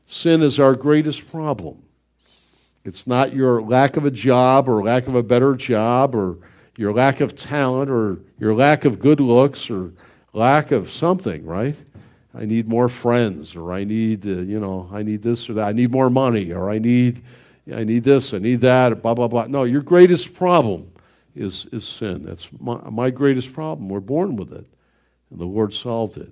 sin 0.07 0.41
is 0.41 0.59
our 0.59 0.73
greatest 0.73 1.29
problem. 1.29 1.83
It's 2.83 3.05
not 3.05 3.33
your 3.33 3.61
lack 3.61 3.97
of 3.97 4.05
a 4.05 4.11
job 4.11 4.67
or 4.67 4.81
lack 4.81 5.07
of 5.07 5.13
a 5.13 5.21
better 5.21 5.55
job 5.55 6.15
or 6.15 6.37
your 6.77 6.93
lack 6.93 7.19
of 7.19 7.35
talent 7.35 7.91
or 7.91 8.19
your 8.39 8.55
lack 8.55 8.85
of 8.85 8.97
good 8.97 9.19
looks 9.19 9.69
or 9.69 9.91
lack 10.33 10.71
of 10.71 10.89
something, 10.89 11.45
right? 11.45 11.75
I 12.37 12.45
need 12.45 12.67
more 12.67 12.87
friends, 12.87 13.55
or 13.55 13.73
I 13.73 13.83
need, 13.83 14.25
uh, 14.27 14.41
you 14.41 14.59
know, 14.59 14.87
I 14.93 15.01
need 15.01 15.23
this 15.23 15.49
or 15.49 15.53
that. 15.53 15.67
I 15.67 15.71
need 15.71 15.89
more 15.89 16.09
money, 16.09 16.51
or 16.51 16.69
I 16.69 16.77
need, 16.77 17.23
I 17.73 17.83
need 17.83 18.03
this, 18.03 18.31
I 18.31 18.37
need 18.37 18.61
that, 18.61 19.01
blah 19.01 19.15
blah 19.15 19.27
blah. 19.27 19.47
No, 19.47 19.63
your 19.63 19.81
greatest 19.81 20.35
problem 20.35 20.91
is 21.35 21.65
is 21.71 21.83
sin. 21.83 22.23
That's 22.23 22.47
my, 22.59 22.77
my 22.91 23.09
greatest 23.09 23.53
problem. 23.53 23.89
We're 23.89 24.01
born 24.01 24.35
with 24.35 24.53
it, 24.53 24.67
and 25.31 25.39
the 25.39 25.45
Lord 25.45 25.73
solved 25.73 26.17
it. 26.17 26.31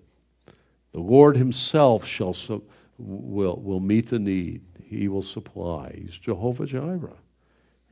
The 0.91 0.99
Lord 0.99 1.35
Himself 1.37 2.05
shall 2.05 2.33
su- 2.33 2.63
will 2.99 3.59
will 3.63 3.79
meet 3.79 4.09
the 4.09 4.19
need. 4.19 4.61
He 4.83 5.07
will 5.07 5.23
supply. 5.23 5.91
He's 5.97 6.17
Jehovah 6.19 6.67
Jireh, 6.67 7.17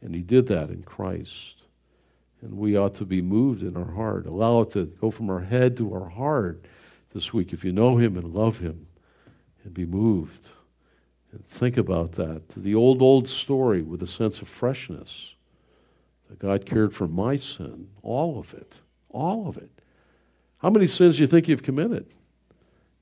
and 0.03 0.13
He 0.13 0.21
did 0.21 0.45
that 0.47 0.69
in 0.69 0.83
Christ. 0.83 1.55
And 2.43 2.57
we 2.57 2.75
ought 2.75 2.95
to 2.95 3.05
be 3.05 3.21
moved 3.21 3.63
in 3.63 3.75
our 3.77 3.91
heart. 3.93 4.27
Allow 4.27 4.61
it 4.61 4.71
to 4.71 4.85
go 4.85 5.09
from 5.09 5.29
our 5.29 5.39
head 5.39 5.77
to 5.77 5.93
our 5.93 6.09
heart 6.09 6.63
this 7.13 7.33
week. 7.33 7.53
If 7.53 7.63
you 7.63 7.71
know 7.71 7.97
Him 7.97 8.17
and 8.17 8.33
love 8.33 8.59
Him, 8.59 8.87
and 9.63 9.73
be 9.73 9.85
moved 9.85 10.47
and 11.31 11.45
think 11.45 11.77
about 11.77 12.13
that. 12.13 12.49
The 12.49 12.75
old, 12.75 13.01
old 13.01 13.27
story 13.27 13.81
with 13.81 14.03
a 14.03 14.07
sense 14.07 14.41
of 14.41 14.47
freshness 14.47 15.35
that 16.29 16.39
God 16.39 16.65
cared 16.65 16.93
for 16.93 17.07
my 17.07 17.37
sin, 17.37 17.89
all 18.01 18.39
of 18.39 18.53
it, 18.53 18.75
all 19.09 19.47
of 19.47 19.57
it. 19.57 19.69
How 20.57 20.69
many 20.69 20.87
sins 20.87 21.17
do 21.17 21.23
you 21.23 21.27
think 21.27 21.47
you've 21.47 21.63
committed? 21.63 22.05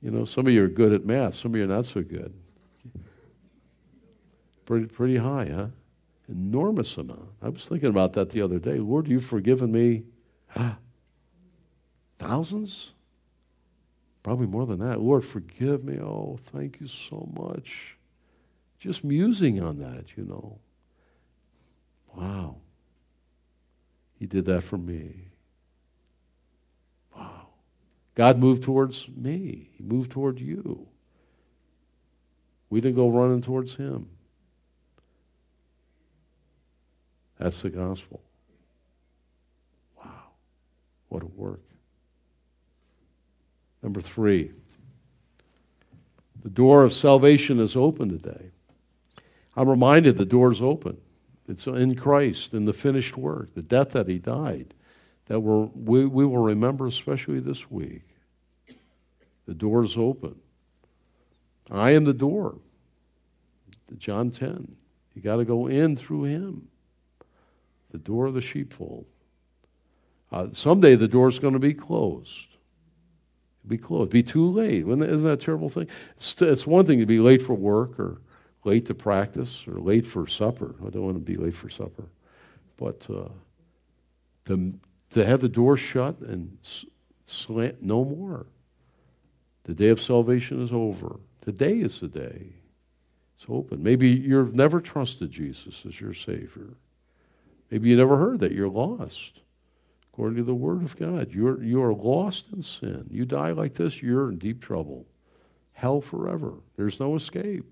You 0.02 0.12
know, 0.12 0.26
some 0.26 0.48
of 0.48 0.54
you 0.54 0.64
are 0.64 0.68
good 0.68 0.94
at 0.94 1.06
math, 1.06 1.36
some 1.36 1.52
of 1.54 1.58
you 1.58 1.66
are 1.66 1.68
not 1.68 1.86
so 1.86 2.02
good. 2.02 2.34
Pretty, 4.66 4.86
pretty 4.88 5.18
high, 5.18 5.50
huh? 5.54 5.68
Enormous 6.30 6.96
amount. 6.98 7.30
I 7.42 7.50
was 7.50 7.66
thinking 7.66 7.90
about 7.90 8.14
that 8.14 8.30
the 8.30 8.42
other 8.42 8.58
day. 8.58 8.78
Lord, 8.78 9.08
you've 9.08 9.26
forgiven 9.26 9.72
me 9.72 10.04
thousands? 12.18 12.92
Probably 14.24 14.48
more 14.48 14.66
than 14.66 14.80
that. 14.80 15.02
Lord, 15.02 15.26
forgive 15.26 15.84
me. 15.84 16.00
Oh, 16.00 16.40
thank 16.46 16.80
you 16.80 16.88
so 16.88 17.28
much. 17.36 17.98
Just 18.80 19.04
musing 19.04 19.62
on 19.62 19.80
that, 19.80 20.16
you 20.16 20.24
know. 20.24 20.60
Wow. 22.16 22.58
He 24.20 24.28
did 24.28 24.46
that 24.46 24.64
for 24.64 24.78
me. 24.78 25.30
Wow. 27.16 27.48
God 28.14 28.38
moved 28.38 28.64
towards 28.64 29.08
me, 29.08 29.70
He 29.76 29.84
moved 29.84 30.12
toward 30.12 30.40
you. 30.40 30.88
We 32.70 32.80
didn't 32.82 32.96
go 32.96 33.10
running 33.10 33.42
towards 33.42 33.76
Him. 33.76 34.10
That's 37.38 37.62
the 37.62 37.72
gospel. 37.72 38.22
Wow. 39.98 40.30
What 41.10 41.24
a 41.24 41.28
work. 41.28 41.62
Number 43.82 44.02
three, 44.02 44.52
the 46.44 46.50
door 46.50 46.84
of 46.84 46.94
salvation 46.94 47.60
is 47.60 47.76
open 47.76 48.10
today. 48.10 48.52
I'm 49.56 49.70
reminded 49.70 50.18
the 50.18 50.26
door 50.26 50.52
is 50.52 50.62
open. 50.62 50.98
It's 51.48 51.68
in 51.68 51.96
Christ, 51.96 52.54
in 52.54 52.66
the 52.66 52.74
finished 52.74 53.18
work, 53.18 53.54
the 53.54 53.62
death 53.62 53.92
that 53.92 54.08
He 54.08 54.18
died, 54.18 54.74
that 55.28 55.40
we 55.40 56.06
we, 56.06 56.26
will 56.26 56.44
remember 56.44 56.88
especially 56.88 57.40
this 57.40 57.70
week. 57.70 58.04
The 59.48 59.54
door 59.54 59.84
is 59.84 59.98
open. 59.98 60.36
I 61.70 61.92
am 61.92 62.06
the 62.06 62.14
door. 62.14 62.56
John 63.98 64.32
10. 64.32 64.76
You 65.14 65.22
got 65.22 65.38
to 65.38 65.46
go 65.46 65.68
in 65.68 65.98
through 65.98 66.24
Him, 66.24 66.70
the 67.92 67.98
door 67.98 68.28
of 68.28 68.34
the 68.34 68.42
sheepfold. 68.42 69.06
Uh, 70.32 70.48
someday 70.54 70.96
the 70.96 71.10
door's 71.10 71.40
going 71.40 71.54
to 71.54 71.60
be 71.60 71.74
closed 71.74 72.51
be 73.68 73.78
closed. 73.78 74.10
Be 74.10 74.24
too 74.24 74.46
late. 74.46 74.88
Isn't 74.88 75.24
that 75.24 75.32
a 75.32 75.38
terrible 75.38 75.70
thing? 75.70 75.88
It's, 76.16 76.42
it's 76.42 76.66
one 76.66 76.86
thing 76.86 77.00
to 77.00 77.06
be 77.06 77.20
late 77.20 77.42
for 77.42 77.54
work 77.54 78.00
or 78.00 78.22
late 78.64 78.86
to 78.88 78.94
practice 78.94 79.66
or 79.68 79.80
late 79.80 80.06
for 80.06 80.28
supper. 80.28 80.76
I 80.86 80.90
don't 80.90 81.04
want 81.04 81.16
to 81.16 81.20
be 81.20 81.36
late 81.36 81.56
for 81.56 81.70
supper. 81.70 82.06
But 82.78 83.06
uh, 83.10 83.30
to, 84.46 84.74
to 85.12 85.26
have 85.26 85.42
the 85.42 85.50
door 85.50 85.78
shut 85.78 86.20
and 86.20 86.58
slant, 87.26 87.82
no 87.82 88.04
more. 88.04 88.48
The 89.64 89.74
day 89.74 89.90
of 89.90 90.02
salvation 90.02 90.64
is 90.64 90.72
over. 90.72 91.20
Today 91.44 91.80
is 91.80 92.00
the 92.00 92.08
day. 92.08 92.54
It's 93.38 93.46
open. 93.48 93.84
Maybe 93.84 94.10
you've 94.10 94.56
never 94.56 94.82
trusted 94.82 95.32
Jesus 95.32 95.84
as 95.88 96.02
your 96.02 96.14
Savior. 96.14 96.76
Maybe 97.70 97.90
you 97.90 97.98
never 97.98 98.18
heard 98.18 98.40
that 98.40 98.52
you're 98.52 98.70
lost. 98.70 99.40
According 100.22 100.38
to 100.38 100.44
the 100.44 100.54
Word 100.54 100.84
of 100.84 100.96
God, 100.98 101.32
you're, 101.34 101.64
you 101.64 101.82
are 101.82 101.96
lost 101.96 102.46
in 102.54 102.62
sin. 102.62 103.08
You 103.10 103.26
die 103.26 103.54
like 103.54 103.74
this, 103.74 104.04
you're 104.04 104.30
in 104.30 104.38
deep 104.38 104.62
trouble. 104.62 105.08
Hell 105.74 106.00
forever. 106.00 106.54
There's 106.78 107.00
no 107.00 107.16
escape. 107.16 107.66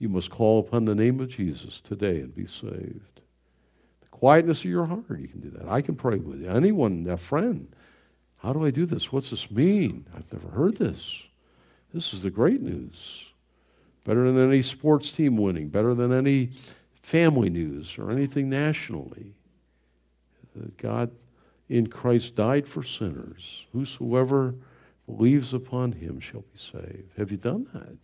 You 0.00 0.08
must 0.08 0.28
call 0.28 0.58
upon 0.58 0.86
the 0.86 0.94
name 0.96 1.20
of 1.20 1.28
Jesus 1.28 1.80
today 1.80 2.18
and 2.18 2.34
be 2.34 2.46
saved. 2.46 3.20
The 4.00 4.08
Quietness 4.10 4.64
of 4.64 4.70
your 4.72 4.86
heart, 4.86 5.20
you 5.20 5.28
can 5.28 5.38
do 5.38 5.50
that. 5.50 5.68
I 5.68 5.82
can 5.82 5.94
pray 5.94 6.16
with 6.16 6.40
you. 6.40 6.50
Anyone, 6.50 7.06
a 7.08 7.16
friend. 7.16 7.68
How 8.38 8.52
do 8.52 8.64
I 8.64 8.72
do 8.72 8.84
this? 8.84 9.12
What's 9.12 9.30
this 9.30 9.48
mean? 9.48 10.08
I've 10.16 10.32
never 10.32 10.48
heard 10.48 10.78
this. 10.78 11.22
This 11.94 12.12
is 12.12 12.22
the 12.22 12.30
great 12.30 12.60
news. 12.60 13.26
Better 14.02 14.32
than 14.32 14.50
any 14.50 14.62
sports 14.62 15.12
team 15.12 15.36
winning, 15.36 15.68
better 15.68 15.94
than 15.94 16.12
any 16.12 16.50
family 17.02 17.50
news 17.50 17.98
or 17.98 18.10
anything 18.10 18.50
nationally. 18.50 19.36
Uh, 20.58 20.70
God 20.76 21.12
in 21.68 21.88
Christ 21.88 22.34
died 22.34 22.68
for 22.68 22.82
sinners. 22.82 23.64
Whosoever 23.72 24.54
believes 25.06 25.52
upon 25.52 25.92
him 25.92 26.20
shall 26.20 26.42
be 26.42 26.58
saved. 26.58 27.12
Have 27.16 27.30
you 27.30 27.36
done 27.36 27.66
that? 27.72 27.96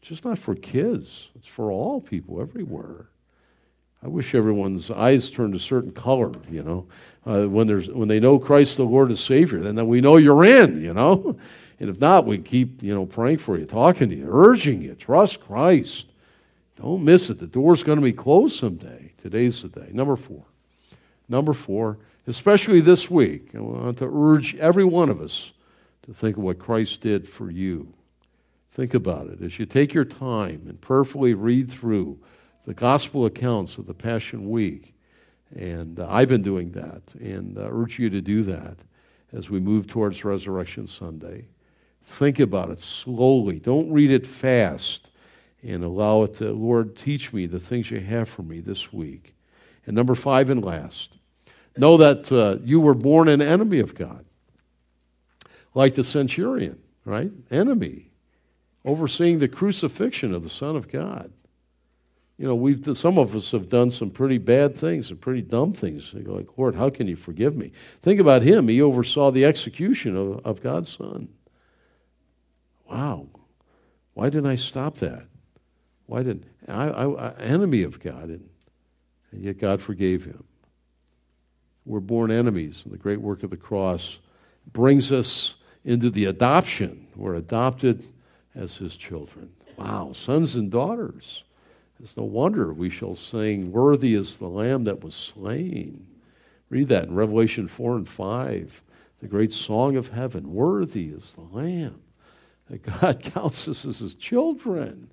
It's 0.00 0.08
just 0.08 0.24
not 0.24 0.38
for 0.38 0.54
kids, 0.54 1.28
it's 1.34 1.48
for 1.48 1.70
all 1.70 2.00
people 2.00 2.40
everywhere. 2.40 3.06
I 4.02 4.08
wish 4.08 4.34
everyone's 4.34 4.90
eyes 4.90 5.30
turned 5.30 5.54
a 5.54 5.58
certain 5.58 5.90
color, 5.90 6.30
you 6.50 6.62
know, 6.62 6.86
uh, 7.26 7.46
when, 7.48 7.66
there's, 7.66 7.88
when 7.88 8.08
they 8.08 8.20
know 8.20 8.38
Christ 8.38 8.76
the 8.76 8.84
Lord 8.84 9.10
is 9.10 9.20
Savior. 9.20 9.60
Then 9.60 9.84
we 9.88 10.00
know 10.00 10.16
you're 10.16 10.44
in, 10.44 10.82
you 10.82 10.94
know. 10.94 11.36
And 11.78 11.90
if 11.90 12.00
not, 12.00 12.24
we 12.24 12.38
keep, 12.38 12.82
you 12.82 12.94
know, 12.94 13.04
praying 13.04 13.36
for 13.36 13.58
you, 13.58 13.66
talking 13.66 14.08
to 14.08 14.16
you, 14.16 14.26
urging 14.30 14.80
you. 14.80 14.94
Trust 14.94 15.40
Christ. 15.40 16.06
Don't 16.80 17.04
miss 17.04 17.28
it. 17.28 17.38
The 17.38 17.46
door's 17.46 17.82
going 17.82 17.98
to 17.98 18.04
be 18.04 18.12
closed 18.12 18.58
someday. 18.58 19.12
Today's 19.22 19.60
the 19.60 19.68
day. 19.68 19.88
Number 19.92 20.16
four. 20.16 20.44
Number 21.28 21.52
four, 21.52 21.98
especially 22.26 22.80
this 22.80 23.10
week, 23.10 23.54
I 23.54 23.60
want 23.60 23.98
to 23.98 24.10
urge 24.12 24.54
every 24.56 24.84
one 24.84 25.10
of 25.10 25.20
us 25.20 25.52
to 26.02 26.14
think 26.14 26.36
of 26.36 26.42
what 26.42 26.58
Christ 26.58 27.00
did 27.00 27.28
for 27.28 27.50
you. 27.50 27.92
Think 28.70 28.94
about 28.94 29.28
it. 29.28 29.42
As 29.42 29.58
you 29.58 29.66
take 29.66 29.94
your 29.94 30.04
time 30.04 30.66
and 30.68 30.80
prayerfully 30.80 31.34
read 31.34 31.70
through 31.70 32.18
the 32.64 32.74
gospel 32.74 33.24
accounts 33.24 33.78
of 33.78 33.86
the 33.86 33.94
Passion 33.94 34.50
Week, 34.50 34.94
and 35.54 35.98
uh, 35.98 36.06
I've 36.10 36.28
been 36.28 36.42
doing 36.42 36.72
that, 36.72 37.02
and 37.20 37.56
uh, 37.56 37.68
urge 37.70 37.98
you 37.98 38.10
to 38.10 38.20
do 38.20 38.42
that 38.42 38.76
as 39.32 39.48
we 39.48 39.60
move 39.60 39.86
towards 39.86 40.24
Resurrection 40.24 40.86
Sunday. 40.86 41.46
Think 42.04 42.38
about 42.38 42.70
it 42.70 42.80
slowly. 42.80 43.58
Don't 43.58 43.90
read 43.90 44.10
it 44.10 44.26
fast, 44.26 45.10
and 45.62 45.82
allow 45.82 46.22
it 46.24 46.34
to, 46.36 46.52
Lord, 46.52 46.96
teach 46.96 47.32
me 47.32 47.46
the 47.46 47.58
things 47.58 47.90
you 47.90 48.00
have 48.00 48.28
for 48.28 48.42
me 48.42 48.60
this 48.60 48.92
week. 48.92 49.34
And 49.86 49.94
number 49.94 50.14
five 50.14 50.50
and 50.50 50.64
last, 50.64 51.15
know 51.78 51.96
that 51.96 52.30
uh, 52.32 52.58
you 52.64 52.80
were 52.80 52.94
born 52.94 53.28
an 53.28 53.42
enemy 53.42 53.78
of 53.78 53.94
God 53.94 54.24
like 55.74 55.94
the 55.94 56.04
centurion, 56.04 56.78
right? 57.04 57.30
Enemy, 57.50 58.10
overseeing 58.84 59.38
the 59.38 59.48
crucifixion 59.48 60.34
of 60.34 60.42
the 60.42 60.48
Son 60.48 60.74
of 60.74 60.90
God. 60.90 61.30
You 62.38 62.46
know, 62.46 62.54
we've 62.54 62.96
some 62.96 63.18
of 63.18 63.34
us 63.36 63.52
have 63.52 63.68
done 63.68 63.90
some 63.90 64.10
pretty 64.10 64.38
bad 64.38 64.76
things, 64.76 65.08
some 65.08 65.18
pretty 65.18 65.42
dumb 65.42 65.72
things. 65.72 66.12
They 66.12 66.20
go 66.20 66.34
like, 66.34 66.48
Lord, 66.56 66.74
how 66.74 66.90
can 66.90 67.06
you 67.06 67.16
forgive 67.16 67.56
me? 67.56 67.72
Think 68.02 68.20
about 68.20 68.42
him. 68.42 68.68
He 68.68 68.80
oversaw 68.82 69.30
the 69.30 69.44
execution 69.44 70.16
of, 70.16 70.44
of 70.44 70.62
God's 70.62 70.96
Son. 70.96 71.28
Wow. 72.90 73.28
Why 74.14 74.30
didn't 74.30 74.46
I 74.46 74.56
stop 74.56 74.98
that? 74.98 75.26
Why 76.06 76.22
didn't 76.22 76.44
I, 76.68 76.88
I, 76.88 77.28
I 77.28 77.34
enemy 77.38 77.82
of 77.82 78.00
God, 78.00 78.24
and, 78.24 78.48
and 79.30 79.42
yet 79.42 79.58
God 79.58 79.80
forgave 79.80 80.24
him. 80.24 80.44
We're 81.86 82.00
born 82.00 82.32
enemies, 82.32 82.82
and 82.84 82.92
the 82.92 82.98
great 82.98 83.20
work 83.20 83.44
of 83.44 83.50
the 83.50 83.56
cross 83.56 84.18
brings 84.72 85.12
us 85.12 85.54
into 85.84 86.10
the 86.10 86.24
adoption. 86.24 87.06
We're 87.14 87.36
adopted 87.36 88.04
as 88.54 88.76
his 88.76 88.96
children. 88.96 89.52
Wow, 89.76 90.12
sons 90.12 90.56
and 90.56 90.70
daughters. 90.70 91.44
It's 92.02 92.16
no 92.16 92.24
wonder 92.24 92.72
we 92.72 92.90
shall 92.90 93.14
sing, 93.14 93.70
Worthy 93.70 94.14
is 94.14 94.36
the 94.36 94.48
Lamb 94.48 94.84
that 94.84 95.02
was 95.02 95.14
slain. 95.14 96.06
Read 96.68 96.88
that 96.88 97.04
in 97.04 97.14
Revelation 97.14 97.68
4 97.68 97.96
and 97.96 98.08
5, 98.08 98.82
the 99.20 99.28
great 99.28 99.52
song 99.52 99.96
of 99.96 100.08
heaven. 100.08 100.52
Worthy 100.52 101.06
is 101.06 101.34
the 101.34 101.56
Lamb 101.56 102.02
that 102.68 102.82
God 102.82 103.20
counts 103.34 103.68
us 103.68 103.84
as 103.84 104.00
his 104.00 104.14
children. 104.14 105.08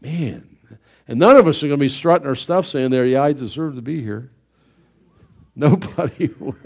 Man. 0.00 0.58
And 1.08 1.18
none 1.18 1.36
of 1.36 1.48
us 1.48 1.62
are 1.62 1.66
going 1.66 1.78
to 1.78 1.84
be 1.84 1.88
strutting 1.88 2.28
our 2.28 2.36
stuff 2.36 2.66
saying 2.66 2.90
there, 2.90 3.06
yeah, 3.06 3.22
I 3.22 3.32
deserve 3.32 3.74
to 3.74 3.82
be 3.82 4.02
here. 4.02 4.30
Nobody 5.56 6.30
will 6.38 6.56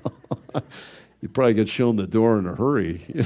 you 1.24 1.28
probably 1.30 1.54
get 1.54 1.68
shown 1.70 1.96
the 1.96 2.06
door 2.06 2.38
in 2.38 2.46
a 2.46 2.54
hurry. 2.54 3.00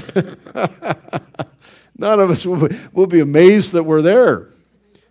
None 1.97 2.19
of 2.21 2.31
us 2.31 2.45
will 2.45 2.69
be, 2.69 2.77
will 2.93 3.07
be 3.07 3.19
amazed 3.19 3.73
that 3.73 3.83
we're 3.83 4.01
there. 4.01 4.47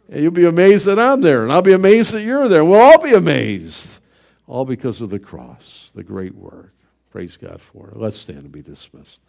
And 0.09 0.23
you'll 0.23 0.33
be 0.33 0.47
amazed 0.47 0.87
that 0.87 0.99
I'm 0.99 1.21
there, 1.21 1.43
and 1.43 1.53
I'll 1.53 1.61
be 1.61 1.75
amazed 1.75 2.13
that 2.13 2.23
you're 2.23 2.49
there. 2.49 2.65
We'll 2.65 2.81
all 2.81 2.99
be 2.99 3.13
amazed. 3.13 4.01
All 4.47 4.65
because 4.65 5.03
of 5.03 5.11
the 5.11 5.19
cross, 5.19 5.91
the 5.95 6.03
great 6.03 6.35
work. 6.35 6.73
Praise 7.11 7.37
God 7.37 7.61
for 7.61 7.91
it. 7.91 7.99
Let's 7.99 8.17
stand 8.17 8.39
and 8.39 8.53
be 8.53 8.63
dismissed. 8.63 9.21